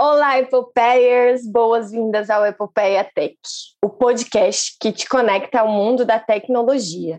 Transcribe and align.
Olá, 0.00 0.38
Epopeiers! 0.38 1.44
Boas-vindas 1.44 2.30
ao 2.30 2.46
Epopeia 2.46 3.02
Tech, 3.02 3.36
o 3.82 3.88
podcast 3.88 4.76
que 4.78 4.92
te 4.92 5.08
conecta 5.08 5.58
ao 5.58 5.66
mundo 5.66 6.04
da 6.04 6.20
tecnologia. 6.20 7.18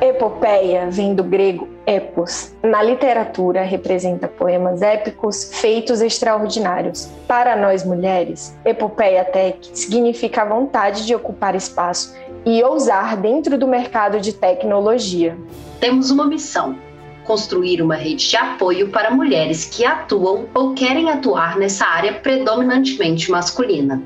Epopeia 0.00 0.88
vem 0.90 1.14
do 1.14 1.22
grego 1.22 1.68
epos. 1.86 2.54
Na 2.62 2.82
literatura, 2.82 3.64
representa 3.64 4.26
poemas 4.26 4.80
épicos, 4.80 5.60
feitos 5.60 6.00
extraordinários. 6.00 7.04
Para 7.28 7.54
nós 7.54 7.84
mulheres, 7.84 8.56
epopeia 8.64 9.26
tech 9.26 9.58
significa 9.74 10.40
a 10.40 10.46
vontade 10.46 11.04
de 11.04 11.14
ocupar 11.14 11.54
espaço 11.54 12.16
e 12.46 12.64
ousar 12.64 13.14
dentro 13.18 13.58
do 13.58 13.68
mercado 13.68 14.22
de 14.22 14.32
tecnologia. 14.32 15.36
Temos 15.78 16.10
uma 16.10 16.26
missão 16.26 16.85
construir 17.26 17.82
uma 17.82 17.96
rede 17.96 18.28
de 18.28 18.36
apoio 18.36 18.88
para 18.88 19.10
mulheres 19.10 19.64
que 19.64 19.84
atuam 19.84 20.48
ou 20.54 20.74
querem 20.74 21.10
atuar 21.10 21.58
nessa 21.58 21.84
área 21.86 22.14
predominantemente 22.14 23.30
masculina. 23.30 24.02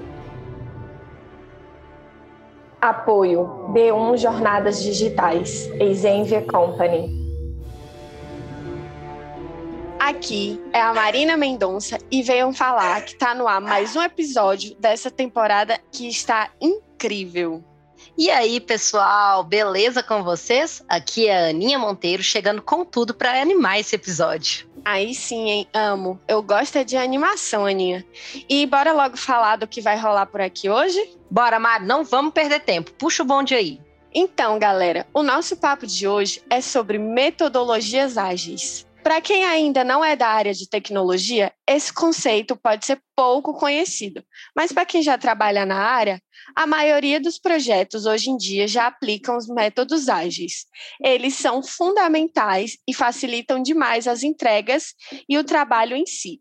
Apoio 2.81 3.69
D1 3.75 4.17
Jornadas 4.17 4.83
Digitais, 4.83 5.71
Exenvia 5.79 6.43
Company. 6.43 7.21
Aqui 9.99 10.59
é 10.73 10.81
a 10.81 10.95
Marina 10.95 11.37
Mendonça 11.37 11.99
e 12.11 12.23
venham 12.23 12.55
falar 12.55 13.03
que 13.03 13.13
está 13.13 13.35
no 13.35 13.47
ar 13.47 13.61
mais 13.61 13.95
um 13.95 14.03
episódio 14.03 14.75
dessa 14.77 15.11
temporada 15.11 15.79
que 15.93 16.09
está 16.09 16.51
incrível. 16.59 17.63
E 18.19 18.31
aí, 18.31 18.61
pessoal, 18.61 19.43
beleza 19.43 20.03
com 20.03 20.23
vocês? 20.23 20.83
Aqui 20.89 21.29
é 21.29 21.47
a 21.47 21.51
Aninha 21.51 21.79
Monteiro 21.79 22.23
chegando 22.23 22.61
com 22.61 22.85
tudo 22.85 23.15
para 23.15 23.41
animar 23.41 23.79
esse 23.79 23.95
episódio. 23.95 24.69
Aí 24.85 25.15
sim, 25.15 25.49
hein? 25.51 25.69
Amo. 25.73 26.21
Eu 26.27 26.43
gosto 26.43 26.77
é 26.77 26.85
de 26.85 26.97
animação, 26.97 27.67
Aninha. 27.67 28.05
E 28.49 28.67
bora 28.67 28.93
logo 28.93 29.17
falar 29.17 29.57
do 29.57 29.67
que 29.67 29.81
vai 29.81 29.99
rolar 29.99 30.27
por 30.27 30.41
aqui 30.41 30.69
hoje? 30.69 31.17
Bora, 31.31 31.59
Mari, 31.59 31.87
não 31.87 32.05
vamos 32.05 32.33
perder 32.33 32.61
tempo. 32.61 32.93
Puxa 32.93 33.23
o 33.23 33.27
bonde 33.27 33.55
aí. 33.55 33.81
Então, 34.13 34.59
galera, 34.59 35.07
o 35.15 35.23
nosso 35.23 35.57
papo 35.57 35.87
de 35.87 36.09
hoje 36.09 36.43
é 36.51 36.61
sobre 36.61 36.99
metodologias 36.99 38.19
ágeis. 38.19 38.87
Para 39.03 39.21
quem 39.21 39.45
ainda 39.45 39.83
não 39.83 40.05
é 40.05 40.15
da 40.15 40.29
área 40.29 40.53
de 40.53 40.69
tecnologia, 40.69 41.53
esse 41.67 41.93
conceito 41.93 42.55
pode 42.55 42.85
ser 42.85 43.01
pouco 43.17 43.55
conhecido, 43.55 44.23
mas 44.55 44.73
para 44.73 44.85
quem 44.85 45.03
já 45.03 45.17
trabalha 45.17 45.65
na 45.65 45.77
área, 45.77 46.21
a 46.55 46.67
maioria 46.67 47.19
dos 47.19 47.39
projetos 47.39 48.05
hoje 48.05 48.31
em 48.31 48.37
dia 48.37 48.69
já 48.69 48.87
aplicam 48.87 49.37
os 49.37 49.49
métodos 49.49 50.09
ágeis. 50.09 50.67
Eles 51.03 51.35
são 51.35 51.63
fundamentais 51.63 52.77
e 52.87 52.95
facilitam 52.95 53.63
demais 53.63 54.07
as 54.07 54.23
entregas 54.23 54.95
e 55.29 55.39
o 55.39 55.45
trabalho 55.45 55.97
em 55.97 56.05
si. 56.07 56.41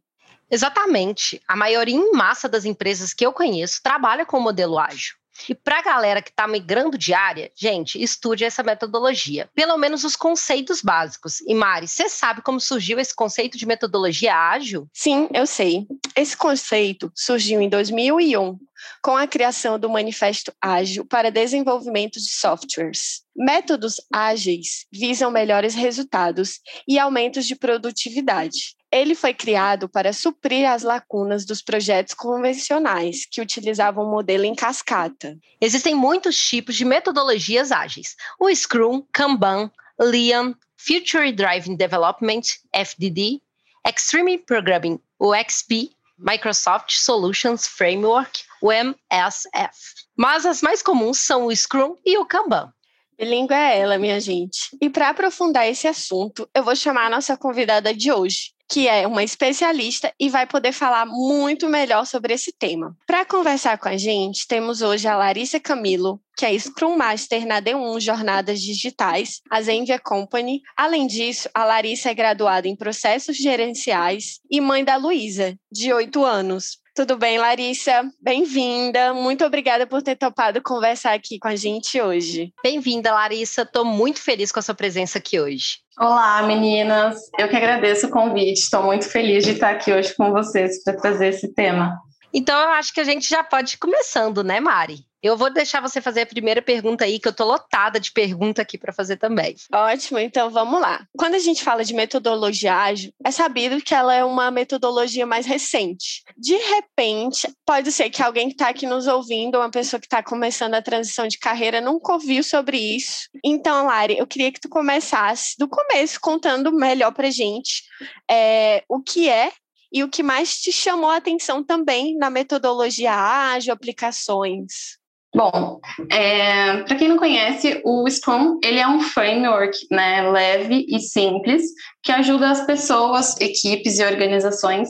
Exatamente. 0.52 1.42
A 1.48 1.56
maioria 1.56 1.96
em 1.96 2.12
massa 2.12 2.50
das 2.50 2.66
empresas 2.66 3.14
que 3.14 3.26
eu 3.26 3.32
conheço 3.32 3.80
trabalha 3.84 4.26
com 4.26 4.38
o 4.38 4.42
modelo 4.42 4.78
ágil. 4.80 5.14
E 5.48 5.56
para 5.56 5.80
a 5.80 5.82
galera 5.82 6.22
que 6.22 6.30
está 6.30 6.48
migrando 6.48 6.98
de 6.98 7.14
área, 7.14 7.52
gente, 7.56 8.02
estude 8.02 8.44
essa 8.44 8.64
metodologia. 8.64 9.50
Pelo 9.56 9.78
menos 9.78 10.04
os 10.04 10.16
conceitos 10.16 10.81
básicos. 10.81 11.42
E 11.42 11.54
Mari, 11.54 11.88
você 11.88 12.09
sabe 12.09 12.42
como 12.42 12.59
surgiu 12.59 13.00
esse 13.00 13.16
conceito 13.16 13.58
de 13.58 13.66
metodologia 13.66 14.36
ágil? 14.36 14.88
Sim, 14.94 15.30
eu 15.34 15.46
sei. 15.46 15.88
Esse 16.16 16.36
conceito 16.36 17.12
surgiu 17.16 17.62
em 17.62 17.70
2001 17.70 18.58
com 19.02 19.16
a 19.16 19.27
criação 19.27 19.80
do 19.80 19.89
Manifesto 19.89 20.53
Ágil 20.61 21.05
para 21.05 21.31
Desenvolvimento 21.31 22.19
de 22.19 22.30
Softwares. 22.30 23.22
Métodos 23.35 24.02
ágeis 24.13 24.85
visam 24.91 25.31
melhores 25.31 25.73
resultados 25.73 26.59
e 26.88 27.00
aumentos 27.00 27.45
de 27.45 27.55
produtividade. 27.55 28.75
Ele 28.91 29.13
foi 29.13 29.33
criado 29.33 29.88
para 29.88 30.11
suprir 30.11 30.67
as 30.67 30.83
lacunas 30.83 31.45
dos 31.45 31.61
projetos 31.61 32.13
convencionais, 32.13 33.25
que 33.30 33.39
utilizavam 33.39 34.05
o 34.05 34.11
modelo 34.11 34.45
em 34.45 34.55
cascata. 34.55 35.38
Existem 35.62 35.94
muitos 35.94 36.38
tipos 36.38 36.75
de 36.75 36.84
metodologias 36.84 37.72
ágeis: 37.72 38.16
o 38.39 38.53
Scrum, 38.53 39.03
Kanban, 39.13 39.72
Lean, 40.00 40.56
Future 40.75 41.31
Driving 41.31 41.75
Development, 41.75 42.41
FDD, 42.73 43.41
Extreme 43.88 44.39
Programming, 44.39 45.00
XP, 45.19 45.91
Microsoft 46.18 46.91
Solutions 46.91 47.68
Framework, 47.68 48.44
o 48.62 48.72
MSF. 48.72 49.78
Mas 50.18 50.46
as 50.46 50.62
mais 50.62 50.81
comuns 50.81 51.20
são 51.20 51.46
o 51.46 51.56
Scrum 51.56 51.96
e 52.06 52.18
o 52.18 52.25
Kanban. 52.25 52.72
Bilíngue 53.20 53.53
é 53.53 53.80
ela, 53.80 53.97
minha 53.97 54.20
gente. 54.20 54.70
E 54.81 54.90
para 54.90 55.09
aprofundar 55.09 55.68
esse 55.68 55.88
assunto, 55.88 56.50
eu 56.56 56.64
vou 56.64 56.74
chamar 56.74 57.08
a 57.08 57.09
nossa 57.09 57.36
convidada 57.36 57.94
de 57.94 58.14
hoje, 58.14 58.53
que 58.69 58.88
é 58.88 59.06
uma 59.06 59.24
especialista 59.24 60.14
e 60.18 60.30
vai 60.30 60.48
poder 60.48 60.72
falar 60.72 61.06
muito 61.06 61.68
melhor 61.68 62.06
sobre 62.06 62.34
esse 62.34 62.53
tema. 62.58 62.96
Para 63.06 63.25
conversar 63.25 63.78
com 63.78 63.90
a 63.90 63.98
gente, 63.98 64.48
temos 64.48 64.81
hoje 64.81 65.06
a 65.06 65.18
Larissa 65.18 65.59
Camilo, 65.59 66.22
que 66.38 66.46
é 66.46 66.58
Scrum 66.58 66.96
Master 66.96 67.46
na 67.46 67.62
D1 67.62 68.00
Jornadas 68.00 68.62
Digitais, 68.62 69.42
a 69.52 69.62
Zenvia 69.62 70.00
Company. 70.00 70.62
Além 70.78 71.06
disso, 71.06 71.50
a 71.53 71.66
Larissa 71.66 72.12
é 72.12 72.14
graduada 72.14 72.69
em 72.69 72.75
Processos 72.75 73.36
Gerenciais 73.36 74.40
e 74.50 74.62
mãe 74.62 74.86
da 74.86 74.96
Luísa, 74.96 75.58
de 75.69 75.92
8 75.92 76.24
anos. 76.24 76.78
Tudo 77.00 77.18
bem, 77.18 77.38
Larissa? 77.38 78.12
Bem-vinda. 78.22 79.14
Muito 79.14 79.46
obrigada 79.46 79.88
por 79.88 80.02
ter 80.02 80.18
topado 80.18 80.62
conversar 80.62 81.14
aqui 81.14 81.40
com 81.40 81.48
a 81.48 81.56
gente 81.56 82.02
hoje. 82.02 82.54
Bem-vinda, 82.62 83.14
Larissa. 83.14 83.62
Estou 83.62 83.86
muito 83.86 84.22
feliz 84.22 84.52
com 84.52 84.60
a 84.60 84.62
sua 84.62 84.76
presença 84.76 85.18
aqui 85.18 85.40
hoje. 85.40 85.78
Olá, 85.98 86.44
meninas. 86.44 87.18
Eu 87.40 87.48
que 87.48 87.56
agradeço 87.56 88.08
o 88.08 88.10
convite. 88.10 88.60
Estou 88.60 88.84
muito 88.84 89.06
feliz 89.08 89.46
de 89.46 89.52
estar 89.52 89.70
aqui 89.70 89.94
hoje 89.94 90.14
com 90.14 90.30
vocês 90.34 90.84
para 90.84 90.98
trazer 90.98 91.28
esse 91.28 91.54
tema. 91.54 91.98
Então, 92.34 92.59
eu 92.59 92.69
acho 92.69 92.94
que 92.94 93.00
a 93.00 93.03
gente 93.03 93.28
já 93.28 93.44
pode 93.44 93.75
ir 93.75 93.78
começando, 93.78 94.44
né, 94.44 94.59
Mari? 94.59 95.06
Eu 95.22 95.35
vou 95.35 95.51
deixar 95.51 95.81
você 95.81 96.00
fazer 96.00 96.22
a 96.22 96.25
primeira 96.25 96.62
pergunta 96.62 97.03
aí, 97.03 97.19
que 97.19 97.28
eu 97.28 97.34
tô 97.34 97.44
lotada 97.44 98.00
de 98.00 98.12
pergunta 98.12 98.62
aqui 98.62 98.78
para 98.78 98.94
fazer 98.94 99.17
também. 99.17 99.53
Ótimo, 99.73 100.17
então 100.17 100.50
vamos 100.50 100.79
lá. 100.79 101.06
Quando 101.18 101.35
a 101.35 101.39
gente 101.39 101.62
fala 101.62 101.84
de 101.84 101.94
metodologia 101.94 102.73
ágil, 102.73 103.12
é 103.25 103.29
sabido 103.29 103.81
que 103.81 103.94
ela 103.94 104.13
é 104.13 104.23
uma 104.23 104.50
metodologia 104.50 105.25
mais 105.25 105.45
recente. 105.45 106.23
De 106.38 106.56
repente, 106.56 107.53
pode 107.66 107.91
ser 107.91 108.09
que 108.09 108.23
alguém 108.23 108.47
que 108.47 108.53
está 108.53 108.69
aqui 108.69 108.88
nos 108.88 109.07
ouvindo, 109.07 109.57
uma 109.57 109.69
pessoa 109.69 110.00
que 110.00 110.06
está 110.06 110.23
começando 110.23 110.75
a 110.75 110.81
transição 110.81 111.28
de 111.28 111.38
carreira, 111.38 111.81
nunca 111.81 112.13
ouviu 112.13 112.41
sobre 112.41 112.78
isso. 112.78 113.28
Então, 113.44 113.88
Lari, 113.88 114.18
eu 114.18 114.28
queria 114.28 114.53
que 114.53 114.62
tu 114.62 114.69
começasse 114.69 115.56
do 115.59 115.68
começo, 115.68 116.19
contando 116.22 116.72
melhor 116.72 117.12
para 117.12 117.29
gente 117.29 117.84
é, 118.31 118.84
o 118.88 119.01
que 119.01 119.28
é 119.28 119.51
e 119.91 120.03
o 120.03 120.09
que 120.09 120.23
mais 120.23 120.57
te 120.57 120.72
chamou 120.72 121.09
a 121.09 121.17
atenção 121.17 121.63
também 121.63 122.16
na 122.17 122.29
metodologia 122.29 123.13
ágil, 123.13 123.73
aplicações. 123.73 125.00
Bom, 125.35 125.79
é, 126.11 126.77
para 126.83 126.95
quem 126.95 127.07
não 127.07 127.17
conhece, 127.17 127.81
o 127.85 128.09
Scrum 128.09 128.59
ele 128.63 128.79
é 128.79 128.88
um 128.88 129.00
framework 129.00 129.77
né, 129.91 130.27
leve 130.29 130.88
e 130.89 131.00
simples 131.00 131.63
que 132.01 132.11
ajuda 132.11 132.50
as 132.50 132.66
pessoas, 132.66 133.39
equipes 133.39 134.00
e 134.00 134.03
organizações 134.03 134.89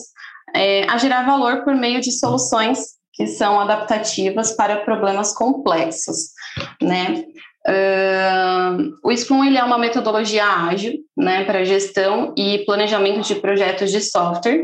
é, 0.55 0.89
a 0.89 0.97
gerar 0.97 1.25
valor 1.25 1.63
por 1.66 1.75
meio 1.75 1.99
de 1.99 2.11
soluções 2.11 2.79
que 3.13 3.27
são 3.27 3.59
adaptativas 3.59 4.53
para 4.53 4.77
problemas 4.77 5.33
complexos, 5.33 6.31
né? 6.81 7.25
Uh, 7.67 8.95
o 9.03 9.16
Scrum 9.16 9.43
ele 9.43 9.57
é 9.57 9.63
uma 9.63 9.77
metodologia 9.77 10.45
ágil, 10.45 10.93
né, 11.16 11.43
para 11.43 11.66
gestão 11.66 12.33
e 12.37 12.59
planejamento 12.59 13.27
de 13.27 13.35
projetos 13.35 13.91
de 13.91 13.99
software 13.99 14.63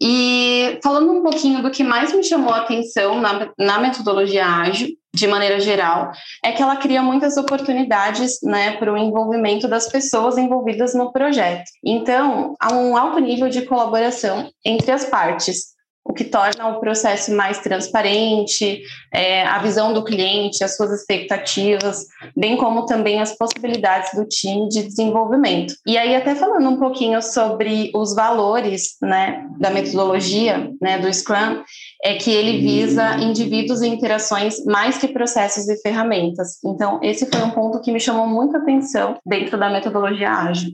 e 0.00 0.78
falando 0.82 1.12
um 1.12 1.22
pouquinho 1.22 1.62
do 1.62 1.70
que 1.70 1.84
mais 1.84 2.12
me 2.14 2.24
chamou 2.24 2.52
a 2.52 2.60
atenção 2.60 3.20
na, 3.20 3.50
na 3.58 3.78
metodologia 3.78 4.46
ágil, 4.46 4.88
de 5.12 5.26
maneira 5.26 5.58
geral, 5.58 6.12
é 6.44 6.52
que 6.52 6.62
ela 6.62 6.76
cria 6.76 7.02
muitas 7.02 7.36
oportunidades 7.36 8.38
né, 8.42 8.76
para 8.76 8.92
o 8.92 8.96
envolvimento 8.96 9.66
das 9.66 9.88
pessoas 9.88 10.38
envolvidas 10.38 10.94
no 10.94 11.12
projeto. 11.12 11.64
Então, 11.84 12.54
há 12.60 12.72
um 12.72 12.96
alto 12.96 13.18
nível 13.18 13.48
de 13.48 13.62
colaboração 13.62 14.48
entre 14.64 14.92
as 14.92 15.04
partes 15.04 15.74
o 16.04 16.12
que 16.12 16.24
torna 16.24 16.68
o 16.68 16.80
processo 16.80 17.34
mais 17.34 17.58
transparente, 17.58 18.82
é, 19.12 19.44
a 19.44 19.58
visão 19.58 19.92
do 19.92 20.02
cliente, 20.02 20.64
as 20.64 20.76
suas 20.76 20.90
expectativas, 20.92 22.06
bem 22.36 22.56
como 22.56 22.86
também 22.86 23.20
as 23.20 23.36
possibilidades 23.36 24.12
do 24.14 24.26
time 24.26 24.68
de 24.68 24.82
desenvolvimento. 24.82 25.74
E 25.86 25.96
aí, 25.98 26.16
até 26.16 26.34
falando 26.34 26.68
um 26.68 26.78
pouquinho 26.78 27.22
sobre 27.22 27.90
os 27.94 28.14
valores 28.14 28.96
né, 29.02 29.46
da 29.58 29.70
metodologia 29.70 30.70
né, 30.80 30.98
do 30.98 31.12
Scrum, 31.12 31.62
é 32.02 32.14
que 32.14 32.30
ele 32.30 32.60
visa 32.60 33.16
indivíduos 33.16 33.82
e 33.82 33.88
interações 33.88 34.64
mais 34.64 34.96
que 34.96 35.08
processos 35.08 35.68
e 35.68 35.76
ferramentas. 35.80 36.58
Então, 36.64 36.98
esse 37.02 37.26
foi 37.26 37.42
um 37.42 37.50
ponto 37.50 37.80
que 37.80 37.92
me 37.92 38.00
chamou 38.00 38.26
muita 38.26 38.58
atenção 38.58 39.18
dentro 39.24 39.58
da 39.58 39.68
metodologia 39.68 40.30
ágil. 40.30 40.70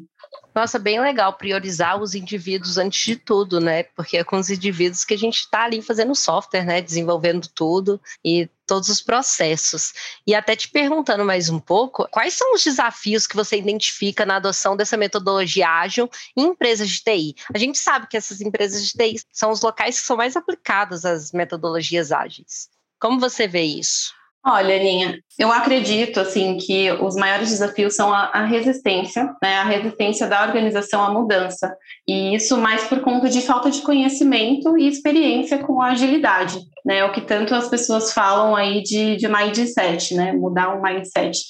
Nossa, 0.56 0.78
bem 0.78 0.98
legal 0.98 1.34
priorizar 1.34 2.00
os 2.00 2.14
indivíduos 2.14 2.78
antes 2.78 3.04
de 3.04 3.14
tudo, 3.14 3.60
né? 3.60 3.82
Porque 3.82 4.16
é 4.16 4.24
com 4.24 4.38
os 4.38 4.48
indivíduos 4.48 5.04
que 5.04 5.12
a 5.12 5.18
gente 5.18 5.40
está 5.40 5.64
ali 5.64 5.82
fazendo 5.82 6.14
software, 6.14 6.64
né? 6.64 6.80
Desenvolvendo 6.80 7.46
tudo 7.46 8.00
e 8.24 8.48
todos 8.66 8.88
os 8.88 9.02
processos. 9.02 9.92
E 10.26 10.34
até 10.34 10.56
te 10.56 10.70
perguntando 10.70 11.26
mais 11.26 11.50
um 11.50 11.60
pouco, 11.60 12.08
quais 12.10 12.32
são 12.32 12.54
os 12.54 12.64
desafios 12.64 13.26
que 13.26 13.36
você 13.36 13.58
identifica 13.58 14.24
na 14.24 14.36
adoção 14.36 14.74
dessa 14.74 14.96
metodologia 14.96 15.68
ágil 15.68 16.08
em 16.34 16.44
empresas 16.44 16.88
de 16.88 17.02
TI? 17.02 17.34
A 17.54 17.58
gente 17.58 17.76
sabe 17.76 18.06
que 18.08 18.16
essas 18.16 18.40
empresas 18.40 18.82
de 18.86 18.92
TI 18.92 19.20
são 19.30 19.50
os 19.50 19.60
locais 19.60 20.00
que 20.00 20.06
são 20.06 20.16
mais 20.16 20.36
aplicados 20.36 21.04
às 21.04 21.32
metodologias 21.32 22.10
ágeis. 22.10 22.70
Como 22.98 23.20
você 23.20 23.46
vê 23.46 23.62
isso? 23.62 24.15
Olha, 24.48 24.76
Aninha, 24.76 25.18
eu 25.40 25.50
acredito 25.50 26.20
assim 26.20 26.56
que 26.56 26.88
os 26.92 27.16
maiores 27.16 27.50
desafios 27.50 27.96
são 27.96 28.12
a, 28.12 28.26
a, 28.26 28.44
resistência, 28.44 29.24
né, 29.42 29.56
a 29.56 29.64
resistência 29.64 30.28
da 30.28 30.46
organização 30.46 31.02
à 31.02 31.10
mudança, 31.10 31.76
e 32.06 32.32
isso 32.32 32.56
mais 32.56 32.84
por 32.84 33.00
conta 33.00 33.28
de 33.28 33.42
falta 33.42 33.72
de 33.72 33.82
conhecimento 33.82 34.78
e 34.78 34.86
experiência 34.86 35.58
com 35.58 35.82
a 35.82 35.88
agilidade, 35.88 36.60
né, 36.84 37.04
o 37.04 37.10
que 37.10 37.22
tanto 37.22 37.56
as 37.56 37.68
pessoas 37.68 38.12
falam 38.12 38.54
aí 38.54 38.84
de, 38.84 39.16
de 39.16 39.26
mindset, 39.26 40.14
né, 40.14 40.32
mudar 40.32 40.76
um 40.76 40.80
mindset, 40.80 41.40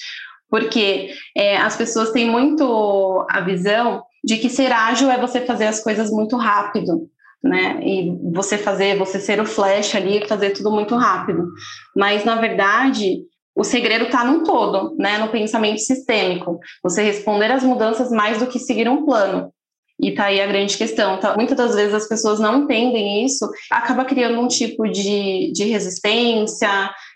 porque 0.49 1.11
é, 1.37 1.59
as 1.59 1.77
pessoas 1.77 2.13
têm 2.13 2.25
muito 2.31 3.27
a 3.29 3.43
visão 3.43 4.03
de 4.25 4.39
que 4.39 4.49
ser 4.49 4.73
ágil 4.73 5.11
é 5.11 5.21
você 5.21 5.43
fazer 5.43 5.67
as 5.67 5.85
coisas 5.85 6.11
muito 6.11 6.35
rápido, 6.39 7.11
né? 7.43 7.81
E 7.83 8.17
você 8.33 8.59
fazer, 8.59 8.99
você 8.99 9.21
ser 9.21 9.41
o 9.41 9.47
flash 9.47 9.95
ali, 9.95 10.27
fazer 10.27 10.51
tudo 10.51 10.71
muito 10.71 10.95
rápido. 10.97 11.47
Mas 11.95 12.25
na 12.25 12.37
verdade, 12.37 13.23
o 13.55 13.65
segredo 13.65 14.05
está 14.05 14.25
num 14.25 14.43
todo, 14.43 14.95
né? 14.97 15.19
No 15.19 15.29
pensamento 15.29 15.79
sistêmico. 15.81 16.59
Você 16.83 17.03
responder 17.03 17.51
às 17.51 17.63
mudanças 17.63 18.11
mais 18.11 18.39
do 18.39 18.47
que 18.47 18.59
seguir 18.59 18.89
um 18.89 19.05
plano. 19.05 19.51
E 19.99 20.13
tá 20.13 20.27
aí 20.27 20.41
a 20.41 20.47
grande 20.47 20.77
questão. 20.77 21.19
Tá? 21.19 21.35
Muitas 21.35 21.57
das 21.57 21.75
vezes 21.75 21.95
as 21.95 22.07
pessoas 22.07 22.39
não 22.39 22.65
entendem 22.65 23.25
isso, 23.25 23.49
acaba 23.71 24.05
criando 24.05 24.39
um 24.39 24.47
tipo 24.47 24.87
de, 24.87 25.51
de 25.53 25.65
resistência, 25.65 26.69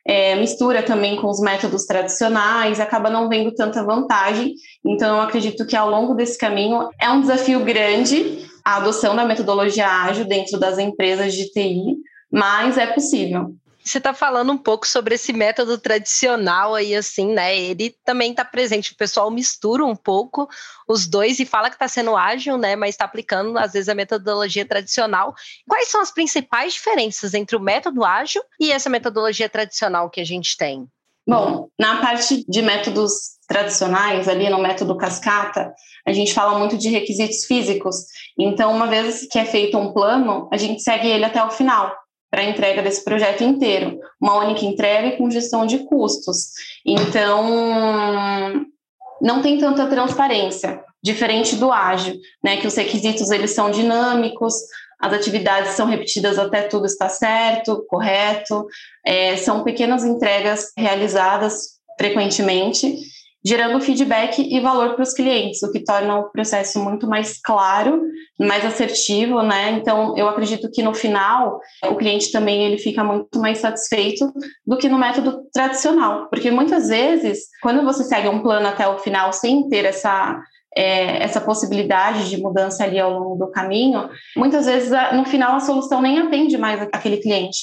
é, 0.07 0.35
mistura 0.37 0.83
também 0.83 1.17
com 1.17 1.29
os 1.29 1.41
métodos 1.41 1.85
tradicionais, 1.85 2.81
acaba 2.81 3.11
não 3.11 3.29
vendo 3.29 3.55
tanta 3.55 3.85
vantagem. 3.85 4.55
Então, 4.85 5.17
eu 5.17 5.23
acredito 5.23 5.67
que 5.67 5.77
ao 5.77 5.91
longo 5.91 6.15
desse 6.15 6.39
caminho 6.39 6.89
é 6.99 7.11
um 7.11 7.21
desafio 7.21 7.61
grande, 7.61 8.50
a 8.65 8.77
adoção 8.77 9.15
da 9.17 9.25
metodologia 9.25 9.89
ágil 9.89 10.25
dentro 10.25 10.59
das 10.59 10.79
empresas 10.79 11.35
de 11.35 11.51
TI, 11.51 11.97
mas 12.31 12.79
é 12.79 12.87
possível. 12.87 13.55
Você 13.83 13.99
está 13.99 14.13
falando 14.13 14.53
um 14.53 14.59
pouco 14.59 14.87
sobre 14.87 15.15
esse 15.15 15.33
método 15.33 15.79
tradicional 15.79 16.75
aí, 16.75 16.95
assim, 16.95 17.33
né? 17.33 17.59
Ele 17.59 17.95
também 18.05 18.31
está 18.31 18.45
presente. 18.45 18.93
O 18.93 18.97
pessoal 18.97 19.31
mistura 19.31 19.85
um 19.85 19.97
pouco 19.97 20.47
os 20.87 21.07
dois 21.07 21.41
e 21.41 21.47
fala 21.47 21.71
que 21.71 21.77
está 21.77 21.89
sendo 21.89 22.15
ágil, 22.15 22.59
né? 22.59 22.77
Mas 22.77 22.91
está 22.91 23.07
aplicando, 23.07 23.59
às 23.59 23.73
vezes, 23.73 23.89
a 23.89 23.95
metodologia 23.95 24.67
tradicional. 24.67 25.35
Quais 25.67 25.89
são 25.89 26.01
as 26.01 26.13
principais 26.13 26.75
diferenças 26.75 27.33
entre 27.33 27.57
o 27.57 27.61
método 27.61 28.05
ágil 28.05 28.43
e 28.61 28.71
essa 28.71 28.91
metodologia 28.91 29.49
tradicional 29.49 30.11
que 30.11 30.21
a 30.21 30.25
gente 30.25 30.57
tem? 30.59 30.87
Bom, 31.31 31.69
na 31.79 32.01
parte 32.01 32.45
de 32.49 32.61
métodos 32.61 33.13
tradicionais, 33.47 34.27
ali 34.27 34.51
no 34.51 34.59
método 34.59 34.97
cascata, 34.97 35.73
a 36.05 36.13
gente 36.13 36.35
fala 36.35 36.59
muito 36.59 36.77
de 36.77 36.89
requisitos 36.89 37.45
físicos. 37.45 37.99
Então, 38.37 38.75
uma 38.75 38.89
vez 38.89 39.29
que 39.31 39.39
é 39.39 39.45
feito 39.45 39.79
um 39.79 39.93
plano, 39.93 40.49
a 40.53 40.57
gente 40.57 40.83
segue 40.83 41.07
ele 41.07 41.25
até 41.25 41.41
o 41.41 41.53
final 41.53 41.95
para 42.33 42.41
a 42.41 42.45
entrega 42.45 42.83
desse 42.83 43.05
projeto 43.05 43.45
inteiro. 43.45 44.01
Uma 44.21 44.39
única 44.45 44.65
entrega 44.65 45.17
com 45.17 45.31
gestão 45.31 45.65
de 45.65 45.79
custos. 45.85 46.51
Então, 46.85 48.67
não 49.23 49.41
tem 49.41 49.57
tanta 49.57 49.87
transparência, 49.87 50.83
diferente 51.01 51.55
do 51.55 51.71
ágil, 51.71 52.17
né, 52.43 52.57
que 52.57 52.67
os 52.67 52.75
requisitos 52.75 53.31
eles 53.31 53.53
são 53.53 53.71
dinâmicos, 53.71 54.55
as 55.01 55.13
atividades 55.13 55.73
são 55.73 55.87
repetidas 55.87 56.39
até 56.39 56.63
tudo 56.63 56.87
estar 56.87 57.09
certo, 57.09 57.85
correto, 57.89 58.67
é, 59.05 59.37
são 59.37 59.65
pequenas 59.65 60.05
entregas 60.05 60.73
realizadas 60.77 61.81
frequentemente 61.99 62.99
gerando 63.45 63.81
feedback 63.81 64.39
e 64.39 64.61
valor 64.61 64.95
para 64.95 65.03
os 65.03 65.15
clientes, 65.15 65.63
o 65.63 65.73
que 65.73 65.83
torna 65.83 66.19
o 66.19 66.31
processo 66.31 66.79
muito 66.79 67.07
mais 67.07 67.41
claro, 67.41 68.03
mais 68.39 68.65
assertivo, 68.65 69.43
né? 69.43 69.71
Então, 69.71 70.17
eu 70.17 70.29
acredito 70.29 70.71
que 70.71 70.83
no 70.83 70.95
final 70.95 71.59
o 71.87 71.97
cliente 71.97 72.31
também 72.31 72.65
ele 72.65 72.79
fica 72.79 73.03
muito 73.03 73.39
mais 73.39 73.59
satisfeito 73.59 74.31
do 74.67 74.77
que 74.77 74.89
no 74.89 74.99
método 74.99 75.43
tradicional, 75.53 76.29
porque 76.29 76.51
muitas 76.51 76.89
vezes, 76.89 77.47
quando 77.63 77.83
você 77.83 78.05
segue 78.05 78.29
um 78.29 78.43
plano 78.43 78.69
até 78.69 78.87
o 78.87 78.99
final 78.99 79.33
sem 79.33 79.69
ter 79.69 79.87
essa 79.87 80.39
é, 80.77 81.23
essa 81.23 81.41
possibilidade 81.41 82.29
de 82.29 82.37
mudança 82.37 82.85
ali 82.85 82.99
ao 82.99 83.13
longo 83.13 83.37
do 83.37 83.51
caminho, 83.51 84.09
muitas 84.37 84.67
vezes 84.67 84.91
no 85.13 85.25
final 85.25 85.57
a 85.57 85.61
solução 85.61 86.01
nem 86.01 86.19
atende 86.19 86.57
mais 86.57 86.81
aquele 86.81 87.19
cliente. 87.19 87.59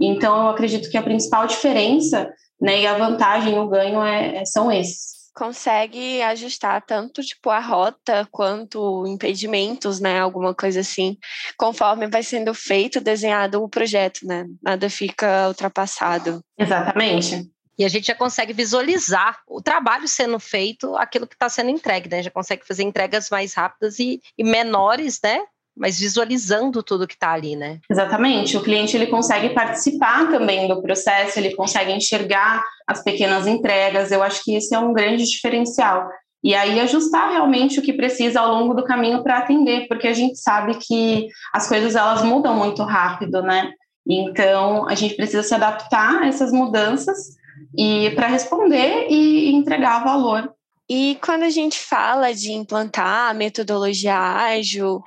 Então, 0.00 0.42
eu 0.42 0.48
acredito 0.48 0.90
que 0.90 0.96
a 0.96 1.02
principal 1.02 1.46
diferença 1.46 2.28
né, 2.60 2.80
e 2.80 2.86
a 2.86 2.98
vantagem, 2.98 3.58
o 3.58 3.68
ganho 3.68 4.02
é, 4.02 4.38
é 4.38 4.44
são 4.44 4.70
esses 4.70 5.18
consegue 5.38 6.20
ajustar 6.22 6.84
tanto 6.84 7.22
tipo 7.22 7.48
a 7.48 7.60
rota 7.60 8.26
quanto 8.28 9.06
impedimentos, 9.06 10.00
né, 10.00 10.18
alguma 10.18 10.52
coisa 10.52 10.80
assim, 10.80 11.16
conforme 11.56 12.08
vai 12.08 12.24
sendo 12.24 12.52
feito, 12.52 13.00
desenhado 13.00 13.62
o 13.62 13.68
projeto, 13.68 14.26
né? 14.26 14.46
Nada 14.60 14.90
fica 14.90 15.46
ultrapassado. 15.46 16.40
Exatamente. 16.58 17.48
E 17.78 17.84
a 17.84 17.88
gente 17.88 18.06
já 18.06 18.14
consegue 18.14 18.52
visualizar 18.52 19.38
o 19.46 19.62
trabalho 19.62 20.08
sendo 20.08 20.38
feito, 20.40 20.96
aquilo 20.96 21.26
que 21.26 21.34
está 21.34 21.48
sendo 21.48 21.70
entregue, 21.70 22.08
né? 22.08 22.22
Já 22.22 22.30
consegue 22.30 22.66
fazer 22.66 22.82
entregas 22.82 23.30
mais 23.30 23.54
rápidas 23.54 23.98
e, 23.98 24.20
e 24.36 24.42
menores, 24.42 25.20
né? 25.22 25.40
mas 25.78 25.98
visualizando 25.98 26.82
tudo 26.82 27.06
que 27.06 27.14
está 27.14 27.32
ali, 27.32 27.54
né? 27.54 27.78
Exatamente. 27.88 28.56
O 28.56 28.62
cliente 28.62 28.96
ele 28.96 29.06
consegue 29.06 29.50
participar 29.50 30.28
também 30.28 30.66
do 30.66 30.82
processo, 30.82 31.38
ele 31.38 31.54
consegue 31.54 31.92
enxergar 31.92 32.62
as 32.86 33.02
pequenas 33.02 33.46
entregas. 33.46 34.10
Eu 34.10 34.22
acho 34.22 34.42
que 34.42 34.56
esse 34.56 34.74
é 34.74 34.78
um 34.78 34.92
grande 34.92 35.24
diferencial. 35.24 36.08
E 36.42 36.54
aí 36.54 36.78
ajustar 36.80 37.30
realmente 37.30 37.78
o 37.78 37.82
que 37.82 37.92
precisa 37.92 38.40
ao 38.40 38.52
longo 38.52 38.74
do 38.74 38.84
caminho 38.84 39.22
para 39.22 39.38
atender, 39.38 39.86
porque 39.88 40.08
a 40.08 40.12
gente 40.12 40.38
sabe 40.38 40.74
que 40.78 41.28
as 41.52 41.68
coisas 41.68 41.94
elas 41.96 42.22
mudam 42.22 42.54
muito 42.54 42.82
rápido, 42.82 43.42
né? 43.42 43.72
Então 44.06 44.88
a 44.88 44.94
gente 44.94 45.14
precisa 45.14 45.42
se 45.42 45.54
adaptar 45.54 46.22
a 46.22 46.26
essas 46.26 46.52
mudanças 46.52 47.37
e 47.76 48.10
para 48.10 48.28
responder 48.28 49.08
e 49.10 49.52
entregar 49.52 50.04
valor 50.04 50.52
e 50.88 51.18
quando 51.22 51.42
a 51.42 51.50
gente 51.50 51.78
fala 51.78 52.32
de 52.32 52.52
implantar 52.52 53.34
metodologia 53.34 54.16
ágil, 54.16 55.02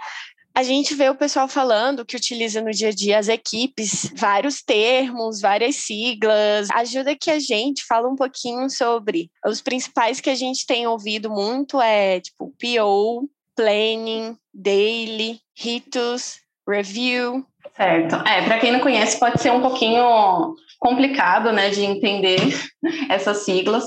a 0.53 0.61
gente 0.63 0.93
vê 0.93 1.09
o 1.09 1.15
pessoal 1.15 1.47
falando 1.47 2.05
que 2.05 2.15
utiliza 2.15 2.61
no 2.61 2.71
dia 2.71 2.89
a 2.89 2.93
dia 2.93 3.17
as 3.17 3.27
equipes 3.27 4.11
vários 4.15 4.61
termos, 4.61 5.41
várias 5.41 5.77
siglas. 5.77 6.69
Ajuda 6.71 7.15
que 7.15 7.31
a 7.31 7.39
gente 7.39 7.83
fala 7.85 8.07
um 8.07 8.15
pouquinho 8.15 8.69
sobre 8.69 9.31
os 9.45 9.59
principais 9.61 10.21
que 10.21 10.29
a 10.29 10.35
gente 10.35 10.67
tem 10.67 10.85
ouvido 10.85 11.31
muito 11.31 11.81
é 11.81 12.19
tipo 12.19 12.53
PO, 12.59 13.27
planning, 13.55 14.37
daily, 14.53 15.39
ritos, 15.57 16.35
review. 16.67 17.43
Certo. 17.75 18.15
É, 18.27 18.43
para 18.43 18.59
quem 18.59 18.71
não 18.71 18.81
conhece, 18.81 19.17
pode 19.17 19.41
ser 19.41 19.51
um 19.51 19.61
pouquinho 19.61 20.53
complicado, 20.81 21.53
né, 21.53 21.69
de 21.69 21.83
entender 21.83 22.39
essas 23.09 23.45
siglas. 23.45 23.85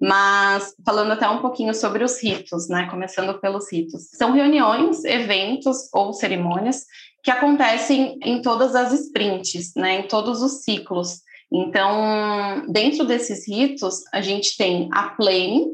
Mas 0.00 0.74
falando 0.84 1.12
até 1.12 1.28
um 1.28 1.40
pouquinho 1.40 1.72
sobre 1.72 2.02
os 2.02 2.20
ritos, 2.20 2.68
né? 2.68 2.88
Começando 2.90 3.38
pelos 3.38 3.70
ritos. 3.72 4.10
São 4.10 4.32
reuniões, 4.32 5.04
eventos 5.04 5.88
ou 5.94 6.12
cerimônias 6.12 6.84
que 7.22 7.30
acontecem 7.30 8.18
em 8.20 8.42
todas 8.42 8.74
as 8.74 8.92
sprints, 8.92 9.72
né? 9.76 10.00
Em 10.00 10.02
todos 10.08 10.42
os 10.42 10.64
ciclos. 10.64 11.20
Então, 11.52 12.64
dentro 12.68 13.04
desses 13.04 13.46
ritos, 13.46 14.00
a 14.12 14.20
gente 14.20 14.56
tem 14.56 14.88
a 14.92 15.10
planning. 15.10 15.70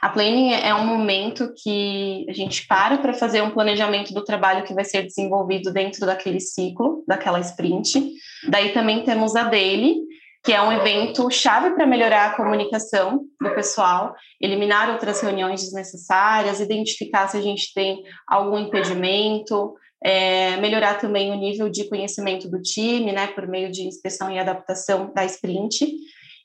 A 0.00 0.08
planning 0.08 0.52
é 0.52 0.74
um 0.74 0.86
momento 0.86 1.52
que 1.62 2.24
a 2.30 2.32
gente 2.32 2.66
para 2.66 2.96
para 2.96 3.12
fazer 3.12 3.42
um 3.42 3.50
planejamento 3.50 4.14
do 4.14 4.24
trabalho 4.24 4.64
que 4.64 4.72
vai 4.72 4.84
ser 4.84 5.02
desenvolvido 5.02 5.70
dentro 5.70 6.06
daquele 6.06 6.40
ciclo, 6.40 7.04
daquela 7.06 7.40
sprint. 7.40 8.10
Daí 8.48 8.72
também 8.72 9.02
temos 9.04 9.36
a 9.36 9.44
daily, 9.44 10.05
que 10.46 10.52
é 10.52 10.62
um 10.62 10.70
evento 10.70 11.28
chave 11.28 11.70
para 11.70 11.84
melhorar 11.84 12.26
a 12.26 12.36
comunicação 12.36 13.24
do 13.40 13.50
pessoal, 13.50 14.14
eliminar 14.40 14.88
outras 14.88 15.20
reuniões 15.20 15.60
desnecessárias, 15.62 16.60
identificar 16.60 17.26
se 17.26 17.36
a 17.36 17.42
gente 17.42 17.74
tem 17.74 18.04
algum 18.28 18.56
impedimento, 18.56 19.74
é, 20.00 20.56
melhorar 20.58 21.00
também 21.00 21.32
o 21.32 21.34
nível 21.34 21.68
de 21.68 21.88
conhecimento 21.88 22.48
do 22.48 22.62
time, 22.62 23.10
né, 23.10 23.26
por 23.26 23.48
meio 23.48 23.72
de 23.72 23.82
inspeção 23.82 24.30
e 24.30 24.38
adaptação 24.38 25.12
da 25.12 25.24
sprint. 25.24 25.84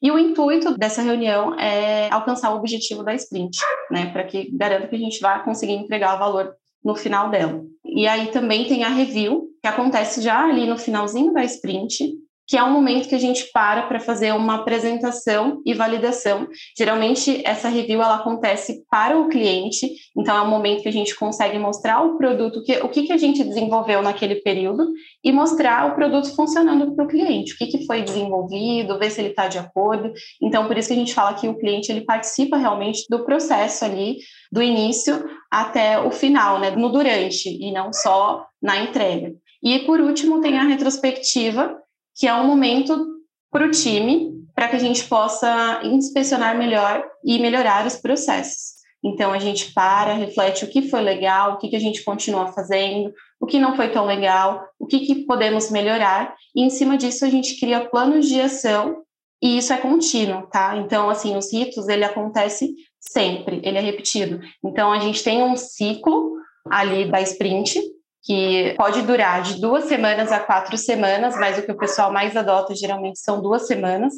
E 0.01 0.10
o 0.10 0.17
intuito 0.17 0.75
dessa 0.75 1.03
reunião 1.03 1.53
é 1.60 2.10
alcançar 2.12 2.51
o 2.51 2.58
objetivo 2.58 3.03
da 3.03 3.13
sprint, 3.13 3.55
né, 3.91 4.08
para 4.12 4.24
que 4.24 4.50
garanta 4.58 4.88
que 4.88 4.96
a 4.96 5.00
gente 5.00 5.20
vá 5.20 5.38
conseguir 5.39 5.74
entregar 5.74 6.15
o 6.15 6.20
valor 6.20 6.55
no 6.84 6.96
final 6.96 7.29
dela. 7.29 7.63
E 7.86 8.08
aí 8.08 8.31
também 8.31 8.67
tem 8.67 8.84
a 8.84 8.89
review, 8.89 9.50
que 9.62 9.67
acontece 9.67 10.24
já 10.24 10.43
ali 10.43 10.65
no 10.65 10.75
finalzinho 10.75 11.31
da 11.31 11.43
sprint, 11.43 12.20
que 12.51 12.58
é 12.58 12.63
um 12.63 12.74
momento 12.74 13.08
que 13.08 13.15
a 13.15 13.20
gente 13.20 13.50
para 13.53 13.84
para 13.84 13.98
fazer 13.98 14.34
uma 14.34 14.55
apresentação 14.55 15.62
e 15.65 15.74
validação. 15.74 16.50
Geralmente 16.77 17.41
essa 17.46 17.70
review 17.70 18.01
ela 18.01 18.15
acontece 18.15 18.84
para 18.91 19.17
o 19.17 19.29
cliente, 19.29 19.89
então 20.17 20.36
é 20.36 20.41
um 20.41 20.50
momento 20.50 20.81
que 20.81 20.89
a 20.89 20.91
gente 20.91 21.15
consegue 21.15 21.58
mostrar 21.58 22.01
o 22.01 22.17
produto, 22.17 22.62
que, 22.62 22.74
o 22.79 22.89
que, 22.89 23.03
que 23.03 23.13
a 23.13 23.17
gente 23.17 23.41
desenvolveu 23.41 24.01
naquele 24.01 24.36
período 24.36 24.86
e 25.24 25.31
mostrar 25.31 25.89
o 25.89 25.96
produto 25.96 26.36
funcionando 26.36 26.93
para 26.93 27.05
o 27.05 27.08
cliente, 27.08 27.53
o 27.53 27.58
que, 27.58 27.67
que 27.67 27.86
foi 27.86 28.01
desenvolvido, 28.01 29.00
ver 29.00 29.12
se 29.12 29.22
ele 29.22 29.29
está 29.29 29.48
de 29.48 29.58
acordo. 29.58 30.12
Então 30.43 30.67
por 30.67 30.77
isso 30.77 30.89
que 30.89 30.93
a 30.93 30.98
gente 30.98 31.13
fala 31.13 31.34
que 31.34 31.48
o 31.48 31.58
cliente 31.58 31.89
ele 31.89 32.01
participa 32.01 32.58
realmente 32.58 33.05
do 33.10 33.24
processo 33.24 33.86
ali, 33.86 34.17
do 34.51 34.62
início 34.62 35.24
até 35.50 36.01
o 36.01 36.12
final, 36.12 36.60
né, 36.60 36.72
no 36.72 36.89
durante 36.89 37.48
e 37.48 37.72
não 37.72 37.93
só 37.93 38.46
na 38.62 38.84
entrega. 38.84 39.34
E 39.63 39.79
por 39.79 40.01
último 40.01 40.41
tem 40.41 40.58
a 40.58 40.63
retrospectiva, 40.63 41.81
que 42.15 42.27
é 42.27 42.34
um 42.34 42.46
momento 42.46 43.08
para 43.51 43.65
o 43.65 43.72
time, 43.72 44.32
para 44.56 44.68
que 44.70 44.75
a 44.75 44.80
gente 44.80 45.03
possa 45.06 45.82
inspecionar 45.84 46.58
melhor 46.58 47.03
e 47.24 47.39
melhorar 47.39 47.86
os 47.86 47.96
processos. 47.96 48.82
Então, 49.03 49.34
a 49.34 49.39
gente 49.39 49.74
para, 49.74 50.13
reflete 50.13 50.63
o 50.63 50.70
que 50.70 50.84
foi 50.89 51.01
legal, 51.01 51.53
o 51.53 51.58
que, 51.58 51.70
que 51.70 51.75
a 51.75 51.80
gente 51.80 52.03
continua 52.03 52.53
fazendo, 52.53 53.12
o 53.39 53.48
que 53.48 53.58
não 53.58 53.75
foi 53.75 53.89
tão 53.89 54.06
legal, 54.06 54.63
o 54.80 54.86
que, 54.86 55.00
que 55.00 55.25
podemos 55.25 55.72
melhorar, 55.72 56.36
e 56.56 56.62
em 56.62 56.70
cima 56.70 56.98
disso 56.98 57.25
a 57.25 57.30
gente 57.30 57.60
cria 57.60 57.89
planos 57.89 58.27
de 58.27 58.39
ação, 58.39 59.01
e 59.41 59.58
isso 59.58 59.74
é 59.74 59.77
contínuo, 59.77 60.44
tá? 60.48 60.77
Então, 60.77 61.10
assim, 61.10 61.36
os 61.36 61.51
ritos, 61.51 61.88
ele 61.88 62.03
acontece 62.03 62.75
sempre, 63.00 63.60
ele 63.63 63.80
é 63.80 63.82
repetido. 63.82 64.39
Então, 64.63 64.94
a 64.94 65.00
gente 65.00 65.24
tem 65.24 65.41
um 65.41 65.56
ciclo 65.56 66.34
ali 66.70 67.10
da 67.10 67.20
sprint, 67.22 67.82
que 68.24 68.75
pode 68.78 69.01
durar 69.01 69.42
de 69.42 69.60
duas 69.60 69.86
semanas 69.86 70.32
a 70.32 70.40
quatro 70.40 70.78
semanas, 70.78 71.36
mas 71.38 71.58
o 71.58 71.63
que 71.63 71.72
o 71.72 71.78
pessoal 71.78 72.13
mais 72.13 72.38
adota 72.38 72.75
geralmente 72.75 73.20
são 73.20 73.42
duas 73.42 73.66
semanas. 73.66 74.13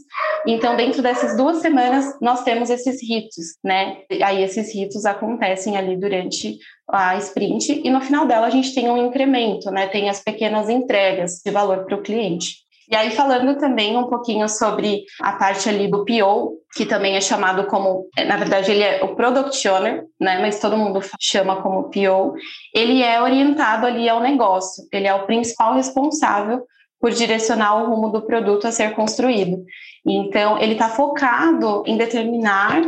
Então, 0.46 0.76
dentro 0.76 1.02
dessas 1.02 1.38
duas 1.38 1.58
semanas, 1.58 2.18
nós 2.22 2.44
temos 2.44 2.70
esses 2.70 3.02
ritos, 3.02 3.58
né? 3.64 4.00
Aí 4.22 4.44
esses 4.44 4.74
ritos 4.74 5.06
acontecem 5.06 5.78
ali 5.78 5.96
durante 5.96 6.58
a 6.90 7.16
sprint 7.18 7.82
e 7.84 7.90
no 7.90 8.02
final 8.02 8.26
dela 8.26 8.48
a 8.48 8.50
gente 8.50 8.76
tem 8.76 8.90
um 8.90 8.98
incremento, 8.98 9.72
né? 9.72 9.88
Tem 9.88 10.10
as 10.10 10.20
pequenas 10.20 10.70
entregas 10.70 11.42
de 11.44 11.52
valor 11.52 11.86
para 11.86 11.96
o 11.96 12.02
cliente. 12.02 12.63
E 12.90 12.96
aí, 12.96 13.12
falando 13.12 13.58
também 13.58 13.98
um 13.98 14.08
pouquinho 14.08 14.48
sobre 14.50 15.04
a 15.22 15.34
parte 15.34 15.70
ali 15.70 15.88
do 15.88 16.06
PO, 16.06 16.58
que 16.76 16.86
também 16.86 17.16
é 17.16 17.22
chamado 17.22 17.66
como, 17.68 18.08
na 18.28 18.38
verdade, 18.38 18.72
ele 18.72 18.84
é 18.84 19.04
o 19.04 19.16
Product 19.16 19.68
Owner, 19.68 20.06
né? 20.20 20.40
Mas 20.42 20.60
todo 20.60 20.78
mundo 20.78 21.00
chama 21.20 21.62
como 21.62 21.90
PO. 21.90 22.36
Ele 22.74 23.02
é 23.02 23.22
orientado 23.22 23.86
ali 23.86 24.10
ao 24.10 24.20
negócio, 24.20 24.84
ele 24.92 25.08
é 25.08 25.14
o 25.14 25.26
principal 25.26 25.76
responsável 25.76 26.64
por 27.00 27.12
direcionar 27.12 27.84
o 27.84 27.90
rumo 27.90 28.10
do 28.10 28.26
produto 28.26 28.66
a 28.66 28.72
ser 28.72 28.96
construído. 28.96 29.64
Então, 30.06 30.58
ele 30.58 30.74
está 30.74 30.90
focado 30.90 31.84
em 31.86 31.98
determinar 31.98 32.82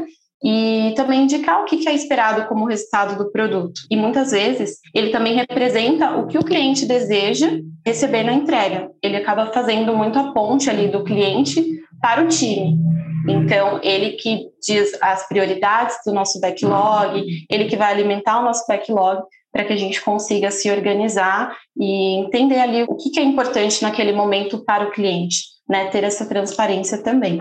e 0.45 0.93
também 0.95 1.23
indicar 1.23 1.61
o 1.61 1.65
que 1.65 1.89
é 1.89 1.93
esperado 1.93 2.47
como 2.47 2.67
resultado 2.67 3.17
do 3.17 3.31
produto. 3.31 3.81
E 3.89 3.97
muitas 3.97 4.29
vezes 4.29 4.77
ele 4.93 5.09
também 5.09 5.33
representa 5.33 6.15
o 6.17 6.27
que 6.27 6.37
o 6.37 6.45
cliente 6.45 6.85
deseja 6.85 7.49
receber 7.83 8.23
na 8.23 8.33
entrega. 8.33 8.91
Ele 9.01 9.17
acaba 9.17 9.47
fazendo 9.47 9.95
muito 9.95 10.19
a 10.19 10.31
ponte 10.31 10.69
ali 10.69 10.87
do 10.87 11.03
cliente 11.03 11.65
para 11.99 12.23
o 12.23 12.27
time. 12.27 12.77
Então, 13.27 13.79
ele 13.81 14.11
que 14.11 14.49
diz 14.61 14.95
as 15.01 15.27
prioridades 15.27 15.95
do 16.05 16.13
nosso 16.13 16.39
backlog, 16.39 17.25
ele 17.49 17.65
que 17.65 17.75
vai 17.75 17.91
alimentar 17.91 18.39
o 18.39 18.43
nosso 18.43 18.67
backlog 18.67 19.23
para 19.51 19.63
que 19.63 19.73
a 19.73 19.77
gente 19.77 19.99
consiga 20.01 20.51
se 20.51 20.69
organizar 20.69 21.57
e 21.75 22.19
entender 22.19 22.59
ali 22.59 22.83
o 22.83 22.95
que 22.95 23.19
é 23.19 23.23
importante 23.23 23.81
naquele 23.81 24.11
momento 24.11 24.63
para 24.63 24.85
o 24.85 24.91
cliente, 24.91 25.37
né? 25.67 25.85
Ter 25.87 26.03
essa 26.03 26.27
transparência 26.27 27.01
também. 27.01 27.39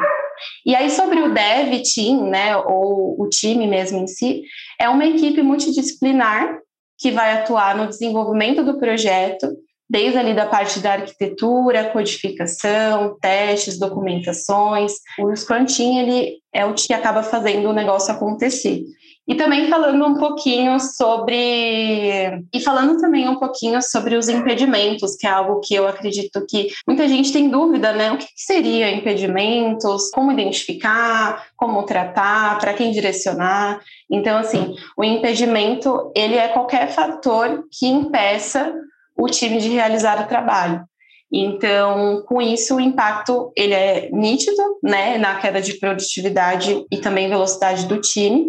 E 0.66 0.74
aí, 0.74 0.90
sobre 0.90 1.20
o 1.20 1.32
dev 1.32 1.82
team, 1.94 2.28
né, 2.28 2.56
ou 2.56 3.20
o 3.20 3.28
time 3.28 3.66
mesmo 3.66 3.98
em 3.98 4.06
si, 4.06 4.42
é 4.80 4.88
uma 4.88 5.04
equipe 5.06 5.42
multidisciplinar 5.42 6.58
que 6.98 7.10
vai 7.10 7.32
atuar 7.32 7.76
no 7.76 7.88
desenvolvimento 7.88 8.64
do 8.64 8.78
projeto, 8.78 9.48
desde 9.88 10.18
ali 10.18 10.34
da 10.34 10.46
parte 10.46 10.80
da 10.80 10.92
arquitetura, 10.94 11.90
codificação, 11.90 13.16
testes, 13.20 13.78
documentações. 13.78 14.92
O 15.18 15.34
Scrum 15.34 15.66
Team, 15.66 15.98
ele 16.00 16.38
é 16.52 16.64
o 16.64 16.74
que 16.74 16.92
acaba 16.92 17.22
fazendo 17.22 17.68
o 17.68 17.72
negócio 17.72 18.12
acontecer. 18.12 18.82
E 19.26 19.34
também 19.34 19.68
falando 19.68 20.04
um 20.04 20.18
pouquinho 20.18 20.78
sobre. 20.78 22.42
E 22.52 22.60
falando 22.62 23.00
também 23.00 23.26
um 23.26 23.38
pouquinho 23.38 23.80
sobre 23.80 24.16
os 24.16 24.28
impedimentos, 24.28 25.16
que 25.16 25.26
é 25.26 25.30
algo 25.30 25.60
que 25.60 25.74
eu 25.74 25.88
acredito 25.88 26.44
que 26.46 26.68
muita 26.86 27.08
gente 27.08 27.32
tem 27.32 27.48
dúvida, 27.48 27.92
né? 27.92 28.12
O 28.12 28.18
que 28.18 28.26
seria 28.36 28.90
impedimentos, 28.90 30.10
como 30.10 30.30
identificar, 30.30 31.46
como 31.56 31.84
tratar, 31.84 32.58
para 32.58 32.74
quem 32.74 32.92
direcionar. 32.92 33.80
Então, 34.10 34.36
assim, 34.36 34.74
o 34.96 35.02
impedimento 35.02 36.12
ele 36.14 36.36
é 36.36 36.48
qualquer 36.48 36.88
fator 36.92 37.64
que 37.72 37.86
impeça 37.86 38.74
o 39.16 39.26
time 39.26 39.58
de 39.58 39.70
realizar 39.70 40.22
o 40.22 40.28
trabalho. 40.28 40.84
Então, 41.32 42.22
com 42.26 42.40
isso, 42.40 42.76
o 42.76 42.80
impacto 42.80 43.50
ele 43.56 43.74
é 43.74 44.08
nítido, 44.12 44.62
né, 44.82 45.18
na 45.18 45.36
queda 45.36 45.60
de 45.60 45.78
produtividade 45.78 46.84
e 46.92 46.98
também 46.98 47.28
velocidade 47.28 47.86
do 47.86 48.00
time. 48.00 48.46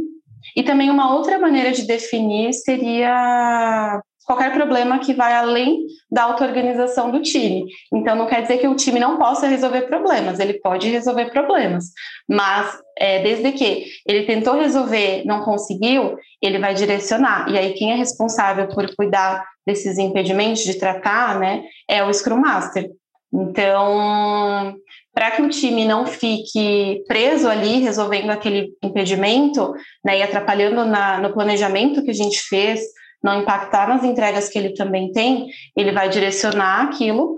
E 0.55 0.63
também 0.63 0.89
uma 0.89 1.13
outra 1.13 1.37
maneira 1.37 1.71
de 1.71 1.85
definir 1.85 2.53
seria 2.53 4.01
qualquer 4.25 4.51
problema 4.53 4.99
que 4.99 5.13
vai 5.13 5.33
além 5.33 5.85
da 6.11 6.23
auto-organização 6.23 7.11
do 7.11 7.21
time. 7.21 7.65
Então, 7.93 8.15
não 8.15 8.25
quer 8.25 8.41
dizer 8.41 8.57
que 8.57 8.67
o 8.67 8.75
time 8.75 8.99
não 8.99 9.17
possa 9.17 9.47
resolver 9.47 9.81
problemas, 9.81 10.39
ele 10.39 10.55
pode 10.55 10.89
resolver 10.89 11.25
problemas, 11.31 11.85
mas 12.27 12.77
é, 12.97 13.21
desde 13.21 13.51
que 13.51 13.85
ele 14.07 14.25
tentou 14.25 14.55
resolver, 14.55 15.23
não 15.25 15.41
conseguiu, 15.41 16.17
ele 16.41 16.57
vai 16.57 16.73
direcionar. 16.73 17.47
E 17.49 17.57
aí, 17.57 17.73
quem 17.73 17.91
é 17.91 17.95
responsável 17.95 18.67
por 18.67 18.93
cuidar 18.95 19.45
desses 19.65 19.97
impedimentos 19.97 20.63
de 20.63 20.79
tratar, 20.79 21.39
né, 21.39 21.63
é 21.87 22.03
o 22.03 22.11
Scrum 22.11 22.37
Master. 22.37 22.89
Então, 23.31 24.75
para 25.15 25.31
que 25.31 25.41
o 25.41 25.49
time 25.49 25.85
não 25.85 26.05
fique 26.05 27.01
preso 27.07 27.47
ali 27.47 27.79
resolvendo 27.79 28.31
aquele 28.31 28.73
impedimento, 28.83 29.73
né, 30.03 30.19
e 30.19 30.21
atrapalhando 30.21 30.83
na, 30.83 31.19
no 31.19 31.33
planejamento 31.33 32.03
que 32.03 32.11
a 32.11 32.13
gente 32.13 32.41
fez, 32.41 32.81
não 33.23 33.41
impactar 33.41 33.87
nas 33.87 34.03
entregas 34.03 34.49
que 34.49 34.59
ele 34.59 34.73
também 34.73 35.13
tem, 35.13 35.47
ele 35.75 35.93
vai 35.93 36.09
direcionar 36.09 36.81
aquilo 36.81 37.37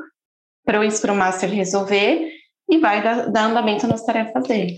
para 0.65 0.79
o 0.79 0.91
Scrum 0.91 1.15
Master 1.15 1.51
resolver 1.51 2.31
e 2.67 2.79
vai 2.79 3.03
dar, 3.03 3.29
dar 3.29 3.46
andamento 3.46 3.88
nas 3.88 4.03
tarefas 4.03 4.43
dele 4.48 4.75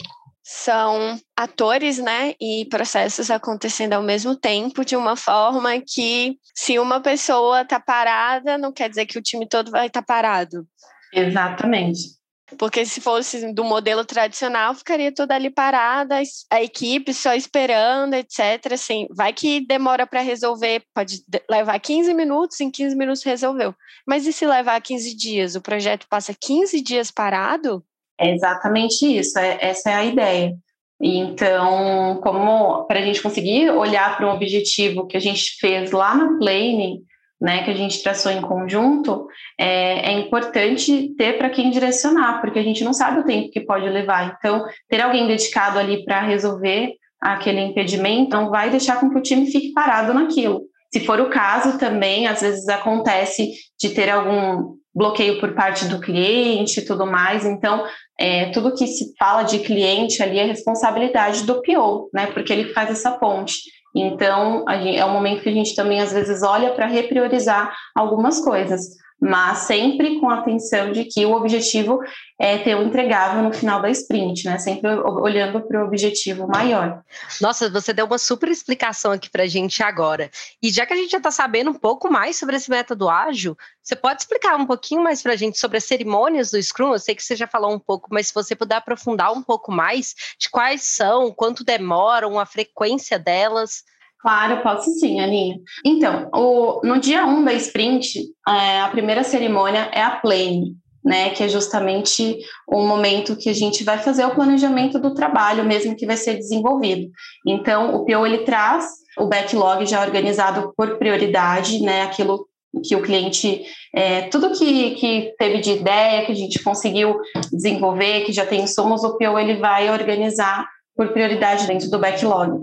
são 0.52 1.20
atores, 1.38 2.00
né, 2.00 2.34
e 2.42 2.66
processos 2.72 3.30
acontecendo 3.30 3.94
ao 3.94 4.02
mesmo 4.02 4.36
tempo 4.36 4.84
de 4.84 4.96
uma 4.96 5.16
forma 5.16 5.80
que 5.80 6.40
se 6.56 6.80
uma 6.80 7.00
pessoa 7.00 7.62
está 7.62 7.80
parada, 7.80 8.58
não 8.58 8.74
quer 8.74 8.90
dizer 8.90 9.06
que 9.06 9.20
o 9.20 9.22
time 9.22 9.48
todo 9.48 9.70
vai 9.70 9.86
estar 9.86 10.02
tá 10.02 10.06
parado. 10.08 10.66
Exatamente. 11.14 12.19
Porque 12.58 12.86
se 12.86 13.00
fosse 13.00 13.54
do 13.54 13.64
modelo 13.64 14.04
tradicional, 14.04 14.74
ficaria 14.74 15.14
toda 15.14 15.36
ali 15.36 15.50
parada, 15.50 16.22
a 16.50 16.64
equipe 16.64 17.14
só 17.14 17.34
esperando, 17.34 18.14
etc. 18.16 18.74
Assim, 18.74 19.08
vai 19.16 19.34
que 19.34 19.66
demora 19.66 20.08
para 20.08 20.22
resolver, 20.22 20.84
pode 20.94 21.24
levar 21.50 21.80
15 21.80 22.14
minutos, 22.14 22.60
em 22.60 22.72
15 22.72 22.96
minutos 22.96 23.24
resolveu. 23.24 23.74
Mas 24.08 24.26
e 24.26 24.34
se 24.34 24.46
levar 24.46 24.82
15 24.82 25.16
dias? 25.16 25.56
O 25.56 25.62
projeto 25.62 26.08
passa 26.10 26.34
15 26.40 26.82
dias 26.82 27.12
parado? 27.12 27.84
É 28.20 28.34
exatamente 28.34 29.06
isso, 29.06 29.40
é, 29.40 29.58
essa 29.62 29.92
é 29.92 29.94
a 29.94 30.06
ideia. 30.06 30.54
Então, 31.02 32.20
como 32.22 32.84
para 32.84 33.00
a 33.00 33.02
gente 33.02 33.22
conseguir 33.22 33.70
olhar 33.70 34.18
para 34.18 34.28
um 34.28 34.34
objetivo 34.34 35.08
que 35.08 35.16
a 35.16 35.20
gente 35.20 35.56
fez 35.58 35.92
lá 35.92 36.14
na 36.14 36.38
planning, 36.38 37.02
né, 37.40 37.64
que 37.64 37.72
a 37.72 37.76
gente 37.76 38.04
traçou 38.04 38.32
em 38.32 38.42
conjunto, 38.42 39.28
é, 39.58 40.12
é 40.12 40.20
importante 40.20 41.14
ter 41.18 41.38
para 41.38 41.50
quem 41.50 41.72
direcionar, 41.72 42.42
porque 42.42 42.60
a 42.60 42.64
gente 42.64 42.84
não 42.84 42.94
sabe 42.94 43.22
o 43.22 43.26
tempo 43.26 43.52
que 43.52 43.62
pode 43.62 43.88
levar. 43.88 44.36
Então, 44.38 44.66
ter 44.90 45.02
alguém 45.02 45.28
dedicado 45.28 45.80
ali 45.80 46.04
para 46.04 46.22
resolver 46.22 46.94
aquele 47.22 47.62
impedimento 47.62 48.36
não 48.36 48.50
vai 48.50 48.70
deixar 48.70 49.00
com 49.00 49.10
que 49.10 49.18
o 49.18 49.22
time 49.22 49.52
fique 49.52 49.74
parado 49.74 50.14
naquilo. 50.14 50.62
Se 50.92 51.02
for 51.02 51.20
o 51.20 51.30
caso 51.30 51.78
também, 51.78 52.28
às 52.28 52.42
vezes 52.42 52.68
acontece 52.68 53.52
de 53.80 53.90
ter 53.90 54.10
algum 54.10 54.80
bloqueio 54.94 55.40
por 55.40 55.54
parte 55.54 55.86
do 55.86 56.00
cliente 56.00 56.80
e 56.80 56.86
tudo 56.86 57.06
mais. 57.06 57.46
Então, 57.46 57.86
é, 58.20 58.50
tudo 58.52 58.74
que 58.74 58.88
se 58.88 59.14
fala 59.18 59.44
de 59.44 59.60
cliente 59.60 60.22
ali 60.24 60.40
é 60.40 60.46
responsabilidade 60.46 61.44
do 61.44 61.62
PO, 61.62 62.10
né? 62.14 62.28
Porque 62.28 62.52
ele 62.52 62.74
faz 62.74 62.90
essa 62.90 63.12
ponte. 63.12 63.54
Então, 64.02 64.66
gente, 64.82 64.98
é 64.98 65.06
um 65.06 65.14
momento 65.14 65.42
que 65.42 65.50
a 65.50 65.54
gente 65.54 65.76
também 65.76 66.02
às 66.02 66.12
vezes 66.12 66.44
olha 66.44 66.72
para 66.72 66.86
repriorizar 66.86 67.76
algumas 67.96 68.40
coisas. 68.40 68.98
Mas 69.20 69.60
sempre 69.60 70.20
com 70.20 70.30
a 70.30 70.40
atenção 70.40 70.92
de 70.92 71.04
que 71.06 71.26
o 71.26 71.34
objetivo 71.34 72.00
é 72.40 72.58
ter 72.58 72.76
um 72.76 72.84
entregável 72.84 73.44
no 73.44 73.54
final 73.54 73.82
da 73.82 73.90
sprint, 73.90 74.46
né? 74.46 74.58
Sempre 74.58 74.90
olhando 74.98 75.62
para 75.62 75.84
o 75.84 75.86
objetivo 75.88 76.48
maior. 76.48 77.04
Nossa, 77.42 77.70
você 77.70 77.92
deu 77.92 78.06
uma 78.06 78.18
super 78.18 78.50
explicação 78.50 79.12
aqui 79.12 79.30
para 79.30 79.44
a 79.44 79.48
gente 79.48 79.84
agora. 79.84 80.32
E 80.64 80.70
já 80.70 80.86
que 80.86 80.94
a 80.94 80.96
gente 80.96 81.12
já 81.12 81.18
está 81.18 81.32
sabendo 81.32 81.72
um 81.72 81.74
pouco 81.74 82.10
mais 82.10 82.38
sobre 82.38 82.56
esse 82.56 82.70
método 82.70 83.10
ágil, 83.10 83.58
você 83.84 83.96
pode 83.96 84.22
explicar 84.22 84.56
um 84.56 84.66
pouquinho 84.66 85.04
mais 85.04 85.22
para 85.22 85.34
a 85.34 85.36
gente 85.36 85.60
sobre 85.60 85.78
as 85.78 85.84
cerimônias 85.84 86.52
do 86.52 86.62
Scrum? 86.62 86.94
Eu 86.94 87.00
sei 87.00 87.14
que 87.14 87.24
você 87.24 87.36
já 87.36 87.48
falou 87.48 87.74
um 87.74 87.80
pouco, 87.80 88.08
mas 88.12 88.28
se 88.28 88.34
você 88.34 88.56
puder 88.56 88.76
aprofundar 88.76 89.34
um 89.34 89.44
pouco 89.44 89.72
mais 89.72 90.16
de 90.40 90.50
quais 90.50 90.84
são, 90.84 91.32
quanto 91.32 91.66
demoram, 91.66 92.40
a 92.40 92.46
frequência 92.46 93.20
delas. 93.20 93.84
Claro, 94.22 94.62
posso 94.62 94.92
sim, 95.00 95.22
Aninha. 95.22 95.58
Então, 95.86 96.30
o, 96.34 96.82
no 96.86 97.00
dia 97.00 97.26
1 97.26 97.30
um 97.30 97.44
da 97.44 97.54
sprint, 97.54 98.20
é, 98.48 98.82
a 98.82 98.90
primeira 98.90 99.24
cerimônia 99.24 99.90
é 99.94 100.02
a 100.02 100.12
plane, 100.12 100.76
né, 101.04 101.30
que 101.30 101.42
é 101.42 101.48
justamente 101.48 102.38
o 102.68 102.86
momento 102.86 103.38
que 103.38 103.50
a 103.50 103.54
gente 103.54 103.82
vai 103.84 103.98
fazer 103.98 104.26
o 104.26 104.36
planejamento 104.36 105.00
do 105.00 105.14
trabalho 105.14 105.64
mesmo 105.64 105.96
que 105.96 106.06
vai 106.06 106.18
ser 106.18 106.36
desenvolvido. 106.36 107.10
Então, 107.48 107.96
o 107.96 108.06
PO 108.06 108.26
ele 108.26 108.40
traz 108.40 108.90
o 109.18 109.26
backlog 109.26 109.86
já 109.86 110.02
organizado 110.02 110.74
por 110.76 110.98
prioridade, 110.98 111.82
né, 111.82 112.02
aquilo 112.02 112.46
que 112.84 112.96
o 112.96 113.02
cliente, 113.02 113.64
é, 113.96 114.24
tudo 114.24 114.52
que, 114.52 114.92
que 114.92 115.34
teve 115.40 115.60
de 115.60 115.72
ideia, 115.72 116.26
que 116.26 116.32
a 116.34 116.36
gente 116.36 116.62
conseguiu 116.62 117.18
desenvolver, 117.52 118.26
que 118.26 118.34
já 118.34 118.46
tem 118.46 118.64
insumos, 118.64 119.04
o 119.04 119.18
PO 119.18 119.40
ele 119.40 119.56
vai 119.56 119.90
organizar 119.90 120.68
por 120.96 121.08
prioridade 121.14 121.66
dentro 121.66 121.90
do 121.90 121.98
backlog. 121.98 122.60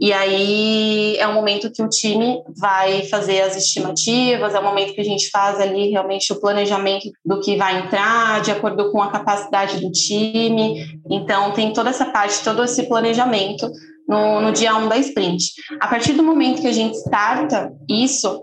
E 0.00 0.14
aí 0.14 1.16
é 1.18 1.28
um 1.28 1.34
momento 1.34 1.70
que 1.70 1.82
o 1.82 1.88
time 1.88 2.42
vai 2.58 3.02
fazer 3.02 3.42
as 3.42 3.54
estimativas, 3.54 4.54
é 4.54 4.58
o 4.58 4.64
momento 4.64 4.94
que 4.94 5.00
a 5.02 5.04
gente 5.04 5.28
faz 5.28 5.60
ali 5.60 5.90
realmente 5.90 6.32
o 6.32 6.40
planejamento 6.40 7.10
do 7.22 7.38
que 7.40 7.56
vai 7.56 7.80
entrar, 7.80 8.40
de 8.40 8.50
acordo 8.50 8.90
com 8.90 9.02
a 9.02 9.10
capacidade 9.10 9.78
do 9.78 9.92
time. 9.92 10.98
Então, 11.10 11.52
tem 11.52 11.74
toda 11.74 11.90
essa 11.90 12.06
parte, 12.06 12.42
todo 12.42 12.64
esse 12.64 12.84
planejamento 12.84 13.70
no, 14.08 14.40
no 14.40 14.52
dia 14.52 14.74
1 14.74 14.84
um 14.84 14.88
da 14.88 14.96
sprint. 14.96 15.44
A 15.78 15.86
partir 15.86 16.14
do 16.14 16.22
momento 16.22 16.62
que 16.62 16.68
a 16.68 16.72
gente 16.72 16.96
starta 16.96 17.70
isso, 17.86 18.42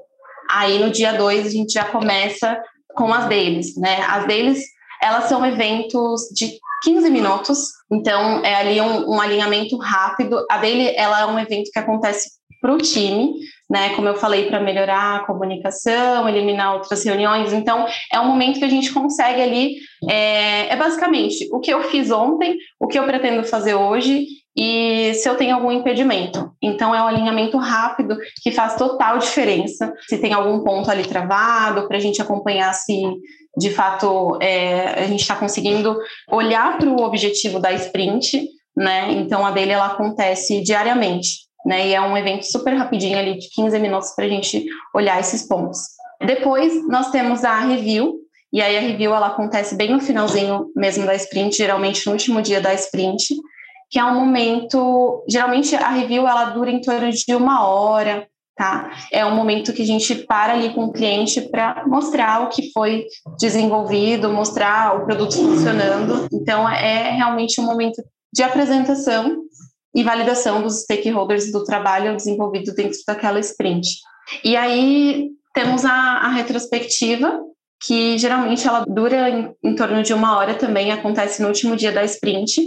aí 0.52 0.78
no 0.78 0.92
dia 0.92 1.14
2 1.14 1.48
a 1.48 1.50
gente 1.50 1.74
já 1.74 1.86
começa 1.86 2.62
com 2.96 3.12
as 3.12 3.28
deles, 3.28 3.76
né? 3.76 4.02
As 4.08 4.28
deles, 4.28 4.62
elas 5.02 5.24
são 5.26 5.44
eventos 5.44 6.30
de 6.36 6.60
15 6.84 7.10
minutos, 7.10 7.60
então 7.92 8.44
é 8.44 8.56
ali 8.56 8.82
um, 8.82 9.16
um 9.16 9.22
alinhamento 9.22 9.78
rápido. 9.78 10.46
A 10.50 10.58
dele, 10.58 10.94
ela 10.96 11.22
é 11.22 11.26
um 11.26 11.40
evento 11.40 11.70
que 11.72 11.80
acontece 11.80 12.30
para 12.62 12.74
o 12.74 12.78
time, 12.78 13.34
né? 13.70 13.90
Como 13.96 14.08
eu 14.08 14.16
falei, 14.16 14.48
para 14.48 14.60
melhorar 14.60 15.18
a 15.18 15.26
comunicação, 15.26 16.28
eliminar 16.28 16.76
outras 16.76 17.04
reuniões. 17.04 17.54
Então, 17.54 17.86
é 18.12 18.20
um 18.20 18.28
momento 18.28 18.60
que 18.60 18.66
a 18.66 18.70
gente 18.70 18.92
consegue 18.92 19.42
ali. 19.42 19.76
É, 20.10 20.74
é, 20.74 20.76
basicamente 20.76 21.48
o 21.52 21.60
que 21.60 21.72
eu 21.72 21.84
fiz 21.84 22.12
ontem, 22.12 22.58
o 22.80 22.88
que 22.88 22.98
eu 22.98 23.06
pretendo 23.06 23.44
fazer 23.44 23.76
hoje 23.76 24.26
e 24.58 25.14
se 25.14 25.30
eu 25.30 25.36
tenho 25.36 25.54
algum 25.54 25.72
impedimento. 25.72 26.52
Então, 26.60 26.96
é 26.96 27.02
um 27.02 27.08
alinhamento 27.08 27.58
rápido 27.58 28.18
que 28.42 28.52
faz 28.52 28.76
total 28.76 29.20
diferença. 29.20 29.94
Se 30.10 30.18
tem 30.18 30.34
algum 30.34 30.64
ponto 30.64 30.90
ali 30.90 31.04
travado, 31.04 31.88
para 31.88 31.98
a 31.98 32.00
gente 32.00 32.20
acompanhar 32.22 32.74
se 32.74 33.00
de 33.56 33.70
fato 33.70 34.38
é, 34.42 35.04
a 35.04 35.08
gente 35.08 35.22
está 35.22 35.36
conseguindo 35.36 35.98
olhar 36.32 36.78
para 36.78 36.90
o 36.90 37.02
objetivo 37.02 37.60
da 37.60 37.72
sprint, 37.74 38.48
né? 38.76 39.12
Então 39.14 39.46
a 39.46 39.52
dele 39.52 39.72
ela 39.72 39.88
acontece 39.88 40.62
diariamente, 40.62 41.30
né? 41.66 41.88
E 41.88 41.94
é 41.94 42.02
um 42.02 42.18
evento 42.18 42.44
super 42.44 42.74
rapidinho 42.74 43.18
ali 43.18 43.38
de 43.38 43.50
15 43.50 43.80
minutos 43.80 44.12
para 44.16 44.26
a 44.26 44.30
gente 44.30 44.66
olhar 44.94 45.20
esses 45.20 45.48
pontos. 45.48 45.80
Depois 46.24 46.88
nós 46.88 47.12
temos 47.12 47.44
a 47.44 47.60
review, 47.60 48.16
e 48.54 48.62
aí 48.62 48.78
a 48.78 48.82
review 48.82 49.14
ela 49.14 49.28
acontece 49.28 49.76
bem 49.76 49.92
no 49.92 50.00
finalzinho 50.00 50.68
mesmo 50.76 51.06
da 51.06 51.16
sprint, 51.16 51.58
geralmente 51.58 52.06
no 52.06 52.14
último 52.14 52.42
dia 52.42 52.62
da 52.62 52.74
sprint, 52.74 53.36
que 53.90 54.00
é 54.00 54.04
um 54.04 54.20
momento, 54.20 55.24
geralmente 55.28 55.76
a 55.76 55.90
review 55.90 56.28
ela 56.28 56.46
dura 56.46 56.70
em 56.70 56.82
torno 56.82 57.10
de 57.12 57.36
uma 57.36 57.66
hora, 57.66 58.28
tá? 58.56 58.92
É 59.12 59.26
um 59.26 59.36
momento 59.36 59.72
que 59.72 59.84
a 59.84 59.86
gente 59.86 60.16
para 60.16 60.54
ali 60.54 60.74
com 60.74 60.86
o 60.86 60.92
cliente 60.92 61.42
para 61.42 61.86
mostrar 61.88 62.44
o 62.44 62.50
que 62.50 62.72
foi 62.72 63.06
desenvolvido, 63.40 64.30
mostrar 64.30 64.98
o 64.98 65.06
produto 65.06 65.36
funcionando. 65.36 66.28
Então, 66.34 66.68
é 66.68 67.12
realmente 67.12 67.62
um 67.62 67.66
momento 67.66 68.04
de 68.34 68.44
apresentação 68.44 69.38
e 69.96 70.04
validação 70.04 70.62
dos 70.62 70.82
stakeholders 70.82 71.52
do 71.52 71.64
trabalho 71.64 72.16
desenvolvido 72.16 72.74
dentro 72.74 73.00
daquela 73.08 73.40
sprint. 73.40 73.88
E 74.44 74.58
aí 74.58 75.30
temos 75.54 75.86
a, 75.86 75.94
a 75.94 76.30
retrospectiva, 76.30 77.40
que 77.86 78.18
geralmente 78.18 78.68
ela 78.68 78.84
dura 78.88 79.30
em, 79.30 79.52
em 79.64 79.76
torno 79.76 80.04
de 80.04 80.14
uma 80.14 80.36
hora 80.36 80.56
também, 80.56 80.92
acontece 80.92 81.42
no 81.42 81.48
último 81.48 81.76
dia 81.76 81.92
da 81.92 82.04
sprint 82.04 82.60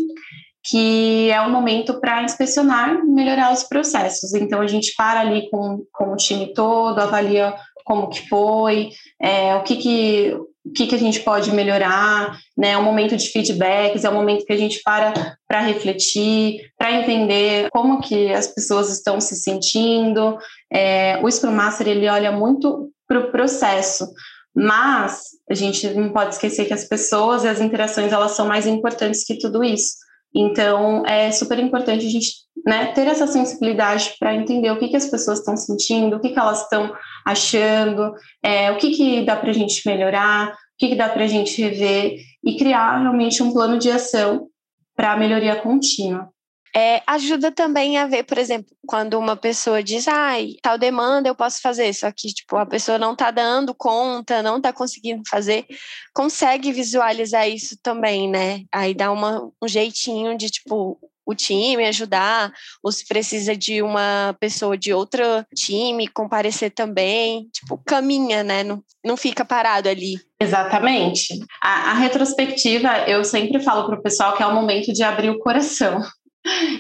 que 0.63 1.31
é 1.31 1.41
o 1.41 1.51
momento 1.51 2.01
para 2.01 2.23
inspecionar, 2.23 3.05
melhorar 3.05 3.53
os 3.53 3.65
processos. 3.65 4.35
Então 4.35 4.61
a 4.61 4.67
gente 4.67 4.95
para 4.97 5.21
ali 5.21 5.49
com, 5.51 5.85
com 5.93 6.13
o 6.13 6.17
time 6.17 6.53
todo, 6.53 6.99
avalia 6.99 7.55
como 7.85 8.09
que 8.09 8.29
foi, 8.29 8.91
é, 9.21 9.55
o 9.57 9.63
que 9.63 9.77
que 9.77 10.37
o 10.63 10.73
que, 10.73 10.87
que 10.87 10.95
a 10.95 10.99
gente 10.99 11.21
pode 11.21 11.51
melhorar, 11.53 12.39
né? 12.57 12.73
É 12.73 12.79
um 12.79 12.83
momento 12.83 13.17
de 13.17 13.29
feedbacks, 13.29 14.05
é 14.05 14.11
um 14.11 14.15
momento 14.15 14.45
que 14.45 14.53
a 14.53 14.57
gente 14.57 14.83
para 14.85 15.37
para 15.49 15.61
refletir, 15.61 16.71
para 16.79 16.93
entender 16.93 17.71
como 17.71 18.01
que 18.01 18.33
as 18.33 18.47
pessoas 18.47 18.91
estão 18.91 19.21
se 19.21 19.35
sentindo. 19.37 20.39
É, 20.71 21.19
o 21.23 21.31
Scrum 21.31 21.53
Master 21.53 21.89
ele 21.89 22.09
olha 22.09 22.31
muito 22.31 22.91
para 23.09 23.19
o 23.19 23.31
processo, 23.33 24.07
mas 24.55 25.23
a 25.51 25.55
gente 25.55 25.89
não 25.95 26.13
pode 26.13 26.35
esquecer 26.35 26.67
que 26.67 26.75
as 26.75 26.85
pessoas 26.85 27.43
e 27.43 27.49
as 27.49 27.61
interações 27.61 28.13
elas 28.13 28.33
são 28.33 28.47
mais 28.47 28.67
importantes 28.67 29.25
que 29.25 29.39
tudo 29.39 29.65
isso. 29.65 29.95
Então, 30.35 31.05
é 31.07 31.31
super 31.33 31.59
importante 31.59 32.07
a 32.07 32.11
gente 32.11 32.31
né, 32.65 32.93
ter 32.93 33.07
essa 33.07 33.27
sensibilidade 33.27 34.15
para 34.19 34.35
entender 34.35 34.71
o 34.71 34.79
que, 34.79 34.89
que 34.89 34.97
as 34.97 35.07
pessoas 35.07 35.39
estão 35.39 35.57
sentindo, 35.57 36.17
o 36.17 36.21
que, 36.21 36.31
que 36.31 36.39
elas 36.39 36.63
estão 36.63 36.95
achando, 37.27 38.13
é, 38.43 38.71
o 38.71 38.77
que, 38.77 38.91
que 38.91 39.25
dá 39.25 39.37
para 39.37 39.51
a 39.51 39.55
gente 39.55 39.83
melhorar, 39.89 40.49
o 40.49 40.53
que, 40.79 40.89
que 40.89 40.97
dá 40.97 41.09
para 41.09 41.25
a 41.25 41.27
gente 41.27 41.61
rever 41.61 42.17
e 42.45 42.57
criar 42.57 43.01
realmente 43.01 43.43
um 43.43 43.53
plano 43.53 43.79
de 43.79 43.91
ação 43.91 44.49
para 44.95 45.13
a 45.13 45.17
melhoria 45.17 45.57
contínua. 45.57 46.29
É, 46.75 47.03
ajuda 47.07 47.51
também 47.51 47.99
a 47.99 48.07
ver, 48.07 48.23
por 48.23 48.39
exemplo, 48.39 48.71
quando 48.87 49.19
uma 49.19 49.37
pessoa 49.37 49.83
diz, 49.83 50.07
ai, 50.07 50.55
tal 50.63 50.79
demanda 50.79 51.29
eu 51.29 51.35
posso 51.35 51.61
fazer, 51.61 51.93
só 51.93 52.11
que 52.13 52.29
tipo, 52.29 52.57
a 52.57 52.65
pessoa 52.65 52.99
não 52.99 53.13
está 53.13 53.31
dando 53.31 53.75
conta, 53.75 54.43
não 54.43 54.59
está 54.59 54.73
conseguindo 54.73 55.23
fazer, 55.29 55.67
consegue 56.15 56.73
visualizar 56.73 57.49
isso 57.49 57.77
também, 57.83 58.29
né? 58.29 58.63
Aí 58.73 58.95
dá 58.95 59.11
uma, 59.11 59.51
um 59.61 59.67
jeitinho 59.67 60.37
de, 60.37 60.49
tipo, 60.49 60.99
o 61.31 61.35
time 61.35 61.85
ajudar, 61.87 62.53
ou 62.83 62.91
se 62.91 63.07
precisa 63.07 63.57
de 63.57 63.83
uma 63.83 64.37
pessoa 64.41 64.77
de 64.77 64.93
outro 64.93 65.23
time 65.55 66.09
comparecer 66.09 66.71
também, 66.73 67.49
tipo, 67.53 67.79
caminha, 67.87 68.43
né? 68.43 68.65
Não, 68.65 68.83
não 69.05 69.17
fica 69.17 69.45
parado 69.45 69.89
ali. 69.89 70.15
Exatamente. 70.41 71.39
A, 71.63 71.91
a 71.91 71.95
retrospectiva, 71.95 73.09
eu 73.09 73.25
sempre 73.25 73.61
falo 73.61 73.87
para 73.87 73.99
o 73.99 74.03
pessoal 74.03 74.37
que 74.37 74.43
é 74.43 74.47
o 74.47 74.55
momento 74.55 74.93
de 74.93 75.03
abrir 75.03 75.31
o 75.31 75.39
coração. 75.39 76.01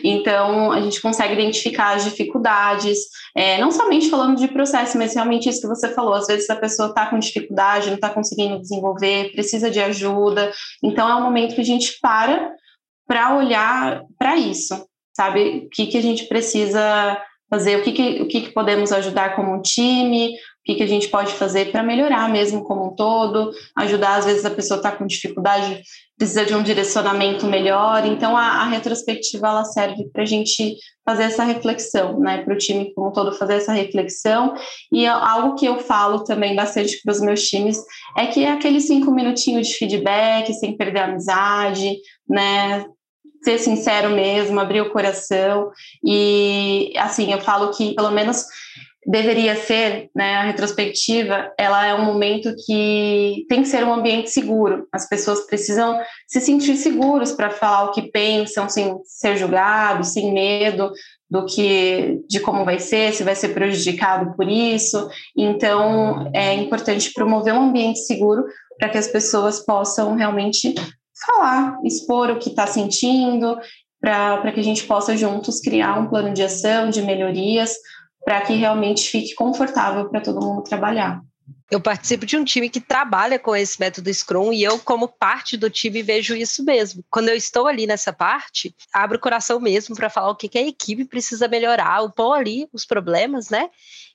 Então, 0.02 0.72
a 0.72 0.80
gente 0.80 1.00
consegue 1.00 1.34
identificar 1.34 1.94
as 1.94 2.04
dificuldades, 2.04 2.98
é, 3.36 3.58
não 3.58 3.70
somente 3.70 4.08
falando 4.08 4.38
de 4.38 4.48
processo, 4.48 4.96
mas 4.96 5.14
realmente 5.14 5.48
isso 5.48 5.60
que 5.60 5.68
você 5.68 5.92
falou. 5.92 6.14
Às 6.14 6.26
vezes 6.26 6.48
a 6.48 6.56
pessoa 6.56 6.88
está 6.88 7.06
com 7.06 7.18
dificuldade, 7.18 7.88
não 7.88 7.96
está 7.96 8.08
conseguindo 8.08 8.60
desenvolver, 8.60 9.32
precisa 9.32 9.70
de 9.70 9.80
ajuda. 9.80 10.50
Então, 10.82 11.08
é 11.08 11.14
um 11.14 11.22
momento 11.22 11.54
que 11.54 11.60
a 11.60 11.64
gente 11.64 11.98
para 12.00 12.52
para 13.06 13.36
olhar 13.36 14.04
para 14.16 14.36
isso, 14.36 14.86
sabe? 15.16 15.64
O 15.66 15.68
que, 15.70 15.86
que 15.88 15.98
a 15.98 16.02
gente 16.02 16.28
precisa 16.28 17.20
fazer, 17.50 17.78
o 17.78 17.82
que, 17.82 17.90
que, 17.90 18.22
o 18.22 18.28
que, 18.28 18.40
que 18.42 18.52
podemos 18.52 18.92
ajudar 18.92 19.34
como 19.34 19.60
time, 19.60 20.32
o 20.60 20.62
que, 20.64 20.74
que 20.74 20.82
a 20.82 20.86
gente 20.86 21.08
pode 21.08 21.32
fazer 21.32 21.72
para 21.72 21.82
melhorar 21.82 22.28
mesmo 22.28 22.62
como 22.62 22.86
um 22.86 22.94
todo, 22.94 23.50
ajudar, 23.76 24.16
às 24.16 24.26
vezes 24.26 24.44
a 24.44 24.50
pessoa 24.50 24.76
está 24.76 24.92
com 24.92 25.06
dificuldade, 25.06 25.82
precisa 26.18 26.44
de 26.44 26.54
um 26.54 26.62
direcionamento 26.62 27.46
melhor, 27.46 28.04
então 28.04 28.36
a, 28.36 28.42
a 28.42 28.64
retrospectiva 28.66 29.48
ela 29.48 29.64
serve 29.64 30.04
para 30.12 30.22
a 30.22 30.26
gente 30.26 30.76
fazer 31.02 31.22
essa 31.22 31.44
reflexão, 31.44 32.20
né, 32.20 32.42
para 32.44 32.52
o 32.52 32.58
time 32.58 32.92
como 32.92 33.08
um 33.08 33.12
todo 33.12 33.32
fazer 33.32 33.54
essa 33.54 33.72
reflexão, 33.72 34.54
e 34.92 35.06
algo 35.06 35.54
que 35.54 35.64
eu 35.64 35.78
falo 35.78 36.24
também 36.24 36.54
bastante 36.54 37.00
para 37.02 37.12
os 37.12 37.22
meus 37.22 37.42
times 37.48 37.82
é 38.18 38.26
que 38.26 38.44
é 38.44 38.52
aquele 38.52 38.82
cinco 38.82 39.10
minutinhos 39.10 39.66
de 39.66 39.74
feedback, 39.74 40.52
sem 40.52 40.76
perder 40.76 41.00
a 41.00 41.04
amizade, 41.06 41.96
né, 42.28 42.84
ser 43.42 43.56
sincero 43.56 44.10
mesmo, 44.10 44.60
abrir 44.60 44.82
o 44.82 44.90
coração, 44.90 45.70
e 46.04 46.92
assim, 46.98 47.32
eu 47.32 47.40
falo 47.40 47.70
que 47.70 47.94
pelo 47.94 48.10
menos 48.10 48.44
deveria 49.06 49.56
ser, 49.56 50.10
né, 50.14 50.36
a 50.36 50.42
retrospectiva, 50.42 51.50
ela 51.58 51.86
é 51.86 51.94
um 51.94 52.04
momento 52.04 52.54
que 52.66 53.46
tem 53.48 53.62
que 53.62 53.68
ser 53.68 53.82
um 53.84 53.94
ambiente 53.94 54.30
seguro. 54.30 54.86
As 54.92 55.08
pessoas 55.08 55.46
precisam 55.46 55.98
se 56.28 56.40
sentir 56.40 56.76
seguros 56.76 57.32
para 57.32 57.50
falar 57.50 57.84
o 57.84 57.92
que 57.92 58.10
pensam, 58.10 58.68
sem 58.68 58.98
ser 59.04 59.36
julgados, 59.36 60.08
sem 60.08 60.32
medo, 60.32 60.92
do 61.30 61.46
que 61.46 62.20
de 62.28 62.40
como 62.40 62.64
vai 62.64 62.78
ser, 62.78 63.14
se 63.14 63.22
vai 63.22 63.34
ser 63.34 63.50
prejudicado 63.50 64.34
por 64.36 64.48
isso. 64.48 65.08
Então, 65.36 66.30
é 66.34 66.54
importante 66.54 67.12
promover 67.14 67.54
um 67.54 67.68
ambiente 67.68 68.00
seguro 68.00 68.44
para 68.78 68.88
que 68.88 68.98
as 68.98 69.06
pessoas 69.06 69.64
possam 69.64 70.14
realmente 70.14 70.74
falar, 71.26 71.78
expor 71.84 72.30
o 72.30 72.38
que 72.38 72.50
está 72.50 72.66
sentindo, 72.66 73.56
para 74.00 74.52
que 74.52 74.60
a 74.60 74.64
gente 74.64 74.84
possa 74.84 75.16
juntos 75.16 75.60
criar 75.60 75.98
um 75.98 76.08
plano 76.08 76.32
de 76.32 76.42
ação, 76.42 76.88
de 76.88 77.02
melhorias, 77.02 77.74
para 78.24 78.40
que 78.42 78.54
realmente 78.54 79.08
fique 79.08 79.34
confortável 79.34 80.08
para 80.08 80.20
todo 80.20 80.40
mundo 80.40 80.62
trabalhar. 80.62 81.22
Eu 81.70 81.80
participo 81.80 82.26
de 82.26 82.36
um 82.36 82.44
time 82.44 82.68
que 82.68 82.80
trabalha 82.80 83.38
com 83.38 83.54
esse 83.54 83.78
método 83.78 84.12
Scrum 84.12 84.52
e 84.52 84.62
eu, 84.62 84.78
como 84.80 85.06
parte 85.06 85.56
do 85.56 85.70
time, 85.70 86.02
vejo 86.02 86.34
isso 86.34 86.64
mesmo. 86.64 87.04
Quando 87.08 87.28
eu 87.28 87.36
estou 87.36 87.68
ali 87.68 87.86
nessa 87.86 88.12
parte, 88.12 88.74
abro 88.92 89.16
o 89.16 89.20
coração 89.20 89.60
mesmo 89.60 89.94
para 89.94 90.10
falar 90.10 90.30
o 90.30 90.36
que, 90.36 90.48
que 90.48 90.58
a 90.58 90.66
equipe 90.66 91.04
precisa 91.04 91.46
melhorar, 91.46 92.08
pôr 92.10 92.32
ali 92.32 92.68
os 92.72 92.84
problemas, 92.84 93.50
né? 93.50 93.70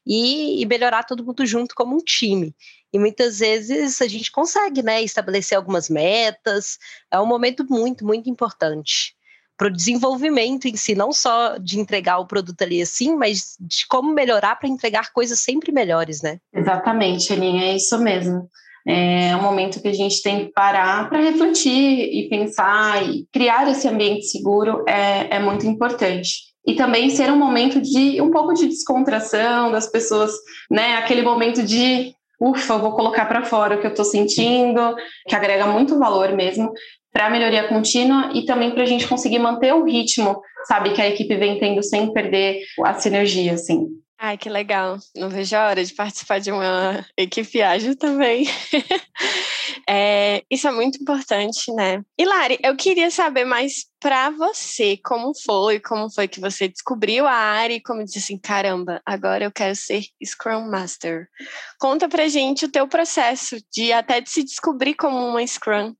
E, 0.05 0.61
e 0.61 0.65
melhorar 0.65 1.03
todo 1.03 1.23
mundo 1.25 1.45
junto 1.45 1.73
como 1.73 1.95
um 1.95 2.03
time. 2.03 2.53
E 2.91 2.99
muitas 2.99 3.39
vezes 3.39 4.01
a 4.01 4.07
gente 4.07 4.31
consegue, 4.31 4.83
né, 4.83 5.01
estabelecer 5.01 5.57
algumas 5.57 5.89
metas. 5.89 6.77
É 7.09 7.19
um 7.19 7.25
momento 7.25 7.65
muito, 7.69 8.05
muito 8.05 8.29
importante 8.29 9.15
para 9.57 9.67
o 9.67 9.71
desenvolvimento 9.71 10.65
em 10.67 10.75
si, 10.75 10.95
não 10.95 11.11
só 11.11 11.57
de 11.57 11.79
entregar 11.79 12.19
o 12.19 12.27
produto 12.27 12.61
ali 12.61 12.81
assim, 12.81 13.15
mas 13.15 13.55
de 13.59 13.87
como 13.87 14.13
melhorar 14.13 14.57
para 14.57 14.69
entregar 14.69 15.11
coisas 15.13 15.39
sempre 15.39 15.71
melhores, 15.71 16.21
né? 16.21 16.39
Exatamente, 16.53 17.31
Aninha, 17.33 17.65
é 17.65 17.75
isso 17.75 17.97
mesmo. 17.99 18.49
É 18.87 19.35
um 19.35 19.41
momento 19.41 19.81
que 19.81 19.87
a 19.87 19.93
gente 19.93 20.21
tem 20.21 20.45
que 20.45 20.51
parar 20.51 21.09
para 21.09 21.19
refletir 21.19 21.71
e 21.71 22.29
pensar 22.29 23.03
e 23.09 23.25
criar 23.33 23.67
esse 23.69 23.87
ambiente 23.87 24.27
seguro 24.27 24.83
é, 24.87 25.37
é 25.37 25.39
muito 25.39 25.65
importante. 25.65 26.53
E 26.67 26.75
também 26.75 27.09
ser 27.09 27.31
um 27.31 27.37
momento 27.37 27.81
de 27.81 28.21
um 28.21 28.29
pouco 28.29 28.53
de 28.53 28.67
descontração 28.67 29.71
das 29.71 29.87
pessoas, 29.87 30.31
né? 30.69 30.97
Aquele 30.97 31.23
momento 31.23 31.63
de 31.63 32.13
ufa, 32.39 32.77
vou 32.77 32.91
colocar 32.91 33.25
para 33.25 33.45
fora 33.45 33.75
o 33.75 33.79
que 33.79 33.87
eu 33.87 33.91
estou 33.91 34.05
sentindo, 34.05 34.95
que 35.27 35.35
agrega 35.35 35.65
muito 35.65 35.97
valor 35.97 36.33
mesmo 36.33 36.71
para 37.15 37.29
melhoria 37.29 37.65
contínua 37.69 38.29
e 38.33 38.43
também 38.43 38.71
para 38.71 38.83
a 38.83 38.85
gente 38.85 39.07
conseguir 39.07 39.39
manter 39.39 39.73
o 39.73 39.85
ritmo, 39.85 40.41
sabe, 40.67 40.93
que 40.93 41.01
a 41.01 41.07
equipe 41.07 41.33
vem 41.37 41.57
tendo 41.57 41.81
sem 41.81 42.11
perder 42.11 42.59
a 42.83 42.93
sinergia, 42.95 43.53
assim. 43.53 43.87
Ai, 44.19 44.37
que 44.37 44.49
legal. 44.49 44.97
Não 45.15 45.29
vejo 45.29 45.55
a 45.55 45.65
hora 45.65 45.81
de 45.81 45.93
participar 45.93 46.39
de 46.39 46.51
uma 46.51 47.05
equipe 47.15 47.61
ágil 47.61 47.95
também. 47.97 48.45
é, 49.87 50.43
isso 50.51 50.67
é 50.67 50.71
muito 50.71 51.01
importante, 51.01 51.71
né? 51.73 52.01
E 52.17 52.25
Lari, 52.25 52.59
eu 52.61 52.75
queria 52.75 53.09
saber 53.09 53.45
mais 53.45 53.85
para 53.97 54.31
você, 54.31 54.97
como 55.01 55.31
foi, 55.45 55.79
como 55.79 56.13
foi 56.13 56.27
que 56.27 56.41
você 56.41 56.67
descobriu 56.67 57.25
a 57.25 57.33
área 57.33 57.75
e 57.75 57.81
como 57.81 58.03
disse 58.03 58.19
assim, 58.19 58.37
caramba, 58.37 59.01
agora 59.05 59.45
eu 59.45 59.51
quero 59.53 59.75
ser 59.75 60.03
Scrum 60.21 60.69
Master. 60.69 61.29
Conta 61.79 62.09
pra 62.09 62.27
gente 62.27 62.65
o 62.65 62.71
teu 62.71 62.89
processo 62.89 63.55
de 63.71 63.93
até 63.93 64.19
de 64.19 64.29
se 64.29 64.43
descobrir 64.43 64.95
como 64.95 65.17
uma 65.17 65.45
Scrum. 65.47 65.93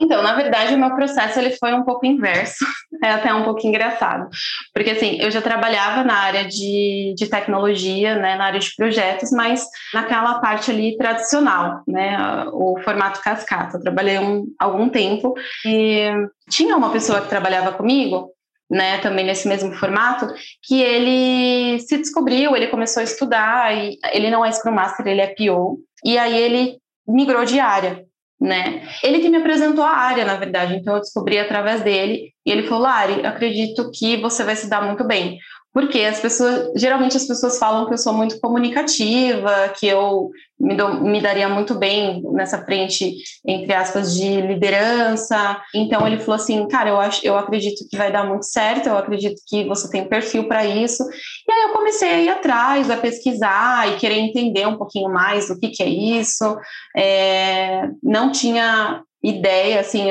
Então, 0.00 0.22
na 0.22 0.34
verdade, 0.34 0.74
o 0.74 0.78
meu 0.78 0.94
processo 0.94 1.38
ele 1.38 1.50
foi 1.50 1.74
um 1.74 1.84
pouco 1.84 2.06
inverso, 2.06 2.64
é 3.04 3.10
até 3.10 3.34
um 3.34 3.44
pouco 3.44 3.66
engraçado, 3.66 4.28
porque 4.72 4.90
assim, 4.90 5.18
eu 5.20 5.30
já 5.30 5.42
trabalhava 5.42 6.02
na 6.02 6.14
área 6.14 6.44
de, 6.46 7.14
de 7.14 7.26
tecnologia, 7.28 8.16
né, 8.16 8.34
na 8.34 8.44
área 8.44 8.58
de 8.58 8.74
projetos, 8.74 9.30
mas 9.30 9.66
naquela 9.92 10.40
parte 10.40 10.70
ali 10.70 10.96
tradicional, 10.96 11.82
né, 11.86 12.16
o 12.50 12.80
formato 12.82 13.20
cascata. 13.22 13.76
Eu 13.76 13.82
trabalhei 13.82 14.18
um, 14.18 14.46
algum 14.58 14.88
tempo 14.88 15.34
e 15.66 16.08
tinha 16.48 16.76
uma 16.76 16.90
pessoa 16.90 17.20
que 17.20 17.28
trabalhava 17.28 17.72
comigo, 17.72 18.30
né, 18.70 18.98
também 18.98 19.26
nesse 19.26 19.46
mesmo 19.46 19.74
formato, 19.74 20.32
que 20.62 20.80
ele 20.80 21.78
se 21.80 21.98
descobriu, 21.98 22.56
ele 22.56 22.68
começou 22.68 23.02
a 23.02 23.04
estudar, 23.04 23.76
e 23.76 23.98
ele 24.12 24.30
não 24.30 24.44
é 24.44 24.50
Scrum 24.50 24.72
Master, 24.72 25.06
ele 25.06 25.20
é 25.20 25.34
PO, 25.34 25.78
e 26.04 26.16
aí 26.16 26.38
ele 26.38 26.78
migrou 27.06 27.44
de 27.44 27.58
área 27.58 28.09
né? 28.40 28.88
Ele 29.02 29.20
que 29.20 29.28
me 29.28 29.36
apresentou 29.36 29.84
a 29.84 29.90
área, 29.90 30.24
na 30.24 30.36
verdade, 30.36 30.74
então 30.74 30.94
eu 30.94 31.00
descobri 31.00 31.38
através 31.38 31.82
dele, 31.82 32.32
e 32.46 32.50
ele 32.50 32.62
falou, 32.62 32.84
Lari, 32.84 33.26
acredito 33.26 33.90
que 33.92 34.16
você 34.16 34.42
vai 34.42 34.56
se 34.56 34.68
dar 34.68 34.82
muito 34.82 35.04
bem, 35.04 35.38
porque 35.72 36.00
as 36.00 36.20
pessoas, 36.20 36.72
geralmente 36.74 37.16
as 37.16 37.26
pessoas 37.26 37.58
falam 37.58 37.86
que 37.86 37.92
eu 37.92 37.98
sou 37.98 38.12
muito 38.12 38.40
comunicativa, 38.40 39.72
que 39.78 39.86
eu 39.86 40.30
me, 40.60 40.74
do, 40.76 41.00
me, 41.00 41.20
daria 41.20 41.48
muito 41.48 41.74
bem 41.74 42.22
nessa 42.32 42.62
frente, 42.64 43.16
entre 43.46 43.72
aspas, 43.72 44.14
de 44.14 44.40
liderança. 44.42 45.60
Então 45.74 46.06
ele 46.06 46.18
falou 46.18 46.34
assim, 46.34 46.68
cara, 46.68 46.90
eu 46.90 47.00
acho, 47.00 47.26
eu 47.26 47.38
acredito 47.38 47.88
que 47.88 47.96
vai 47.96 48.12
dar 48.12 48.26
muito 48.26 48.44
certo, 48.44 48.88
eu 48.88 48.98
acredito 48.98 49.40
que 49.48 49.64
você 49.64 49.90
tem 49.90 50.06
perfil 50.06 50.46
para 50.46 50.66
isso. 50.66 51.02
E 51.48 51.52
aí 51.52 51.62
eu 51.62 51.72
comecei 51.72 52.08
a 52.10 52.20
ir 52.20 52.28
atrás, 52.28 52.90
a 52.90 52.96
pesquisar 52.96 53.88
e 53.88 53.96
querer 53.96 54.18
entender 54.18 54.66
um 54.66 54.76
pouquinho 54.76 55.10
mais 55.10 55.48
do 55.48 55.58
que, 55.58 55.68
que 55.68 55.82
é 55.82 55.88
isso. 55.88 56.56
É, 56.96 57.88
não 58.02 58.30
tinha 58.30 59.02
ideia, 59.22 59.80
assim, 59.80 60.06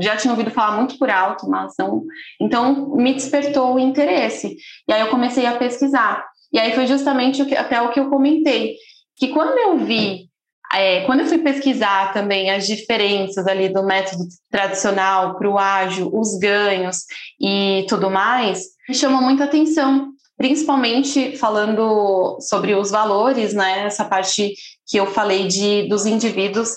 já 0.00 0.16
tinha 0.16 0.32
ouvido 0.32 0.50
falar 0.50 0.76
muito 0.76 0.98
por 0.98 1.10
alto, 1.10 1.48
mas 1.48 1.74
não. 1.78 2.02
Então, 2.40 2.94
me 2.96 3.12
despertou 3.12 3.74
o 3.74 3.78
interesse. 3.78 4.56
E 4.88 4.92
aí 4.92 5.00
eu 5.00 5.08
comecei 5.08 5.46
a 5.46 5.56
pesquisar. 5.56 6.24
E 6.52 6.58
aí 6.58 6.72
foi 6.72 6.86
justamente 6.86 7.42
o 7.42 7.46
que, 7.46 7.54
até 7.56 7.82
o 7.82 7.90
que 7.90 8.00
eu 8.00 8.08
comentei, 8.08 8.76
que 9.16 9.28
quando 9.28 9.58
eu 9.58 9.78
vi, 9.78 10.28
é, 10.72 11.02
quando 11.02 11.20
eu 11.20 11.26
fui 11.26 11.38
pesquisar 11.38 12.12
também 12.12 12.50
as 12.50 12.66
diferenças 12.66 13.46
ali 13.46 13.68
do 13.68 13.84
método 13.84 14.24
tradicional 14.50 15.36
para 15.36 15.48
o 15.48 15.58
ágil, 15.58 16.10
os 16.12 16.38
ganhos 16.38 17.04
e 17.40 17.86
tudo 17.88 18.10
mais, 18.10 18.62
me 18.88 18.94
chamou 18.94 19.22
muita 19.22 19.44
atenção. 19.44 20.10
Principalmente 20.36 21.36
falando 21.36 22.38
sobre 22.40 22.74
os 22.74 22.90
valores, 22.90 23.54
né? 23.54 23.86
Essa 23.86 24.04
parte 24.04 24.52
que 24.84 24.96
eu 24.96 25.06
falei 25.06 25.46
de 25.46 25.88
dos 25.88 26.06
indivíduos 26.06 26.70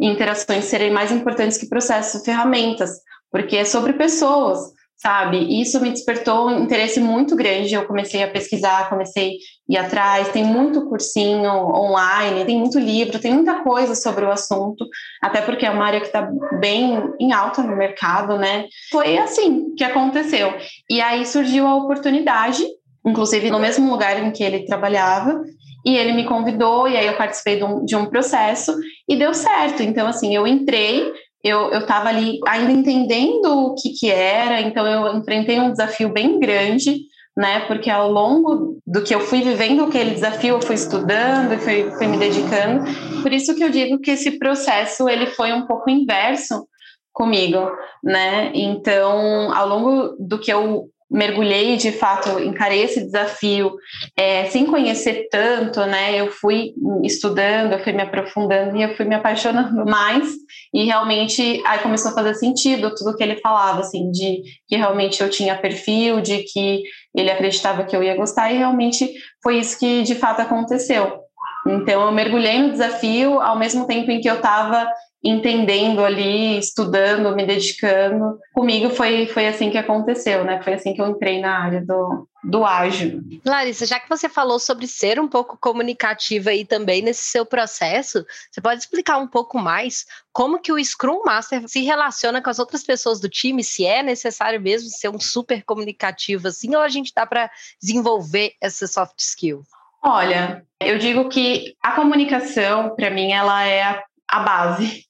interações 0.00 0.64
serem 0.64 0.90
mais 0.90 1.12
importantes 1.12 1.58
que 1.58 1.68
processos, 1.68 2.24
ferramentas, 2.24 2.90
porque 3.30 3.56
é 3.56 3.64
sobre 3.64 3.92
pessoas, 3.92 4.72
sabe? 5.02 5.60
Isso 5.60 5.80
me 5.80 5.90
despertou 5.90 6.46
um 6.46 6.62
interesse 6.62 7.00
muito 7.00 7.34
grande. 7.34 7.74
Eu 7.74 7.84
comecei 7.86 8.22
a 8.22 8.28
pesquisar, 8.28 8.88
comecei 8.88 9.30
a 9.30 9.72
ir 9.72 9.76
atrás. 9.76 10.28
Tem 10.28 10.44
muito 10.44 10.88
cursinho 10.88 11.50
online, 11.50 12.44
tem 12.44 12.56
muito 12.56 12.78
livro, 12.78 13.18
tem 13.18 13.34
muita 13.34 13.64
coisa 13.64 13.96
sobre 13.96 14.24
o 14.24 14.30
assunto, 14.30 14.86
até 15.20 15.42
porque 15.42 15.66
é 15.66 15.70
uma 15.70 15.84
área 15.84 16.00
que 16.00 16.06
está 16.06 16.30
bem 16.60 17.02
em 17.18 17.32
alta 17.32 17.64
no 17.64 17.76
mercado, 17.76 18.38
né? 18.38 18.66
Foi 18.92 19.18
assim 19.18 19.74
que 19.74 19.82
aconteceu. 19.82 20.54
E 20.88 21.00
aí 21.00 21.26
surgiu 21.26 21.66
a 21.66 21.74
oportunidade, 21.74 22.64
inclusive 23.04 23.50
no 23.50 23.58
mesmo 23.58 23.90
lugar 23.90 24.22
em 24.22 24.30
que 24.30 24.44
ele 24.44 24.64
trabalhava, 24.64 25.42
e 25.84 25.96
ele 25.96 26.12
me 26.12 26.24
convidou, 26.24 26.86
e 26.86 26.96
aí 26.96 27.06
eu 27.06 27.16
participei 27.16 27.56
de 27.56 27.64
um, 27.64 27.84
de 27.84 27.96
um 27.96 28.06
processo 28.06 28.72
e 29.08 29.16
deu 29.16 29.34
certo. 29.34 29.82
Então, 29.82 30.06
assim, 30.06 30.34
eu 30.34 30.46
entrei, 30.46 31.12
eu 31.42 31.72
estava 31.72 32.08
ali 32.08 32.38
ainda 32.46 32.70
entendendo 32.70 33.46
o 33.46 33.74
que, 33.74 33.90
que 33.90 34.10
era, 34.10 34.60
então 34.60 34.86
eu 34.86 35.16
enfrentei 35.16 35.58
um 35.58 35.70
desafio 35.70 36.08
bem 36.08 36.38
grande, 36.38 37.00
né? 37.36 37.60
Porque 37.66 37.90
ao 37.90 38.10
longo 38.10 38.78
do 38.86 39.02
que 39.02 39.14
eu 39.14 39.20
fui 39.20 39.42
vivendo 39.42 39.84
aquele 39.84 40.10
desafio, 40.10 40.56
eu 40.56 40.62
fui 40.62 40.76
estudando, 40.76 41.58
fui, 41.58 41.90
fui 41.92 42.06
me 42.06 42.18
dedicando. 42.18 42.84
Por 43.22 43.32
isso 43.32 43.54
que 43.54 43.64
eu 43.64 43.70
digo 43.70 43.98
que 43.98 44.12
esse 44.12 44.38
processo 44.38 45.08
ele 45.08 45.26
foi 45.26 45.52
um 45.52 45.66
pouco 45.66 45.90
inverso 45.90 46.66
comigo, 47.12 47.70
né? 48.02 48.52
Então, 48.54 49.52
ao 49.52 49.68
longo 49.68 50.16
do 50.18 50.38
que 50.38 50.52
eu 50.52 50.88
mergulhei 51.12 51.76
de 51.76 51.92
fato, 51.92 52.40
encarei 52.40 52.82
esse 52.82 53.04
desafio 53.04 53.76
é, 54.16 54.46
sem 54.46 54.64
conhecer 54.64 55.28
tanto, 55.30 55.80
né? 55.80 56.18
Eu 56.18 56.30
fui 56.30 56.72
estudando, 57.04 57.72
eu 57.72 57.78
fui 57.80 57.92
me 57.92 58.02
aprofundando 58.02 58.76
e 58.76 58.82
eu 58.82 58.96
fui 58.96 59.04
me 59.04 59.14
apaixonando 59.14 59.84
mais 59.84 60.26
e 60.72 60.84
realmente 60.84 61.62
aí 61.66 61.78
começou 61.80 62.10
a 62.10 62.14
fazer 62.14 62.34
sentido 62.34 62.94
tudo 62.94 63.14
que 63.14 63.22
ele 63.22 63.36
falava, 63.36 63.80
assim, 63.80 64.10
de 64.10 64.42
que 64.66 64.76
realmente 64.76 65.22
eu 65.22 65.28
tinha 65.28 65.58
perfil, 65.58 66.22
de 66.22 66.44
que 66.44 66.82
ele 67.14 67.30
acreditava 67.30 67.84
que 67.84 67.94
eu 67.94 68.02
ia 68.02 68.16
gostar 68.16 68.50
e 68.50 68.56
realmente 68.56 69.12
foi 69.42 69.58
isso 69.58 69.78
que 69.78 70.02
de 70.02 70.14
fato 70.14 70.40
aconteceu. 70.40 71.20
Então 71.66 72.06
eu 72.06 72.12
mergulhei 72.12 72.58
no 72.58 72.72
desafio 72.72 73.40
ao 73.40 73.58
mesmo 73.58 73.86
tempo 73.86 74.10
em 74.10 74.20
que 74.20 74.28
eu 74.28 74.36
estava 74.36 74.90
entendendo 75.22 76.04
ali, 76.04 76.58
estudando, 76.58 77.34
me 77.34 77.46
dedicando. 77.46 78.38
Comigo 78.52 78.90
foi, 78.90 79.26
foi 79.26 79.46
assim 79.46 79.70
que 79.70 79.78
aconteceu, 79.78 80.44
né? 80.44 80.60
Foi 80.62 80.74
assim 80.74 80.92
que 80.92 81.00
eu 81.00 81.06
entrei 81.06 81.40
na 81.40 81.58
área 81.58 81.80
do, 81.80 82.28
do 82.42 82.64
ágil. 82.64 83.20
Larissa, 83.44 83.86
já 83.86 84.00
que 84.00 84.08
você 84.08 84.28
falou 84.28 84.58
sobre 84.58 84.88
ser 84.88 85.20
um 85.20 85.28
pouco 85.28 85.56
comunicativa 85.60 86.50
aí 86.50 86.64
também 86.64 87.02
nesse 87.02 87.26
seu 87.26 87.46
processo, 87.46 88.26
você 88.50 88.60
pode 88.60 88.80
explicar 88.80 89.18
um 89.18 89.28
pouco 89.28 89.60
mais 89.60 90.04
como 90.32 90.60
que 90.60 90.72
o 90.72 90.84
Scrum 90.84 91.22
Master 91.24 91.68
se 91.68 91.82
relaciona 91.82 92.42
com 92.42 92.50
as 92.50 92.58
outras 92.58 92.82
pessoas 92.82 93.20
do 93.20 93.28
time, 93.28 93.62
se 93.62 93.86
é 93.86 94.02
necessário 94.02 94.60
mesmo 94.60 94.88
ser 94.88 95.08
um 95.08 95.20
super 95.20 95.62
comunicativo 95.62 96.48
assim, 96.48 96.74
ou 96.74 96.82
a 96.82 96.88
gente 96.88 97.12
dá 97.14 97.24
para 97.24 97.48
desenvolver 97.80 98.54
essa 98.60 98.88
soft 98.88 99.20
skill? 99.20 99.62
Olha, 100.04 100.66
eu 100.80 100.98
digo 100.98 101.28
que 101.28 101.76
a 101.80 101.92
comunicação, 101.92 102.92
para 102.96 103.08
mim, 103.08 103.30
ela 103.30 103.62
é 103.62 103.84
a, 103.84 104.02
a 104.28 104.40
base 104.40 105.06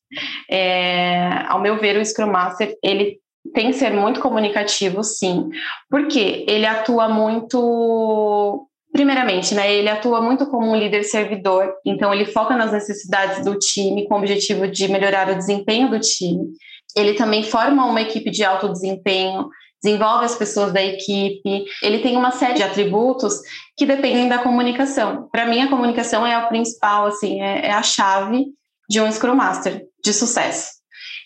é, 0.51 1.44
ao 1.48 1.61
meu 1.61 1.79
ver, 1.79 1.96
o 1.96 2.05
Scrum 2.05 2.31
Master, 2.31 2.77
ele 2.83 3.18
tem 3.55 3.68
que 3.68 3.77
ser 3.77 3.92
muito 3.92 4.20
comunicativo, 4.20 5.03
sim, 5.03 5.48
porque 5.90 6.44
ele 6.48 6.66
atua 6.66 7.09
muito 7.09 8.68
Primeiramente, 8.92 9.55
né, 9.55 9.72
ele 9.72 9.88
atua 9.88 10.20
muito 10.20 10.44
como 10.46 10.70
um 10.70 10.77
líder 10.77 11.03
servidor, 11.03 11.72
então 11.83 12.12
ele 12.12 12.27
foca 12.27 12.55
nas 12.55 12.72
necessidades 12.72 13.42
do 13.42 13.59
time 13.59 14.07
com 14.07 14.14
o 14.14 14.18
objetivo 14.18 14.68
de 14.68 14.87
melhorar 14.87 15.31
o 15.31 15.35
desempenho 15.35 15.88
do 15.88 15.98
time. 15.98 16.53
Ele 16.94 17.14
também 17.14 17.42
forma 17.42 17.87
uma 17.87 18.03
equipe 18.03 18.31
de 18.31 18.44
alto 18.44 18.68
desempenho, 18.68 19.48
desenvolve 19.83 20.27
as 20.27 20.35
pessoas 20.35 20.75
da 20.75 20.85
equipe. 20.85 21.64
Ele 21.83 22.01
tem 22.01 22.18
uma 22.18 22.33
série 22.33 22.53
de 22.53 22.62
atributos 22.62 23.40
que 23.79 23.87
dependem 23.87 24.29
da 24.29 24.40
comunicação. 24.40 25.27
Para 25.33 25.46
mim, 25.46 25.62
a 25.62 25.70
comunicação 25.70 26.27
é 26.27 26.35
a 26.35 26.46
principal, 26.46 27.07
assim, 27.07 27.40
é, 27.40 27.68
é 27.68 27.72
a 27.72 27.83
chave 27.83 28.44
de 28.90 29.01
um 29.01 29.11
Scrum 29.11 29.35
Master 29.35 29.87
de 30.02 30.12
sucesso. 30.12 30.82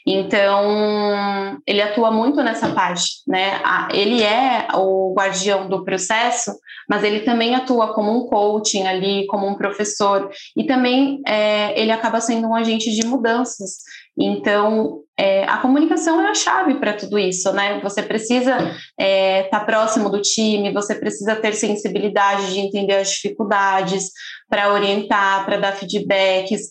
Então, 0.09 1.59
ele 1.67 1.83
atua 1.83 2.13
muito 2.13 2.41
nessa 2.41 2.69
parte, 2.69 3.23
né? 3.27 3.61
Ele 3.93 4.23
é 4.23 4.69
o 4.75 5.13
guardião 5.13 5.69
do 5.69 5.85
processo, 5.85 6.53
mas 6.89 7.03
ele 7.03 7.21
também 7.21 7.57
atua 7.57 7.93
como 7.93 8.13
um 8.13 8.29
coaching 8.29 8.87
ali, 8.87 9.27
como 9.27 9.49
um 9.49 9.57
professor, 9.57 10.31
e 10.57 10.65
também 10.65 11.21
é, 11.27 11.79
ele 11.81 11.91
acaba 11.91 12.21
sendo 12.21 12.47
um 12.47 12.55
agente 12.55 12.89
de 12.93 13.05
mudanças. 13.05 13.79
Então, 14.17 15.01
é, 15.19 15.43
a 15.45 15.59
comunicação 15.59 16.21
é 16.21 16.31
a 16.31 16.35
chave 16.35 16.75
para 16.77 16.93
tudo 16.93 17.19
isso, 17.19 17.53
né? 17.53 17.81
Você 17.81 18.01
precisa 18.01 18.59
estar 18.59 18.77
é, 18.97 19.43
tá 19.45 19.59
próximo 19.59 20.09
do 20.09 20.23
time, 20.23 20.73
você 20.73 20.95
precisa 20.95 21.35
ter 21.35 21.53
sensibilidade 21.53 22.53
de 22.53 22.61
entender 22.61 22.95
as 22.95 23.11
dificuldades, 23.11 24.11
para 24.49 24.73
orientar, 24.73 25.45
para 25.45 25.57
dar 25.57 25.73
feedbacks, 25.73 26.71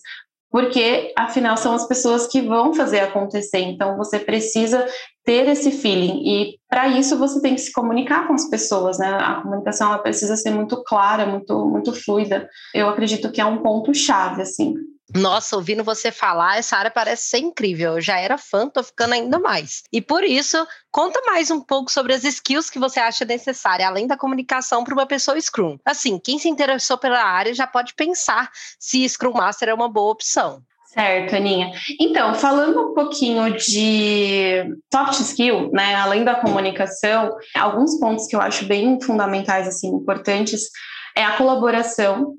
porque 0.55 1.11
afinal 1.17 1.57
são 1.57 1.73
as 1.73 1.85
pessoas 1.85 2.27
que 2.27 2.41
vão 2.41 2.73
fazer 2.73 3.01
acontecer. 3.01 3.59
Então 3.59 3.97
você 3.97 4.17
precisa 4.17 4.87
ter 5.25 5.49
esse 5.49 5.69
feeling 5.69 6.21
e 6.25 6.57
para 6.69 6.87
isso 6.87 7.17
você 7.17 7.41
tem 7.41 7.55
que 7.55 7.59
se 7.59 7.73
comunicar 7.73 8.25
com 8.25 8.33
as 8.33 8.49
pessoas, 8.49 8.97
né? 8.97 9.17
A 9.19 9.41
comunicação 9.41 9.89
ela 9.89 9.97
precisa 9.97 10.37
ser 10.37 10.51
muito 10.51 10.81
clara, 10.85 11.25
muito 11.25 11.65
muito 11.65 11.91
fluida. 11.91 12.47
Eu 12.73 12.87
acredito 12.87 13.33
que 13.33 13.41
é 13.41 13.45
um 13.45 13.61
ponto 13.61 13.93
chave 13.93 14.43
assim. 14.43 14.75
Nossa, 15.13 15.55
ouvindo 15.55 15.83
você 15.83 16.11
falar, 16.11 16.57
essa 16.57 16.75
área 16.77 16.89
parece 16.89 17.29
ser 17.29 17.37
incrível. 17.37 17.93
Eu 17.93 18.01
já 18.01 18.19
era 18.19 18.37
fã, 18.37 18.67
tô 18.67 18.83
ficando 18.83 19.13
ainda 19.13 19.37
mais. 19.37 19.83
E 19.93 20.01
por 20.01 20.23
isso, 20.23 20.65
conta 20.91 21.21
mais 21.27 21.51
um 21.51 21.61
pouco 21.61 21.91
sobre 21.91 22.13
as 22.13 22.23
skills 22.23 22.69
que 22.69 22.79
você 22.79 22.99
acha 22.99 23.23
necessária, 23.23 23.87
além 23.87 24.07
da 24.07 24.17
comunicação 24.17 24.83
para 24.83 24.93
uma 24.93 25.05
pessoa 25.05 25.39
Scrum. 25.39 25.77
Assim, 25.85 26.19
quem 26.19 26.39
se 26.39 26.49
interessou 26.49 26.97
pela 26.97 27.23
área 27.23 27.53
já 27.53 27.67
pode 27.67 27.93
pensar 27.93 28.49
se 28.79 29.07
Scrum 29.07 29.33
Master 29.33 29.69
é 29.69 29.73
uma 29.73 29.89
boa 29.89 30.11
opção. 30.11 30.63
Certo, 30.87 31.35
Aninha. 31.35 31.71
Então, 31.99 32.33
falando 32.33 32.91
um 32.91 32.93
pouquinho 32.93 33.53
de 33.57 34.63
soft 34.91 35.19
skill, 35.19 35.69
né, 35.73 35.93
além 35.95 36.23
da 36.23 36.35
comunicação, 36.35 37.35
alguns 37.53 37.99
pontos 37.99 38.27
que 38.27 38.35
eu 38.35 38.41
acho 38.41 38.65
bem 38.65 38.99
fundamentais, 39.01 39.67
assim, 39.67 39.89
importantes, 39.89 40.69
é 41.15 41.23
a 41.23 41.35
colaboração, 41.35 42.33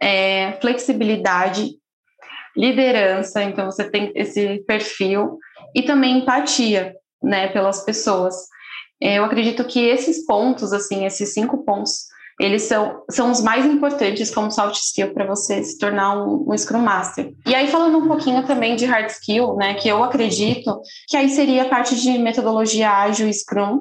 é, 0.00 0.58
flexibilidade 0.60 1.80
liderança, 2.56 3.42
então 3.42 3.70
você 3.70 3.90
tem 3.90 4.12
esse 4.14 4.62
perfil, 4.66 5.38
e 5.74 5.82
também 5.82 6.18
empatia, 6.18 6.94
né, 7.22 7.48
pelas 7.48 7.84
pessoas. 7.84 8.34
É, 9.00 9.18
eu 9.18 9.24
acredito 9.24 9.64
que 9.64 9.80
esses 9.80 10.24
pontos, 10.26 10.72
assim, 10.72 11.04
esses 11.04 11.32
cinco 11.32 11.64
pontos, 11.64 12.12
eles 12.40 12.62
são, 12.62 13.02
são 13.10 13.30
os 13.30 13.40
mais 13.40 13.64
importantes 13.66 14.32
como 14.34 14.50
soft 14.50 14.76
skill 14.76 15.12
para 15.12 15.26
você 15.26 15.62
se 15.62 15.78
tornar 15.78 16.16
um, 16.16 16.50
um, 16.50 16.56
Scrum 16.56 16.80
Master. 16.80 17.32
E 17.46 17.54
aí, 17.54 17.68
falando 17.68 17.98
um 17.98 18.08
pouquinho 18.08 18.44
também 18.46 18.74
de 18.74 18.86
hard 18.86 19.08
skill, 19.10 19.54
né, 19.56 19.74
que 19.74 19.88
eu 19.88 20.02
acredito 20.02 20.80
que 21.08 21.16
aí 21.16 21.28
seria 21.28 21.62
a 21.62 21.68
parte 21.68 21.94
de 21.94 22.18
metodologia 22.18 22.90
ágil 22.90 23.32
Scrum, 23.32 23.80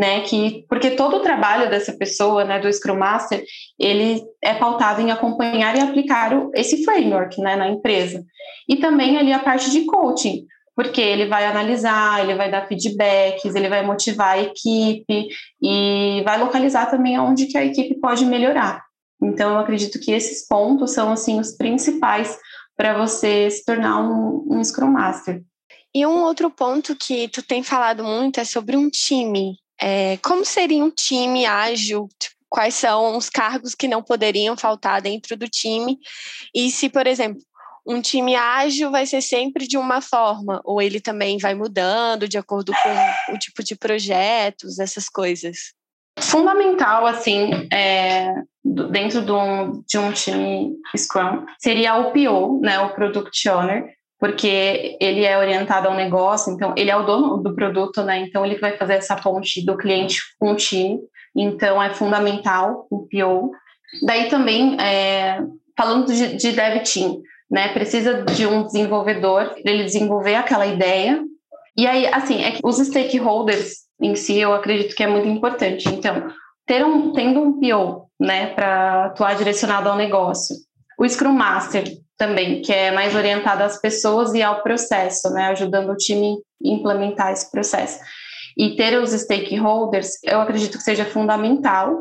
né? 0.00 0.22
Que 0.22 0.64
porque 0.66 0.92
todo 0.92 1.18
o 1.18 1.20
trabalho 1.20 1.68
dessa 1.68 1.92
pessoa, 1.92 2.42
né, 2.42 2.58
do 2.58 2.72
Scrum 2.72 2.96
Master, 2.96 3.44
ele 3.78 4.22
é 4.42 4.54
pautado 4.54 5.02
em 5.02 5.10
acompanhar 5.10 5.76
e 5.76 5.80
aplicar 5.80 6.32
o, 6.32 6.50
esse 6.54 6.82
framework, 6.82 7.38
né, 7.38 7.54
na 7.54 7.68
empresa. 7.68 8.24
E 8.66 8.76
também 8.76 9.18
ali 9.18 9.30
a 9.30 9.40
parte 9.40 9.70
de 9.70 9.84
coaching, 9.84 10.46
porque 10.74 11.02
ele 11.02 11.26
vai 11.26 11.44
analisar, 11.44 12.24
ele 12.24 12.34
vai 12.34 12.50
dar 12.50 12.66
feedbacks, 12.66 13.54
ele 13.54 13.68
vai 13.68 13.84
motivar 13.84 14.38
a 14.38 14.42
equipe 14.42 15.28
e 15.60 16.22
vai 16.24 16.38
localizar 16.38 16.86
também 16.86 17.18
onde 17.18 17.44
que 17.44 17.58
a 17.58 17.64
equipe 17.66 18.00
pode 18.00 18.24
melhorar. 18.24 18.82
Então, 19.22 19.52
eu 19.52 19.58
acredito 19.58 20.00
que 20.00 20.12
esses 20.12 20.48
pontos 20.48 20.92
são 20.94 21.12
assim 21.12 21.38
os 21.38 21.54
principais 21.54 22.38
para 22.74 22.96
você 22.96 23.50
se 23.50 23.66
tornar 23.66 24.00
um, 24.00 24.46
um 24.50 24.64
Scrum 24.64 24.92
Master. 24.92 25.42
E 25.94 26.06
um 26.06 26.22
outro 26.22 26.50
ponto 26.50 26.96
que 26.96 27.28
tu 27.28 27.42
tem 27.42 27.62
falado 27.62 28.02
muito 28.02 28.40
é 28.40 28.44
sobre 28.44 28.78
um 28.78 28.88
time, 28.88 29.59
é, 29.82 30.16
como 30.18 30.44
seria 30.44 30.84
um 30.84 30.90
time 30.90 31.46
ágil? 31.46 32.08
Tipo, 32.18 32.36
quais 32.48 32.74
são 32.74 33.16
os 33.16 33.30
cargos 33.30 33.74
que 33.74 33.88
não 33.88 34.02
poderiam 34.02 34.56
faltar 34.56 35.00
dentro 35.00 35.36
do 35.36 35.48
time? 35.48 35.98
E 36.54 36.70
se, 36.70 36.88
por 36.88 37.06
exemplo, 37.06 37.40
um 37.86 38.00
time 38.00 38.34
ágil 38.34 38.90
vai 38.90 39.06
ser 39.06 39.22
sempre 39.22 39.66
de 39.66 39.78
uma 39.78 40.00
forma, 40.00 40.60
ou 40.64 40.82
ele 40.82 41.00
também 41.00 41.38
vai 41.38 41.54
mudando 41.54 42.28
de 42.28 42.36
acordo 42.36 42.72
com 42.72 43.34
o 43.34 43.38
tipo 43.38 43.62
de 43.62 43.74
projetos, 43.74 44.78
essas 44.78 45.08
coisas? 45.08 45.72
Fundamental, 46.18 47.06
assim, 47.06 47.50
é, 47.72 48.34
dentro 48.62 49.22
de 49.22 49.32
um, 49.32 49.82
de 49.88 49.98
um 49.98 50.12
time 50.12 50.76
Scrum, 50.96 51.46
seria 51.58 51.96
o 51.96 52.12
PO, 52.12 52.60
né, 52.60 52.78
o 52.80 52.94
Product 52.94 53.48
Owner, 53.48 53.94
porque 54.20 54.98
ele 55.00 55.24
é 55.24 55.38
orientado 55.38 55.88
ao 55.88 55.94
negócio, 55.94 56.52
então 56.52 56.74
ele 56.76 56.90
é 56.90 56.96
o 56.96 57.04
dono 57.04 57.42
do 57.42 57.54
produto, 57.54 58.02
né? 58.02 58.18
Então 58.18 58.44
ele 58.44 58.58
vai 58.58 58.76
fazer 58.76 58.94
essa 58.94 59.16
ponte 59.16 59.64
do 59.64 59.78
cliente 59.78 60.20
com 60.38 60.52
o 60.52 60.56
time. 60.56 61.00
Então 61.34 61.82
é 61.82 61.94
fundamental 61.94 62.86
o 62.90 63.08
PO. 63.08 63.50
Daí 64.02 64.28
também 64.28 64.76
é, 64.78 65.40
falando 65.76 66.12
de, 66.12 66.36
de 66.36 66.52
dev 66.52 66.82
team, 66.82 67.22
né? 67.50 67.68
Precisa 67.68 68.22
de 68.22 68.46
um 68.46 68.62
desenvolvedor 68.62 69.54
ele 69.64 69.84
desenvolver 69.84 70.34
aquela 70.34 70.66
ideia. 70.66 71.24
E 71.74 71.86
aí, 71.86 72.06
assim, 72.08 72.44
é 72.44 72.58
os 72.62 72.76
stakeholders 72.76 73.88
em 73.98 74.14
si 74.14 74.38
eu 74.38 74.52
acredito 74.52 74.94
que 74.94 75.02
é 75.02 75.06
muito 75.06 75.28
importante. 75.28 75.88
Então, 75.88 76.28
ter 76.66 76.84
um, 76.84 77.12
tendo 77.12 77.40
um 77.40 77.58
PO, 77.58 78.06
né, 78.20 78.48
para 78.48 79.06
atuar 79.06 79.34
direcionado 79.34 79.88
ao 79.88 79.96
negócio. 79.96 80.54
O 81.00 81.08
Scrum 81.08 81.32
Master 81.32 81.84
também, 82.18 82.60
que 82.60 82.70
é 82.70 82.90
mais 82.90 83.14
orientada 83.14 83.64
às 83.64 83.80
pessoas 83.80 84.34
e 84.34 84.42
ao 84.42 84.62
processo, 84.62 85.30
né, 85.30 85.46
ajudando 85.46 85.92
o 85.92 85.96
time 85.96 86.34
a 86.34 86.68
implementar 86.68 87.32
esse 87.32 87.50
processo. 87.50 87.98
E 88.58 88.76
ter 88.76 89.00
os 89.00 89.12
stakeholders, 89.12 90.22
eu 90.22 90.42
acredito 90.42 90.76
que 90.76 90.84
seja 90.84 91.06
fundamental, 91.06 91.96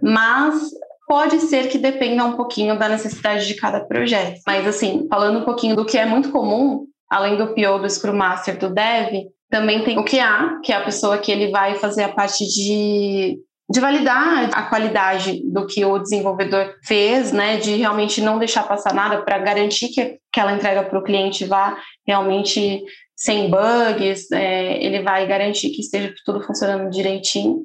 mas 0.00 0.70
pode 1.08 1.40
ser 1.40 1.68
que 1.68 1.76
dependa 1.76 2.24
um 2.24 2.36
pouquinho 2.36 2.78
da 2.78 2.88
necessidade 2.88 3.48
de 3.48 3.54
cada 3.54 3.80
projeto. 3.80 4.40
Mas 4.46 4.64
assim, 4.64 5.08
falando 5.10 5.40
um 5.40 5.44
pouquinho 5.44 5.74
do 5.74 5.84
que 5.84 5.98
é 5.98 6.06
muito 6.06 6.30
comum, 6.30 6.86
além 7.10 7.36
do 7.36 7.48
PO, 7.48 7.80
do 7.80 7.90
Scrum 7.90 8.14
Master, 8.14 8.56
do 8.56 8.72
Dev, 8.72 9.24
também 9.50 9.82
tem 9.82 9.98
o 9.98 10.04
QA, 10.04 10.60
que 10.62 10.70
é 10.70 10.76
a 10.76 10.84
pessoa 10.84 11.18
que 11.18 11.32
ele 11.32 11.50
vai 11.50 11.74
fazer 11.74 12.04
a 12.04 12.12
parte 12.12 12.46
de 12.46 13.40
de 13.68 13.80
validar 13.80 14.50
a 14.52 14.62
qualidade 14.62 15.42
do 15.44 15.66
que 15.66 15.84
o 15.84 15.98
desenvolvedor 15.98 16.74
fez, 16.84 17.32
né, 17.32 17.56
de 17.56 17.74
realmente 17.74 18.20
não 18.20 18.38
deixar 18.38 18.62
passar 18.62 18.94
nada 18.94 19.22
para 19.22 19.38
garantir 19.38 19.88
que 19.88 20.18
aquela 20.32 20.52
entrega 20.52 20.84
para 20.84 20.98
o 20.98 21.02
cliente 21.02 21.44
vá 21.44 21.76
realmente 22.06 22.84
sem 23.16 23.50
bugs, 23.50 24.30
é, 24.30 24.84
ele 24.84 25.02
vai 25.02 25.26
garantir 25.26 25.70
que 25.70 25.80
esteja 25.80 26.14
tudo 26.24 26.42
funcionando 26.42 26.90
direitinho. 26.90 27.62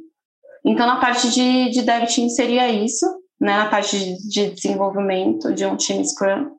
Então, 0.65 0.87
na 0.87 0.95
parte 0.95 1.29
de, 1.29 1.69
de 1.69 1.81
dev 1.83 2.05
team 2.07 2.29
seria 2.29 2.69
isso, 2.69 3.05
né, 3.39 3.57
na 3.57 3.65
parte 3.67 3.97
de, 3.97 4.29
de 4.29 4.55
desenvolvimento 4.55 5.53
de 5.53 5.65
um 5.65 5.75
time 5.75 6.03
Scrum. 6.07 6.49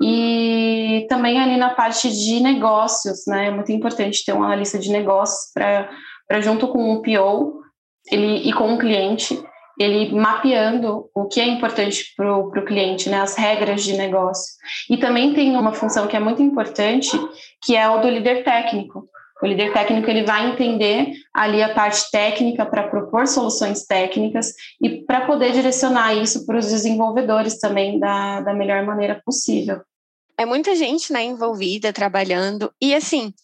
E 0.00 1.04
também 1.08 1.40
ali 1.40 1.56
na 1.56 1.70
parte 1.70 2.08
de 2.08 2.40
negócios, 2.40 3.24
né, 3.26 3.46
é 3.46 3.50
muito 3.50 3.72
importante 3.72 4.24
ter 4.24 4.32
um 4.32 4.44
analista 4.44 4.78
de 4.78 4.90
negócios 4.90 5.50
para 5.52 6.40
junto 6.40 6.68
com 6.68 6.92
o 6.92 7.02
PO 7.02 7.57
ele 8.10 8.48
e 8.48 8.52
com 8.52 8.74
o 8.74 8.78
cliente, 8.78 9.40
ele 9.78 10.12
mapeando 10.12 11.08
o 11.14 11.26
que 11.26 11.40
é 11.40 11.46
importante 11.46 12.12
para 12.16 12.36
o 12.36 12.50
cliente, 12.64 13.08
né, 13.08 13.20
as 13.20 13.36
regras 13.36 13.84
de 13.84 13.96
negócio. 13.96 14.54
E 14.90 14.96
também 14.96 15.32
tem 15.34 15.56
uma 15.56 15.72
função 15.72 16.06
que 16.06 16.16
é 16.16 16.20
muito 16.20 16.42
importante, 16.42 17.10
que 17.64 17.76
é 17.76 17.88
o 17.88 18.00
do 18.00 18.08
líder 18.08 18.42
técnico. 18.42 19.08
O 19.40 19.46
líder 19.46 19.72
técnico 19.72 20.10
ele 20.10 20.24
vai 20.24 20.50
entender 20.50 21.12
ali 21.32 21.62
a 21.62 21.72
parte 21.72 22.10
técnica 22.10 22.66
para 22.66 22.88
propor 22.88 23.28
soluções 23.28 23.86
técnicas 23.86 24.52
e 24.82 25.04
para 25.04 25.26
poder 25.26 25.52
direcionar 25.52 26.12
isso 26.14 26.44
para 26.44 26.58
os 26.58 26.66
desenvolvedores 26.66 27.60
também 27.60 28.00
da, 28.00 28.40
da 28.40 28.52
melhor 28.52 28.84
maneira 28.84 29.22
possível. 29.24 29.80
É 30.38 30.46
muita 30.46 30.76
gente 30.76 31.12
né, 31.12 31.24
envolvida, 31.24 31.92
trabalhando. 31.92 32.72
E 32.80 32.94
assim, 32.94 33.34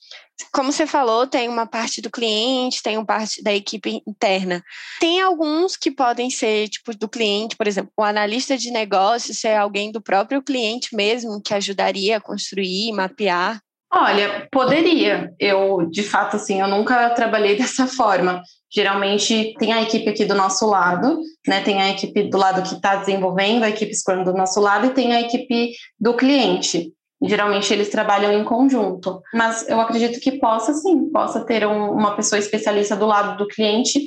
como 0.53 0.73
você 0.73 0.87
falou, 0.87 1.27
tem 1.27 1.49
uma 1.49 1.67
parte 1.67 2.01
do 2.01 2.11
cliente, 2.11 2.83
tem 2.83 2.97
uma 2.97 3.05
parte 3.05 3.43
da 3.43 3.53
equipe 3.53 4.01
interna. 4.07 4.63
Tem 5.01 5.21
alguns 5.21 5.77
que 5.77 5.91
podem 5.91 6.31
ser, 6.31 6.69
tipo, 6.69 6.97
do 6.97 7.09
cliente, 7.09 7.57
por 7.57 7.67
exemplo, 7.67 7.91
o 7.97 8.03
analista 8.03 8.57
de 8.57 8.71
negócios, 8.71 9.39
ser 9.39 9.57
alguém 9.57 9.91
do 9.91 10.01
próprio 10.01 10.43
cliente 10.43 10.95
mesmo, 10.95 11.43
que 11.43 11.55
ajudaria 11.55 12.17
a 12.17 12.21
construir, 12.21 12.93
mapear. 12.93 13.61
Olha, 13.93 14.49
poderia. 14.51 15.33
Eu, 15.39 15.89
de 15.89 16.03
fato, 16.03 16.37
assim, 16.37 16.61
eu 16.61 16.67
nunca 16.67 17.11
trabalhei 17.11 17.55
dessa 17.59 17.87
forma. 17.87 18.43
Geralmente 18.75 19.55
tem 19.59 19.73
a 19.73 19.83
equipe 19.83 20.09
aqui 20.09 20.25
do 20.25 20.35
nosso 20.35 20.67
lado, 20.67 21.21
né? 21.47 21.61
Tem 21.63 21.81
a 21.81 21.91
equipe 21.91 22.25
do 22.25 22.37
lado 22.37 22.63
que 22.63 22.75
está 22.75 22.97
desenvolvendo, 22.97 23.63
a 23.63 23.69
equipe 23.69 23.95
Scrum 23.95 24.25
do 24.25 24.33
nosso 24.33 24.61
lado, 24.61 24.87
e 24.87 24.91
tem 24.91 25.13
a 25.13 25.21
equipe 25.21 25.73
do 25.99 26.15
cliente. 26.15 26.93
Geralmente 27.23 27.73
eles 27.73 27.89
trabalham 27.89 28.33
em 28.33 28.45
conjunto, 28.45 29.23
mas 29.33 29.67
eu 29.69 29.81
acredito 29.81 30.21
que 30.21 30.33
possa 30.33 30.75
sim, 30.75 31.09
possa 31.11 31.45
ter 31.45 31.67
um, 31.67 31.93
uma 31.93 32.17
pessoa 32.17 32.39
especialista 32.39 32.97
do 32.97 33.07
lado 33.07 33.39
do 33.39 33.47
cliente 33.47 34.01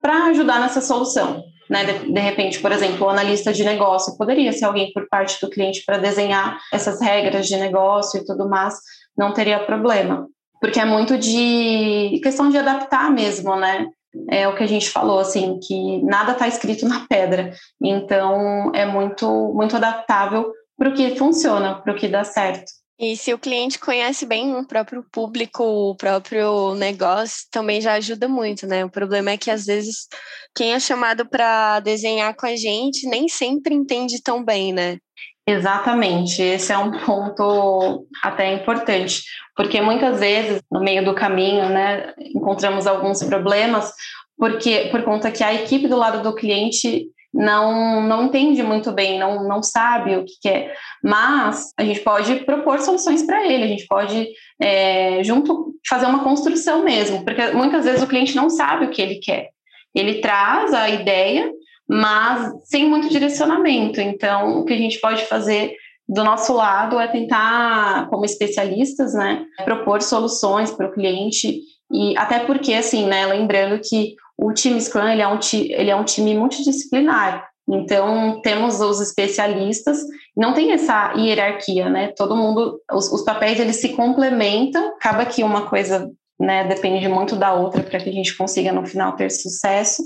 para 0.00 0.24
ajudar 0.26 0.58
nessa 0.58 0.80
solução. 0.80 1.44
Né? 1.68 1.84
De, 1.84 2.12
de, 2.12 2.20
repente, 2.20 2.60
por 2.60 2.72
exemplo, 2.72 3.06
o 3.06 3.10
analista 3.10 3.52
de 3.52 3.62
negócio 3.62 4.16
poderia 4.16 4.52
ser 4.52 4.64
alguém 4.64 4.92
por 4.92 5.06
parte 5.08 5.38
do 5.40 5.50
cliente 5.50 5.82
para 5.84 5.98
desenhar 5.98 6.58
essas 6.72 7.00
regras 7.00 7.46
de 7.46 7.56
negócio 7.56 8.20
e 8.20 8.24
tudo 8.24 8.48
mais, 8.48 8.74
não 9.16 9.32
teria 9.32 9.58
problema. 9.60 10.26
Porque 10.60 10.80
é 10.80 10.84
muito 10.84 11.18
de 11.18 12.18
questão 12.22 12.48
de 12.48 12.58
adaptar 12.58 13.10
mesmo, 13.10 13.54
né? 13.56 13.86
É 14.28 14.46
o 14.48 14.54
que 14.54 14.62
a 14.62 14.66
gente 14.66 14.90
falou, 14.90 15.18
assim, 15.18 15.58
que 15.60 16.02
nada 16.02 16.32
está 16.32 16.48
escrito 16.48 16.86
na 16.88 17.06
pedra. 17.08 17.52
Então, 17.82 18.72
é 18.74 18.84
muito, 18.86 19.52
muito 19.54 19.76
adaptável 19.76 20.52
para 20.76 20.90
o 20.90 20.94
que 20.94 21.16
funciona, 21.16 21.80
para 21.80 21.92
o 21.92 21.96
que 21.96 22.08
dá 22.08 22.24
certo. 22.24 22.72
E 22.98 23.16
se 23.16 23.34
o 23.34 23.38
cliente 23.38 23.78
conhece 23.78 24.24
bem 24.24 24.54
o 24.54 24.66
próprio 24.66 25.04
público, 25.10 25.64
o 25.64 25.96
próprio 25.96 26.74
negócio, 26.76 27.46
também 27.50 27.80
já 27.80 27.94
ajuda 27.94 28.28
muito, 28.28 28.68
né? 28.68 28.84
O 28.84 28.90
problema 28.90 29.32
é 29.32 29.36
que 29.36 29.50
às 29.50 29.64
vezes 29.64 30.06
quem 30.54 30.74
é 30.74 30.80
chamado 30.80 31.26
para 31.26 31.80
desenhar 31.80 32.36
com 32.36 32.46
a 32.46 32.54
gente 32.54 33.08
nem 33.08 33.28
sempre 33.28 33.74
entende 33.74 34.22
tão 34.22 34.44
bem, 34.44 34.72
né? 34.72 34.98
Exatamente, 35.46 36.40
esse 36.40 36.72
é 36.72 36.78
um 36.78 36.90
ponto 37.04 38.06
até 38.22 38.54
importante, 38.54 39.22
porque 39.56 39.80
muitas 39.80 40.20
vezes 40.20 40.60
no 40.70 40.80
meio 40.80 41.04
do 41.04 41.14
caminho, 41.14 41.68
né, 41.68 42.12
encontramos 42.34 42.86
alguns 42.86 43.22
problemas, 43.22 43.92
porque 44.36 44.88
por 44.90 45.02
conta 45.02 45.30
que 45.30 45.44
a 45.44 45.54
equipe 45.54 45.86
do 45.86 45.96
lado 45.96 46.22
do 46.22 46.34
cliente 46.34 47.06
não, 47.32 48.00
não 48.00 48.26
entende 48.26 48.62
muito 48.62 48.92
bem, 48.92 49.18
não, 49.18 49.46
não 49.46 49.62
sabe 49.62 50.16
o 50.16 50.24
que 50.24 50.34
quer, 50.40 50.76
mas 51.02 51.72
a 51.76 51.84
gente 51.84 52.00
pode 52.00 52.36
propor 52.44 52.78
soluções 52.80 53.22
para 53.24 53.44
ele, 53.44 53.64
a 53.64 53.68
gente 53.68 53.86
pode, 53.88 54.28
é, 54.60 55.22
junto, 55.24 55.74
fazer 55.88 56.06
uma 56.06 56.22
construção 56.22 56.84
mesmo, 56.84 57.24
porque 57.24 57.48
muitas 57.48 57.84
vezes 57.84 58.02
o 58.02 58.06
cliente 58.06 58.36
não 58.36 58.48
sabe 58.48 58.86
o 58.86 58.90
que 58.90 59.02
ele 59.02 59.16
quer. 59.16 59.48
Ele 59.94 60.20
traz 60.20 60.72
a 60.72 60.88
ideia, 60.88 61.50
mas 61.88 62.52
sem 62.64 62.88
muito 62.88 63.08
direcionamento. 63.08 64.00
Então, 64.00 64.58
o 64.58 64.64
que 64.64 64.72
a 64.72 64.78
gente 64.78 64.98
pode 65.00 65.24
fazer 65.26 65.76
do 66.08 66.22
nosso 66.22 66.52
lado 66.54 66.98
é 67.00 67.08
tentar, 67.08 68.08
como 68.08 68.24
especialistas, 68.24 69.14
né, 69.14 69.44
propor 69.64 70.02
soluções 70.02 70.70
para 70.70 70.88
o 70.88 70.92
cliente 70.92 71.60
e 71.90 72.16
até 72.16 72.40
porque, 72.40 72.74
assim, 72.74 73.06
né, 73.06 73.26
lembrando 73.26 73.80
que 73.80 74.14
o 74.36 74.52
time 74.52 74.80
Scrum 74.80 75.08
ele 75.08 75.22
é 75.22 75.28
um, 75.28 75.38
ele 75.52 75.90
é 75.90 75.96
um 75.96 76.04
time 76.04 76.34
multidisciplinar. 76.34 77.48
Então, 77.66 78.40
temos 78.42 78.80
os 78.80 79.00
especialistas, 79.00 79.98
não 80.36 80.52
tem 80.52 80.72
essa 80.72 81.14
hierarquia, 81.16 81.88
né? 81.88 82.08
Todo 82.08 82.36
mundo, 82.36 82.78
os, 82.92 83.10
os 83.10 83.22
papéis 83.22 83.58
eles 83.58 83.76
se 83.76 83.90
complementam, 83.90 84.88
acaba 84.88 85.24
que 85.24 85.42
uma 85.42 85.66
coisa 85.66 86.10
né, 86.38 86.64
depende 86.64 87.08
muito 87.08 87.36
da 87.36 87.54
outra 87.54 87.82
para 87.82 88.00
que 88.00 88.10
a 88.10 88.12
gente 88.12 88.36
consiga 88.36 88.70
no 88.70 88.84
final 88.84 89.16
ter 89.16 89.30
sucesso, 89.30 90.02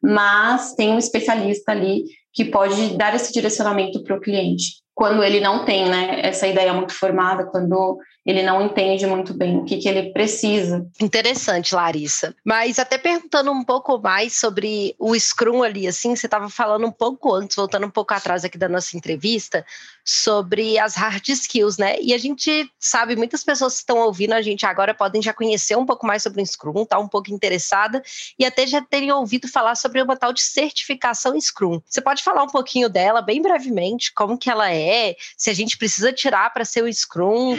mas 0.00 0.74
tem 0.74 0.90
um 0.90 0.98
especialista 0.98 1.72
ali 1.72 2.04
que 2.32 2.44
pode 2.44 2.96
dar 2.96 3.14
esse 3.14 3.32
direcionamento 3.32 4.02
para 4.04 4.16
o 4.16 4.20
cliente. 4.20 4.80
Quando 5.00 5.24
ele 5.24 5.40
não 5.40 5.64
tem 5.64 5.88
né, 5.88 6.20
essa 6.22 6.46
ideia 6.46 6.74
muito 6.74 6.92
formada, 6.92 7.46
quando 7.46 7.98
ele 8.24 8.42
não 8.42 8.64
entende 8.64 9.06
muito 9.06 9.32
bem 9.32 9.58
o 9.58 9.64
que, 9.64 9.78
que 9.78 9.88
ele 9.88 10.12
precisa. 10.12 10.86
Interessante, 11.00 11.74
Larissa. 11.74 12.34
Mas 12.44 12.78
até 12.78 12.98
perguntando 12.98 13.50
um 13.50 13.64
pouco 13.64 13.98
mais 13.98 14.38
sobre 14.38 14.94
o 14.98 15.18
Scrum 15.18 15.62
ali, 15.62 15.86
assim, 15.86 16.14
você 16.14 16.26
estava 16.26 16.48
falando 16.48 16.86
um 16.86 16.92
pouco 16.92 17.34
antes, 17.34 17.56
voltando 17.56 17.86
um 17.86 17.90
pouco 17.90 18.12
atrás 18.12 18.44
aqui 18.44 18.58
da 18.58 18.68
nossa 18.68 18.96
entrevista, 18.96 19.64
sobre 20.04 20.78
as 20.78 20.94
hard 20.96 21.28
skills, 21.28 21.78
né? 21.78 21.96
E 22.00 22.12
a 22.12 22.18
gente 22.18 22.70
sabe, 22.78 23.16
muitas 23.16 23.44
pessoas 23.44 23.74
que 23.74 23.80
estão 23.80 23.98
ouvindo 23.98 24.32
a 24.32 24.42
gente 24.42 24.66
agora 24.66 24.92
podem 24.92 25.22
já 25.22 25.32
conhecer 25.32 25.76
um 25.76 25.86
pouco 25.86 26.06
mais 26.06 26.22
sobre 26.22 26.42
o 26.42 26.46
Scrum, 26.46 26.84
tá 26.84 26.98
um 26.98 27.08
pouco 27.08 27.32
interessada, 27.32 28.02
e 28.38 28.44
até 28.44 28.66
já 28.66 28.82
terem 28.82 29.12
ouvido 29.12 29.48
falar 29.48 29.74
sobre 29.74 30.02
uma 30.02 30.16
tal 30.16 30.32
de 30.32 30.42
certificação 30.42 31.40
Scrum. 31.40 31.80
Você 31.86 32.00
pode 32.00 32.22
falar 32.22 32.42
um 32.42 32.48
pouquinho 32.48 32.88
dela, 32.88 33.22
bem 33.22 33.40
brevemente, 33.40 34.12
como 34.12 34.36
que 34.36 34.50
ela 34.50 34.72
é, 34.72 35.16
se 35.36 35.48
a 35.48 35.54
gente 35.54 35.78
precisa 35.78 36.12
tirar 36.12 36.52
para 36.52 36.64
ser 36.64 36.82
o 36.82 36.92
Scrum? 36.92 37.56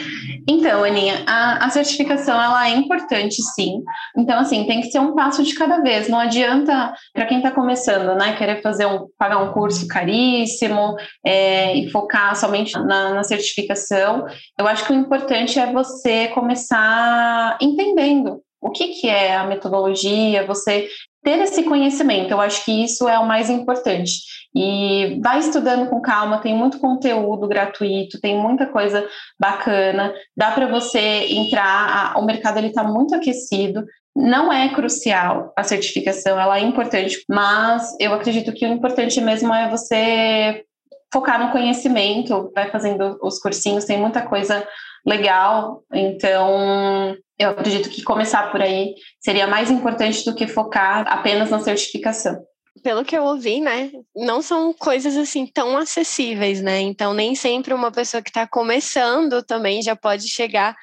Então, 0.52 0.84
Aninha, 0.84 1.24
a, 1.26 1.64
a, 1.64 1.70
certificação 1.70 2.40
ela 2.40 2.68
é 2.68 2.74
importante, 2.74 3.42
sim. 3.54 3.82
Então, 4.16 4.38
assim, 4.38 4.66
tem 4.66 4.82
que 4.82 4.90
ser 4.90 4.98
um 4.98 5.14
passo 5.14 5.42
de 5.42 5.54
cada 5.54 5.80
vez. 5.80 6.08
Não 6.08 6.18
adianta 6.18 6.92
para 7.14 7.24
quem 7.24 7.38
está 7.38 7.50
começando, 7.50 8.14
né, 8.18 8.36
querer 8.36 8.60
fazer 8.60 8.84
um 8.84 9.06
pagar 9.18 9.38
um 9.38 9.52
curso 9.52 9.88
caríssimo 9.88 10.94
é, 11.24 11.74
e 11.74 11.90
focar 11.90 12.36
somente 12.36 12.74
na, 12.74 13.14
na 13.14 13.24
certificação. 13.24 14.26
Eu 14.58 14.66
acho 14.66 14.86
que 14.86 14.92
o 14.92 14.96
importante 14.96 15.58
é 15.58 15.72
você 15.72 16.28
começar 16.28 17.56
entendendo 17.58 18.42
o 18.60 18.70
que, 18.70 18.88
que 18.88 19.08
é 19.08 19.34
a 19.34 19.46
metodologia, 19.46 20.46
você 20.46 20.86
ter 21.22 21.38
esse 21.40 21.62
conhecimento. 21.62 22.30
Eu 22.30 22.40
acho 22.40 22.64
que 22.64 22.84
isso 22.84 23.08
é 23.08 23.18
o 23.18 23.26
mais 23.26 23.48
importante. 23.48 24.12
E 24.54 25.18
vai 25.22 25.38
estudando 25.38 25.88
com 25.88 26.00
calma, 26.00 26.38
tem 26.38 26.54
muito 26.54 26.78
conteúdo 26.78 27.48
gratuito, 27.48 28.20
tem 28.20 28.36
muita 28.38 28.66
coisa 28.66 29.06
bacana. 29.40 30.12
Dá 30.36 30.50
para 30.50 30.66
você 30.66 31.26
entrar, 31.30 32.18
o 32.18 32.24
mercado 32.24 32.58
ele 32.58 32.68
está 32.68 32.84
muito 32.84 33.14
aquecido. 33.14 33.84
Não 34.14 34.52
é 34.52 34.68
crucial 34.68 35.52
a 35.56 35.62
certificação, 35.62 36.38
ela 36.38 36.58
é 36.58 36.62
importante, 36.62 37.24
mas 37.26 37.96
eu 37.98 38.12
acredito 38.12 38.52
que 38.52 38.66
o 38.66 38.68
importante 38.68 39.18
mesmo 39.22 39.54
é 39.54 39.70
você 39.70 40.64
focar 41.10 41.42
no 41.42 41.50
conhecimento, 41.50 42.50
vai 42.54 42.70
fazendo 42.70 43.18
os 43.22 43.38
cursinhos, 43.38 43.86
tem 43.86 43.98
muita 43.98 44.20
coisa 44.20 44.66
legal. 45.06 45.82
Então, 45.92 47.16
eu 47.42 47.50
acredito 47.50 47.90
que 47.90 48.02
começar 48.02 48.50
por 48.50 48.60
aí 48.60 48.94
seria 49.20 49.46
mais 49.46 49.70
importante 49.70 50.24
do 50.24 50.34
que 50.34 50.46
focar 50.46 51.06
apenas 51.08 51.50
na 51.50 51.60
certificação. 51.60 52.42
Pelo 52.82 53.04
que 53.04 53.16
eu 53.16 53.24
ouvi, 53.24 53.60
né, 53.60 53.90
não 54.16 54.40
são 54.40 54.72
coisas 54.72 55.16
assim 55.16 55.46
tão 55.46 55.76
acessíveis, 55.76 56.62
né? 56.62 56.80
Então, 56.80 57.12
nem 57.12 57.34
sempre 57.34 57.74
uma 57.74 57.92
pessoa 57.92 58.22
que 58.22 58.30
está 58.30 58.46
começando 58.46 59.42
também 59.42 59.82
já 59.82 59.94
pode 59.94 60.28
chegar 60.28 60.74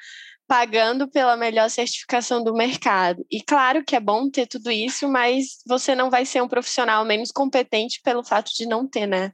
pagando 0.46 1.08
pela 1.08 1.36
melhor 1.36 1.70
certificação 1.70 2.42
do 2.42 2.52
mercado. 2.52 3.24
E 3.30 3.40
claro 3.40 3.84
que 3.84 3.94
é 3.94 4.00
bom 4.00 4.28
ter 4.28 4.46
tudo 4.46 4.70
isso, 4.70 5.08
mas 5.08 5.58
você 5.64 5.94
não 5.94 6.10
vai 6.10 6.24
ser 6.26 6.42
um 6.42 6.48
profissional 6.48 7.04
menos 7.04 7.30
competente 7.30 8.00
pelo 8.02 8.24
fato 8.24 8.50
de 8.56 8.66
não 8.66 8.84
ter, 8.84 9.06
né? 9.06 9.32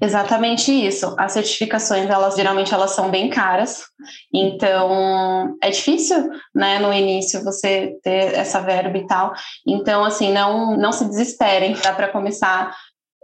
Exatamente 0.00 0.72
isso. 0.72 1.14
As 1.18 1.32
certificações, 1.32 2.08
elas 2.08 2.34
geralmente 2.34 2.72
elas 2.74 2.92
são 2.92 3.10
bem 3.10 3.28
caras, 3.28 3.84
então 4.32 5.56
é 5.62 5.70
difícil, 5.70 6.28
né, 6.54 6.78
no 6.78 6.92
início 6.92 7.42
você 7.44 7.96
ter 8.02 8.34
essa 8.34 8.60
verba 8.60 8.96
e 8.98 9.06
tal. 9.06 9.32
Então, 9.66 10.04
assim, 10.04 10.32
não 10.32 10.76
não 10.76 10.92
se 10.92 11.04
desesperem, 11.04 11.74
dá 11.82 11.92
para 11.92 12.08
começar 12.08 12.74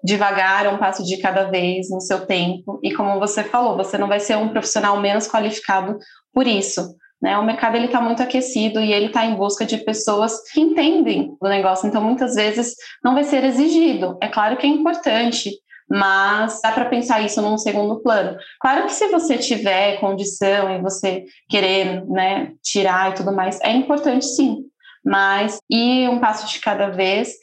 devagar, 0.05 0.66
um 0.66 0.79
passo 0.79 1.05
de 1.05 1.16
cada 1.18 1.44
vez 1.44 1.88
no 1.90 2.01
seu 2.01 2.27
tempo. 2.27 2.81
E 2.83 2.92
como 2.92 3.20
você 3.20 3.44
falou, 3.44 3.77
você 3.77 3.96
não 3.96 4.09
vai 4.09 4.18
ser 4.18 4.37
um 4.37 4.48
profissional 4.48 5.01
menos 5.01 5.29
qualificado 5.29 5.96
por 6.33 6.46
isso. 6.46 6.96
Né, 7.20 7.38
o 7.38 7.44
mercado 7.44 7.77
ele 7.77 7.87
está 7.87 8.01
muito 8.01 8.20
aquecido 8.20 8.81
e 8.81 8.92
ele 8.92 9.07
está 9.07 9.25
em 9.25 9.37
busca 9.37 9.64
de 9.64 9.79
pessoas 9.79 10.42
que 10.51 10.61
entendem 10.61 11.37
o 11.40 11.48
negócio. 11.48 11.87
Então, 11.87 12.03
muitas 12.03 12.35
vezes 12.35 12.75
não 13.05 13.14
vai 13.14 13.22
ser 13.22 13.44
exigido. 13.44 14.18
É 14.20 14.27
claro 14.27 14.57
que 14.57 14.66
é 14.66 14.68
importante 14.68 15.53
mas 15.88 16.61
dá 16.62 16.73
para 16.73 16.87
pensar 16.87 17.21
isso 17.21 17.40
num 17.42 17.59
segundo 17.59 18.01
plano. 18.01 18.38
Claro 18.61 18.87
que 18.87 18.92
se 18.92 19.09
você 19.09 19.38
tiver 19.38 19.99
condição 20.01 20.75
e 20.75 20.81
você 20.81 21.25
querer 21.49 22.05
né, 22.07 22.53
tirar 22.62 23.11
e 23.11 23.14
tudo 23.14 23.33
mais, 23.33 23.61
é 23.61 23.73
importante 23.73 24.25
sim, 24.27 24.64
mas 25.05 25.59
ir 25.71 26.09
um 26.09 26.18
passo 26.18 26.47
de 26.47 26.59
cada 26.61 26.88
vez, 26.88 27.35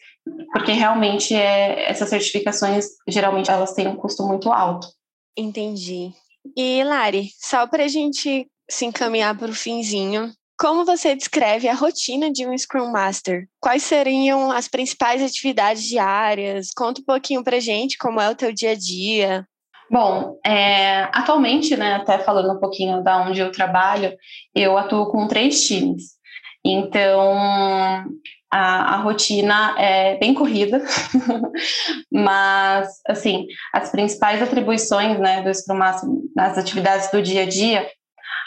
porque 0.51 0.71
realmente 0.71 1.35
é, 1.35 1.89
essas 1.89 2.09
certificações, 2.09 2.87
geralmente, 3.07 3.51
elas 3.51 3.73
têm 3.73 3.87
um 3.87 3.95
custo 3.95 4.25
muito 4.25 4.51
alto. 4.51 4.87
Entendi. 5.37 6.11
E, 6.55 6.83
Lari, 6.83 7.29
só 7.39 7.67
para 7.67 7.85
a 7.85 7.87
gente 7.87 8.47
se 8.69 8.85
encaminhar 8.85 9.37
para 9.37 9.49
o 9.49 9.55
finzinho, 9.55 10.31
como 10.59 10.83
você 10.83 11.15
descreve 11.15 11.69
a 11.69 11.73
rotina 11.73 12.29
de 12.29 12.45
um 12.45 12.55
Scrum 12.55 12.91
Master? 12.91 13.47
Quais 13.61 13.81
seriam 13.81 14.51
as 14.51 14.67
principais 14.67 15.23
atividades 15.23 15.83
diárias? 15.83 16.71
Conta 16.75 16.99
um 16.99 17.05
pouquinho 17.05 17.43
para 17.43 17.61
gente 17.61 17.97
como 17.97 18.19
é 18.19 18.29
o 18.29 18.35
teu 18.35 18.51
dia 18.51 18.71
a 18.71 18.75
dia. 18.75 19.47
Bom, 19.89 20.37
é, 20.45 21.03
atualmente, 21.13 21.75
né, 21.77 21.95
até 21.95 22.19
falando 22.19 22.55
um 22.55 22.59
pouquinho 22.59 23.01
da 23.01 23.25
onde 23.25 23.39
eu 23.39 23.51
trabalho, 23.51 24.13
eu 24.53 24.77
atuo 24.77 25.09
com 25.09 25.27
três 25.27 25.65
times. 25.65 26.19
Então, 26.63 27.31
a, 28.51 28.95
a 28.95 28.97
rotina 28.97 29.75
é 29.79 30.17
bem 30.17 30.33
corrida, 30.33 30.83
mas, 32.11 32.99
assim, 33.07 33.47
as 33.73 33.89
principais 33.89 34.43
atribuições, 34.43 35.17
né, 35.19 35.41
do 35.41 35.53
Scrum 35.53 35.77
Master 35.77 36.09
nas 36.35 36.57
atividades 36.57 37.09
do 37.09 37.21
dia 37.21 37.43
a 37.43 37.49
dia 37.49 37.87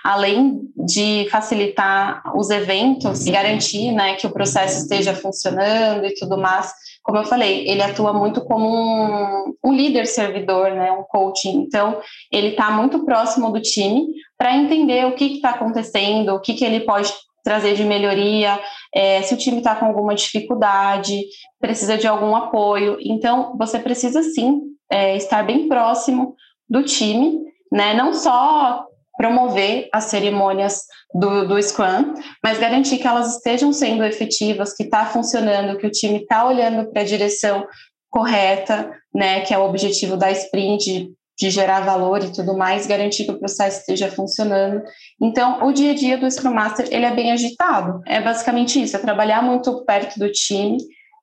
além 0.03 0.61
de 0.77 1.29
facilitar 1.31 2.23
os 2.37 2.51
eventos 2.51 3.27
e 3.27 3.31
garantir 3.31 3.93
né, 3.93 4.15
que 4.15 4.27
o 4.27 4.33
processo 4.33 4.83
esteja 4.83 5.15
funcionando 5.15 6.07
e 6.07 6.15
tudo 6.15 6.37
mais, 6.37 6.73
como 7.03 7.19
eu 7.19 7.25
falei, 7.25 7.69
ele 7.69 7.83
atua 7.83 8.13
muito 8.13 8.41
como 8.45 8.69
um, 8.69 9.55
um 9.65 9.73
líder 9.73 10.07
servidor, 10.07 10.71
né, 10.71 10.93
um 10.93 11.03
coaching. 11.03 11.63
Então, 11.63 12.01
ele 12.31 12.49
está 12.49 12.71
muito 12.71 13.05
próximo 13.05 13.51
do 13.51 13.61
time 13.61 14.07
para 14.39 14.57
entender 14.57 15.07
o 15.07 15.15
que 15.15 15.35
está 15.35 15.51
acontecendo, 15.51 16.35
o 16.35 16.41
que, 16.41 16.55
que 16.55 16.65
ele 16.65 16.81
pode 16.81 17.13
trazer 17.43 17.75
de 17.75 17.85
melhoria, 17.85 18.59
é, 18.95 19.21
se 19.23 19.35
o 19.35 19.37
time 19.37 19.59
está 19.59 19.75
com 19.75 19.87
alguma 19.87 20.15
dificuldade, 20.15 21.23
precisa 21.61 21.99
de 21.99 22.07
algum 22.07 22.37
apoio. 22.37 22.99
Então, 23.01 23.57
você 23.59 23.79
precisa 23.79 24.23
sim 24.23 24.61
é, 24.91 25.17
estar 25.17 25.43
bem 25.43 25.69
próximo 25.69 26.37
do 26.69 26.83
time, 26.85 27.41
né? 27.71 27.95
Não 27.95 28.15
só 28.15 28.87
promover 29.17 29.89
as 29.93 30.05
cerimônias 30.05 30.83
do, 31.15 31.47
do 31.47 31.63
Scrum, 31.63 32.15
mas 32.43 32.59
garantir 32.59 32.99
que 32.99 33.07
elas 33.07 33.37
estejam 33.37 33.73
sendo 33.73 34.05
efetivas, 34.05 34.75
que 34.75 34.85
está 34.85 35.07
funcionando, 35.07 35.79
que 35.79 35.87
o 35.87 35.91
time 35.91 36.23
está 36.23 36.47
olhando 36.47 36.91
para 36.91 37.03
a 37.03 37.07
direção 37.07 37.67
correta, 38.11 38.91
né, 39.15 39.41
que 39.41 39.55
é 39.55 39.59
o 39.59 39.65
objetivo 39.65 40.17
da 40.17 40.31
sprint, 40.31 41.11
de 41.39 41.51
gerar 41.51 41.81
valor 41.81 42.23
e 42.23 42.31
tudo 42.31 42.57
mais, 42.57 42.87
garantir 42.87 43.25
que 43.25 43.33
o 43.33 43.39
processo 43.39 43.81
esteja 43.81 44.11
funcionando. 44.11 44.83
Então, 45.21 45.67
o 45.67 45.73
dia 45.73 45.93
a 45.93 45.95
dia 45.95 46.19
do 46.19 46.31
Scrum 46.31 46.53
Master, 46.53 46.87
ele 46.91 47.07
é 47.07 47.15
bem 47.15 47.33
agitado. 47.33 48.01
É 48.07 48.21
basicamente 48.21 48.81
isso, 48.81 48.97
é 48.97 49.01
trabalhar 49.01 49.43
muito 49.43 49.85
perto 49.85 50.19
do 50.19 50.31
time 50.31 50.77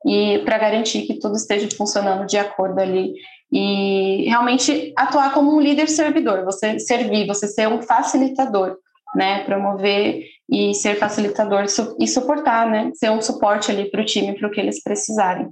e 0.06 0.40
para 0.40 0.58
garantir 0.58 1.04
que 1.04 1.20
tudo 1.20 1.36
esteja 1.36 1.68
funcionando 1.76 2.26
de 2.26 2.38
acordo 2.38 2.80
ali 2.80 3.14
e 3.52 4.26
realmente 4.28 4.93
atuar 4.95 5.34
como 5.34 5.56
um 5.56 5.60
líder 5.60 5.88
servidor, 5.89 6.45
você 6.45 6.80
servir, 6.80 7.26
você 7.26 7.47
ser 7.47 7.68
um 7.68 7.82
facilitador, 7.82 8.78
né, 9.16 9.43
promover 9.43 10.24
e 10.47 10.74
ser 10.76 10.95
facilitador 10.95 11.66
e 12.00 12.08
suportar, 12.08 12.70
né, 12.70 12.91
ser 12.93 13.10
um 13.10 13.22
suporte 13.22 13.72
ali 13.72 13.89
para 13.89 14.02
o 14.02 14.06
time, 14.06 14.38
para 14.38 14.47
o 14.47 14.52
que 14.52 14.60
eles 14.60 14.84
precisarem. 14.84 15.50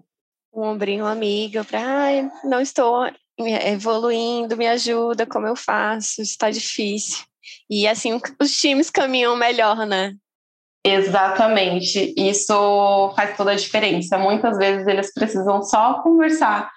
Um 0.54 0.64
ombrinho 0.64 1.06
amigo 1.06 1.64
para, 1.66 2.32
não 2.44 2.62
estou 2.62 3.10
evoluindo, 3.38 4.58
me 4.58 4.68
ajuda, 4.68 5.26
como 5.26 5.48
eu 5.48 5.56
faço, 5.56 6.22
está 6.22 6.50
difícil. 6.50 7.26
E 7.70 7.88
assim 7.88 8.20
os 8.40 8.52
times 8.60 8.90
caminham 8.90 9.36
melhor, 9.36 9.86
né? 9.86 10.16
Exatamente, 10.84 12.14
isso 12.18 13.14
faz 13.16 13.36
toda 13.36 13.52
a 13.52 13.56
diferença. 13.56 14.18
Muitas 14.18 14.58
vezes 14.58 14.88
eles 14.88 15.14
precisam 15.14 15.62
só 15.62 16.02
conversar, 16.02 16.72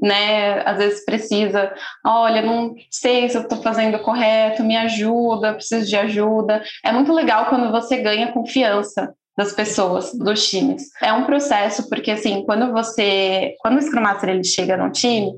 né? 0.00 0.62
Às 0.64 0.78
vezes 0.78 1.04
precisa, 1.04 1.72
olha, 2.04 2.42
não 2.42 2.74
sei 2.90 3.28
se 3.28 3.36
eu 3.36 3.42
estou 3.42 3.62
fazendo 3.62 3.98
correto, 4.00 4.64
me 4.64 4.76
ajuda, 4.76 5.54
preciso 5.54 5.86
de 5.86 5.96
ajuda. 5.96 6.62
É 6.84 6.92
muito 6.92 7.12
legal 7.12 7.46
quando 7.46 7.70
você 7.70 7.98
ganha 7.98 8.32
confiança 8.32 9.14
das 9.36 9.52
pessoas, 9.52 10.14
dos 10.14 10.48
times. 10.48 10.84
É 11.02 11.12
um 11.12 11.24
processo 11.24 11.88
porque 11.88 12.10
assim, 12.10 12.42
quando 12.44 12.72
você, 12.72 13.54
quando 13.60 13.76
o 13.76 13.82
Scrum 13.82 14.00
Master 14.00 14.30
ele 14.30 14.44
chega 14.44 14.76
no 14.76 14.90
time, 14.90 15.30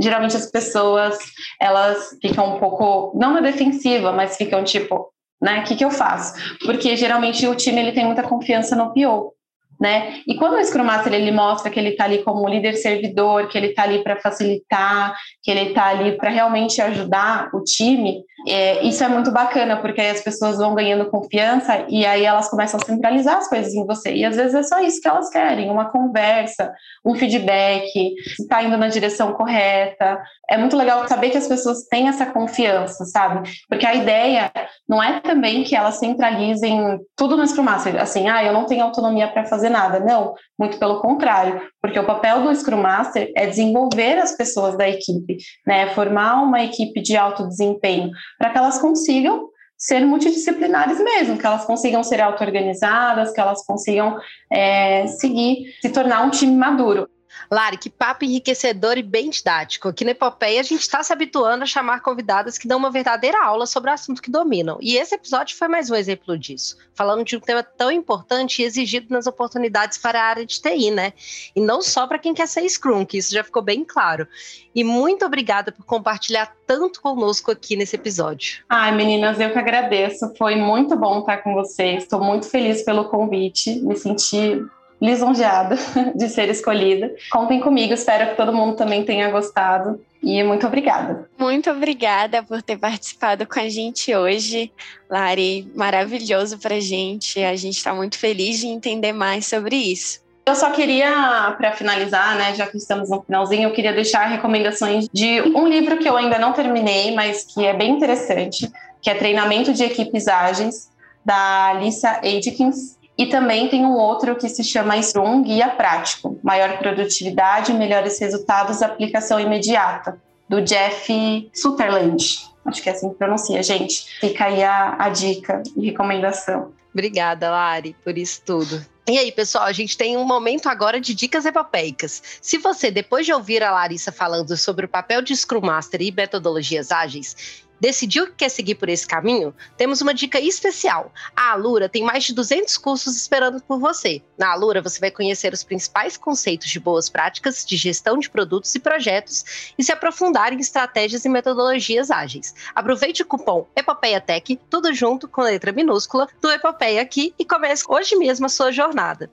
geralmente 0.00 0.36
as 0.36 0.50
pessoas 0.50 1.16
elas 1.60 2.16
ficam 2.20 2.56
um 2.56 2.58
pouco 2.58 3.16
não 3.16 3.34
na 3.34 3.40
defensiva, 3.40 4.10
mas 4.12 4.36
ficam 4.36 4.64
tipo, 4.64 5.12
né, 5.40 5.60
o 5.60 5.64
que 5.64 5.76
que 5.76 5.84
eu 5.84 5.90
faço? 5.90 6.34
Porque 6.64 6.96
geralmente 6.96 7.46
o 7.46 7.54
time 7.54 7.80
ele 7.80 7.92
tem 7.92 8.04
muita 8.04 8.22
confiança 8.22 8.74
no 8.74 8.92
PO 8.92 9.35
né? 9.80 10.20
E 10.26 10.36
quando 10.36 10.54
o 10.54 10.64
Scrum 10.64 10.84
Master 10.84 11.12
ele 11.12 11.30
mostra 11.30 11.70
que 11.70 11.78
ele 11.78 11.90
está 11.90 12.04
ali 12.04 12.22
como 12.22 12.48
líder 12.48 12.74
servidor, 12.74 13.48
que 13.48 13.56
ele 13.58 13.68
está 13.68 13.82
ali 13.82 14.02
para 14.02 14.20
facilitar, 14.20 15.14
que 15.42 15.50
ele 15.50 15.70
está 15.70 15.86
ali 15.86 16.16
para 16.16 16.30
realmente 16.30 16.80
ajudar 16.80 17.50
o 17.52 17.62
time, 17.62 18.22
é, 18.48 18.84
isso 18.84 19.02
é 19.02 19.08
muito 19.08 19.32
bacana, 19.32 19.76
porque 19.76 20.00
aí 20.00 20.10
as 20.10 20.20
pessoas 20.20 20.58
vão 20.58 20.74
ganhando 20.74 21.10
confiança 21.10 21.84
e 21.88 22.06
aí 22.06 22.24
elas 22.24 22.48
começam 22.48 22.78
a 22.80 22.84
centralizar 22.84 23.38
as 23.38 23.48
coisas 23.48 23.74
em 23.74 23.84
você. 23.84 24.14
E 24.14 24.24
às 24.24 24.36
vezes 24.36 24.54
é 24.54 24.62
só 24.62 24.80
isso 24.80 25.00
que 25.00 25.08
elas 25.08 25.28
querem, 25.30 25.70
uma 25.70 25.86
conversa, 25.86 26.72
um 27.04 27.14
feedback, 27.14 27.90
se 27.90 28.42
está 28.42 28.62
indo 28.62 28.76
na 28.76 28.88
direção 28.88 29.32
correta. 29.32 30.22
É 30.48 30.56
muito 30.56 30.76
legal 30.76 31.06
saber 31.08 31.30
que 31.30 31.38
as 31.38 31.48
pessoas 31.48 31.84
têm 31.90 32.08
essa 32.08 32.26
confiança, 32.26 33.04
sabe? 33.04 33.50
Porque 33.68 33.86
a 33.86 33.94
ideia 33.94 34.52
não 34.88 35.02
é 35.02 35.20
também 35.20 35.64
que 35.64 35.74
elas 35.74 35.96
centralizem 35.96 37.00
tudo 37.16 37.36
no 37.36 37.46
Scrum 37.46 37.64
Master, 37.64 38.00
assim, 38.00 38.28
ah, 38.28 38.44
eu 38.44 38.52
não 38.52 38.66
tenho 38.66 38.84
autonomia 38.84 39.26
para 39.26 39.44
fazer 39.44 39.65
nada. 39.68 40.00
Não, 40.00 40.34
muito 40.58 40.78
pelo 40.78 41.00
contrário, 41.00 41.60
porque 41.80 41.98
o 41.98 42.06
papel 42.06 42.42
do 42.42 42.54
Scrum 42.54 42.82
Master 42.82 43.32
é 43.36 43.46
desenvolver 43.46 44.18
as 44.18 44.36
pessoas 44.36 44.76
da 44.76 44.88
equipe, 44.88 45.38
né? 45.66 45.88
Formar 45.90 46.42
uma 46.42 46.62
equipe 46.62 47.00
de 47.00 47.16
alto 47.16 47.46
desempenho 47.46 48.10
para 48.38 48.50
que 48.50 48.58
elas 48.58 48.78
consigam 48.78 49.48
ser 49.76 50.06
multidisciplinares 50.06 50.98
mesmo, 50.98 51.36
que 51.36 51.46
elas 51.46 51.64
consigam 51.64 52.02
ser 52.02 52.20
auto-organizadas, 52.20 53.32
que 53.32 53.40
elas 53.40 53.64
consigam 53.64 54.18
é, 54.50 55.06
seguir, 55.06 55.74
se 55.82 55.90
tornar 55.90 56.24
um 56.24 56.30
time 56.30 56.56
maduro. 56.56 57.08
Lari, 57.50 57.78
que 57.78 57.90
papo 57.90 58.24
enriquecedor 58.24 58.98
e 58.98 59.02
bem 59.02 59.30
didático. 59.30 59.88
Aqui 59.88 60.04
na 60.04 60.10
Epopeia, 60.10 60.60
a 60.60 60.64
gente 60.64 60.80
está 60.80 61.02
se 61.02 61.12
habituando 61.12 61.64
a 61.64 61.66
chamar 61.66 62.00
convidadas 62.00 62.58
que 62.58 62.68
dão 62.68 62.78
uma 62.78 62.90
verdadeira 62.90 63.44
aula 63.44 63.66
sobre 63.66 63.90
o 63.90 63.94
assunto 63.94 64.22
que 64.22 64.30
dominam. 64.30 64.78
E 64.80 64.96
esse 64.96 65.14
episódio 65.14 65.56
foi 65.56 65.68
mais 65.68 65.90
um 65.90 65.94
exemplo 65.94 66.38
disso. 66.38 66.76
Falando 66.94 67.24
de 67.24 67.36
um 67.36 67.40
tema 67.40 67.62
tão 67.62 67.90
importante 67.90 68.62
e 68.62 68.64
exigido 68.64 69.06
nas 69.10 69.26
oportunidades 69.26 69.98
para 69.98 70.20
a 70.20 70.24
área 70.24 70.46
de 70.46 70.60
TI, 70.60 70.90
né? 70.90 71.12
E 71.54 71.60
não 71.60 71.82
só 71.82 72.06
para 72.06 72.18
quem 72.18 72.34
quer 72.34 72.48
ser 72.48 72.68
Scrum, 72.68 73.04
que 73.04 73.18
isso 73.18 73.32
já 73.32 73.44
ficou 73.44 73.62
bem 73.62 73.84
claro. 73.84 74.26
E 74.74 74.84
muito 74.84 75.24
obrigada 75.24 75.72
por 75.72 75.84
compartilhar 75.84 76.54
tanto 76.66 77.00
conosco 77.00 77.50
aqui 77.50 77.76
nesse 77.76 77.96
episódio. 77.96 78.64
Ai, 78.68 78.94
meninas, 78.94 79.40
eu 79.40 79.50
que 79.50 79.58
agradeço. 79.58 80.34
Foi 80.36 80.56
muito 80.56 80.96
bom 80.96 81.20
estar 81.20 81.38
com 81.38 81.54
vocês. 81.54 82.02
Estou 82.02 82.22
muito 82.22 82.48
feliz 82.48 82.82
pelo 82.82 83.06
convite. 83.06 83.80
Me 83.80 83.96
senti 83.96 84.62
lisonjeada 85.00 85.76
de 86.14 86.28
ser 86.28 86.48
escolhida. 86.48 87.14
Contem 87.30 87.60
comigo, 87.60 87.92
espero 87.92 88.30
que 88.30 88.36
todo 88.36 88.52
mundo 88.52 88.76
também 88.76 89.04
tenha 89.04 89.30
gostado. 89.30 90.00
E 90.22 90.42
muito 90.42 90.66
obrigada. 90.66 91.28
Muito 91.38 91.70
obrigada 91.70 92.42
por 92.42 92.60
ter 92.60 92.78
participado 92.78 93.46
com 93.46 93.60
a 93.60 93.68
gente 93.68 94.14
hoje, 94.14 94.72
Lari. 95.08 95.70
Maravilhoso 95.74 96.58
para 96.58 96.76
a 96.76 96.80
gente. 96.80 97.42
A 97.44 97.54
gente 97.54 97.76
está 97.76 97.94
muito 97.94 98.18
feliz 98.18 98.58
de 98.58 98.66
entender 98.66 99.12
mais 99.12 99.46
sobre 99.46 99.76
isso. 99.76 100.24
Eu 100.48 100.54
só 100.54 100.70
queria, 100.70 101.54
para 101.58 101.72
finalizar, 101.72 102.36
né, 102.36 102.54
já 102.54 102.68
que 102.68 102.76
estamos 102.76 103.10
no 103.10 103.20
finalzinho, 103.20 103.68
eu 103.68 103.72
queria 103.72 103.92
deixar 103.92 104.26
recomendações 104.26 105.08
de 105.12 105.42
um 105.42 105.66
livro 105.66 105.98
que 105.98 106.08
eu 106.08 106.16
ainda 106.16 106.38
não 106.38 106.52
terminei, 106.52 107.12
mas 107.14 107.42
que 107.42 107.66
é 107.66 107.74
bem 107.74 107.90
interessante, 107.90 108.70
que 109.02 109.10
é 109.10 109.14
Treinamento 109.14 109.72
de 109.72 109.82
Equipes 109.82 110.28
Ágeis, 110.28 110.88
da 111.24 111.72
Lisa 111.80 112.20
Adkins. 112.22 112.96
E 113.18 113.26
também 113.26 113.68
tem 113.68 113.84
um 113.84 113.94
outro 113.94 114.36
que 114.36 114.48
se 114.48 114.62
chama 114.62 115.00
Scrum 115.02 115.42
Guia 115.42 115.68
Prático, 115.70 116.38
Maior 116.42 116.76
Produtividade, 116.78 117.72
Melhores 117.72 118.18
Resultados, 118.18 118.82
Aplicação 118.82 119.40
Imediata, 119.40 120.20
do 120.48 120.60
Jeff 120.60 121.50
Sutherland. 121.54 122.38
Acho 122.66 122.82
que 122.82 122.88
é 122.88 122.92
assim 122.92 123.08
que 123.08 123.14
pronuncia, 123.14 123.62
gente. 123.62 124.06
Fica 124.20 124.46
aí 124.46 124.62
a, 124.62 124.96
a 124.98 125.08
dica 125.08 125.62
e 125.76 125.86
recomendação. 125.86 126.72
Obrigada, 126.92 127.50
Lari, 127.50 127.94
por 128.02 128.16
isso 128.18 128.42
tudo. 128.44 128.84
E 129.08 129.18
aí, 129.18 129.30
pessoal, 129.30 129.64
a 129.64 129.72
gente 129.72 129.96
tem 129.96 130.16
um 130.16 130.24
momento 130.24 130.68
agora 130.68 131.00
de 131.00 131.14
dicas 131.14 131.46
epopeicas. 131.46 132.20
Se 132.40 132.58
você, 132.58 132.90
depois 132.90 133.24
de 133.24 133.32
ouvir 133.32 133.62
a 133.62 133.70
Larissa 133.70 134.10
falando 134.10 134.56
sobre 134.56 134.86
o 134.86 134.88
papel 134.88 135.22
de 135.22 135.36
Scrum 135.36 135.60
Master 135.60 136.02
e 136.02 136.10
metodologias 136.10 136.90
ágeis, 136.90 137.64
decidiu 137.80 138.26
que 138.26 138.32
quer 138.32 138.48
seguir 138.48 138.74
por 138.76 138.88
esse 138.88 139.06
caminho, 139.06 139.54
temos 139.76 140.00
uma 140.00 140.14
dica 140.14 140.40
especial. 140.40 141.12
A 141.34 141.52
Alura 141.52 141.88
tem 141.88 142.02
mais 142.02 142.24
de 142.24 142.34
200 142.34 142.76
cursos 142.78 143.16
esperando 143.16 143.62
por 143.62 143.78
você. 143.78 144.22
Na 144.38 144.52
Alura, 144.52 144.82
você 144.82 145.00
vai 145.00 145.10
conhecer 145.10 145.52
os 145.52 145.64
principais 145.64 146.16
conceitos 146.16 146.68
de 146.68 146.80
boas 146.80 147.08
práticas 147.08 147.64
de 147.64 147.76
gestão 147.76 148.18
de 148.18 148.30
produtos 148.30 148.74
e 148.74 148.80
projetos 148.80 149.72
e 149.78 149.84
se 149.84 149.92
aprofundar 149.92 150.52
em 150.52 150.60
estratégias 150.60 151.24
e 151.24 151.28
metodologias 151.28 152.10
ágeis. 152.10 152.54
Aproveite 152.74 153.22
o 153.22 153.26
cupom 153.26 153.66
EPOPEIATEC, 153.76 154.60
tudo 154.70 154.92
junto 154.92 155.28
com 155.28 155.42
letra 155.42 155.72
minúscula, 155.72 156.28
do 156.40 156.50
Epopeia 156.50 157.02
aqui 157.02 157.34
e 157.38 157.44
comece 157.44 157.84
hoje 157.88 158.16
mesmo 158.16 158.46
a 158.46 158.50
sua 158.50 158.72
jornada. 158.72 159.30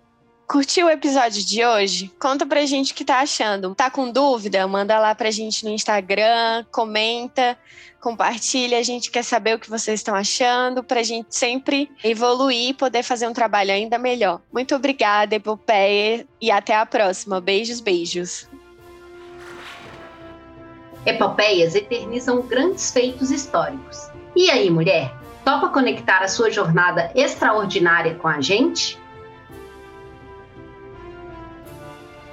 Curtiu 0.48 0.88
o 0.88 0.89
episódio 0.89 1.44
de 1.44 1.66
hoje? 1.66 2.12
Conta 2.20 2.46
pra 2.46 2.66
gente 2.66 2.91
o 2.91 2.96
que 2.96 3.06
tá 3.06 3.20
achando. 3.20 3.74
Tá 3.74 3.89
com 3.89 4.12
dúvida? 4.12 4.68
Manda 4.68 5.00
lá 5.00 5.16
pra 5.16 5.32
gente 5.32 5.64
no 5.64 5.72
Instagram, 5.72 6.66
comenta, 6.72 7.58
compartilha. 8.00 8.78
A 8.78 8.84
gente 8.84 9.10
quer 9.10 9.24
saber 9.24 9.56
o 9.56 9.60
que 9.60 9.70
vocês 9.70 10.02
estão 10.02 10.14
achando 10.14 10.84
pra 10.84 11.02
gente 11.02 11.36
sempre 11.36 11.89
evoluir 12.04 12.70
e 12.70 12.74
poder 12.74 13.04
fazer 13.04 13.28
um 13.28 13.34
trabalho 13.34 13.72
ainda 13.72 13.98
melhor. 13.98 14.41
Muito 14.52 14.76
obrigada, 14.76 15.34
Epopeia, 15.34 16.28
e 16.39 16.52
até 16.52 16.76
a 16.76 16.86
próxima. 16.86 17.39
Beijos, 17.39 17.80
beijos. 17.80 18.48
Epopeias 21.06 21.74
eternizam 21.74 22.41
grandes 22.41 22.91
feitos 22.91 23.32
históricos. 23.32 24.10
E 24.36 24.50
aí, 24.52 24.70
mulher? 24.70 25.14
Topa 25.44 25.70
conectar 25.70 26.20
a 26.20 26.28
sua 26.28 26.50
jornada 26.52 27.12
extraordinária 27.16 28.16
com 28.16 28.28
a 28.28 28.39
gente? 28.39 29.02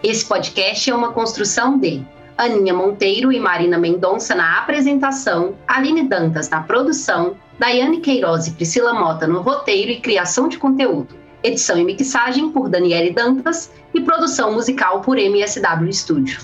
Esse 0.02 0.24
podcast 0.24 0.88
é 0.88 0.94
uma 0.94 1.12
construção 1.12 1.78
de 1.78 2.02
Aninha 2.38 2.72
Monteiro 2.72 3.30
e 3.30 3.38
Marina 3.38 3.76
Mendonça 3.76 4.34
na 4.34 4.58
apresentação, 4.58 5.54
Aline 5.68 6.08
Dantas 6.08 6.48
na 6.48 6.62
produção, 6.62 7.36
Daiane 7.58 8.00
Queiroz 8.00 8.46
e 8.46 8.52
Priscila 8.52 8.94
Mota 8.94 9.26
no 9.26 9.42
roteiro 9.42 9.90
e 9.90 10.00
criação 10.00 10.48
de 10.48 10.58
conteúdo. 10.58 11.14
Edição 11.42 11.76
e 11.76 11.84
mixagem 11.84 12.50
por 12.50 12.70
Daniele 12.70 13.12
Dantas 13.12 13.70
e 13.92 14.00
produção 14.00 14.54
musical 14.54 15.02
por 15.02 15.18
MSW 15.18 15.92
Studio. 15.92 16.40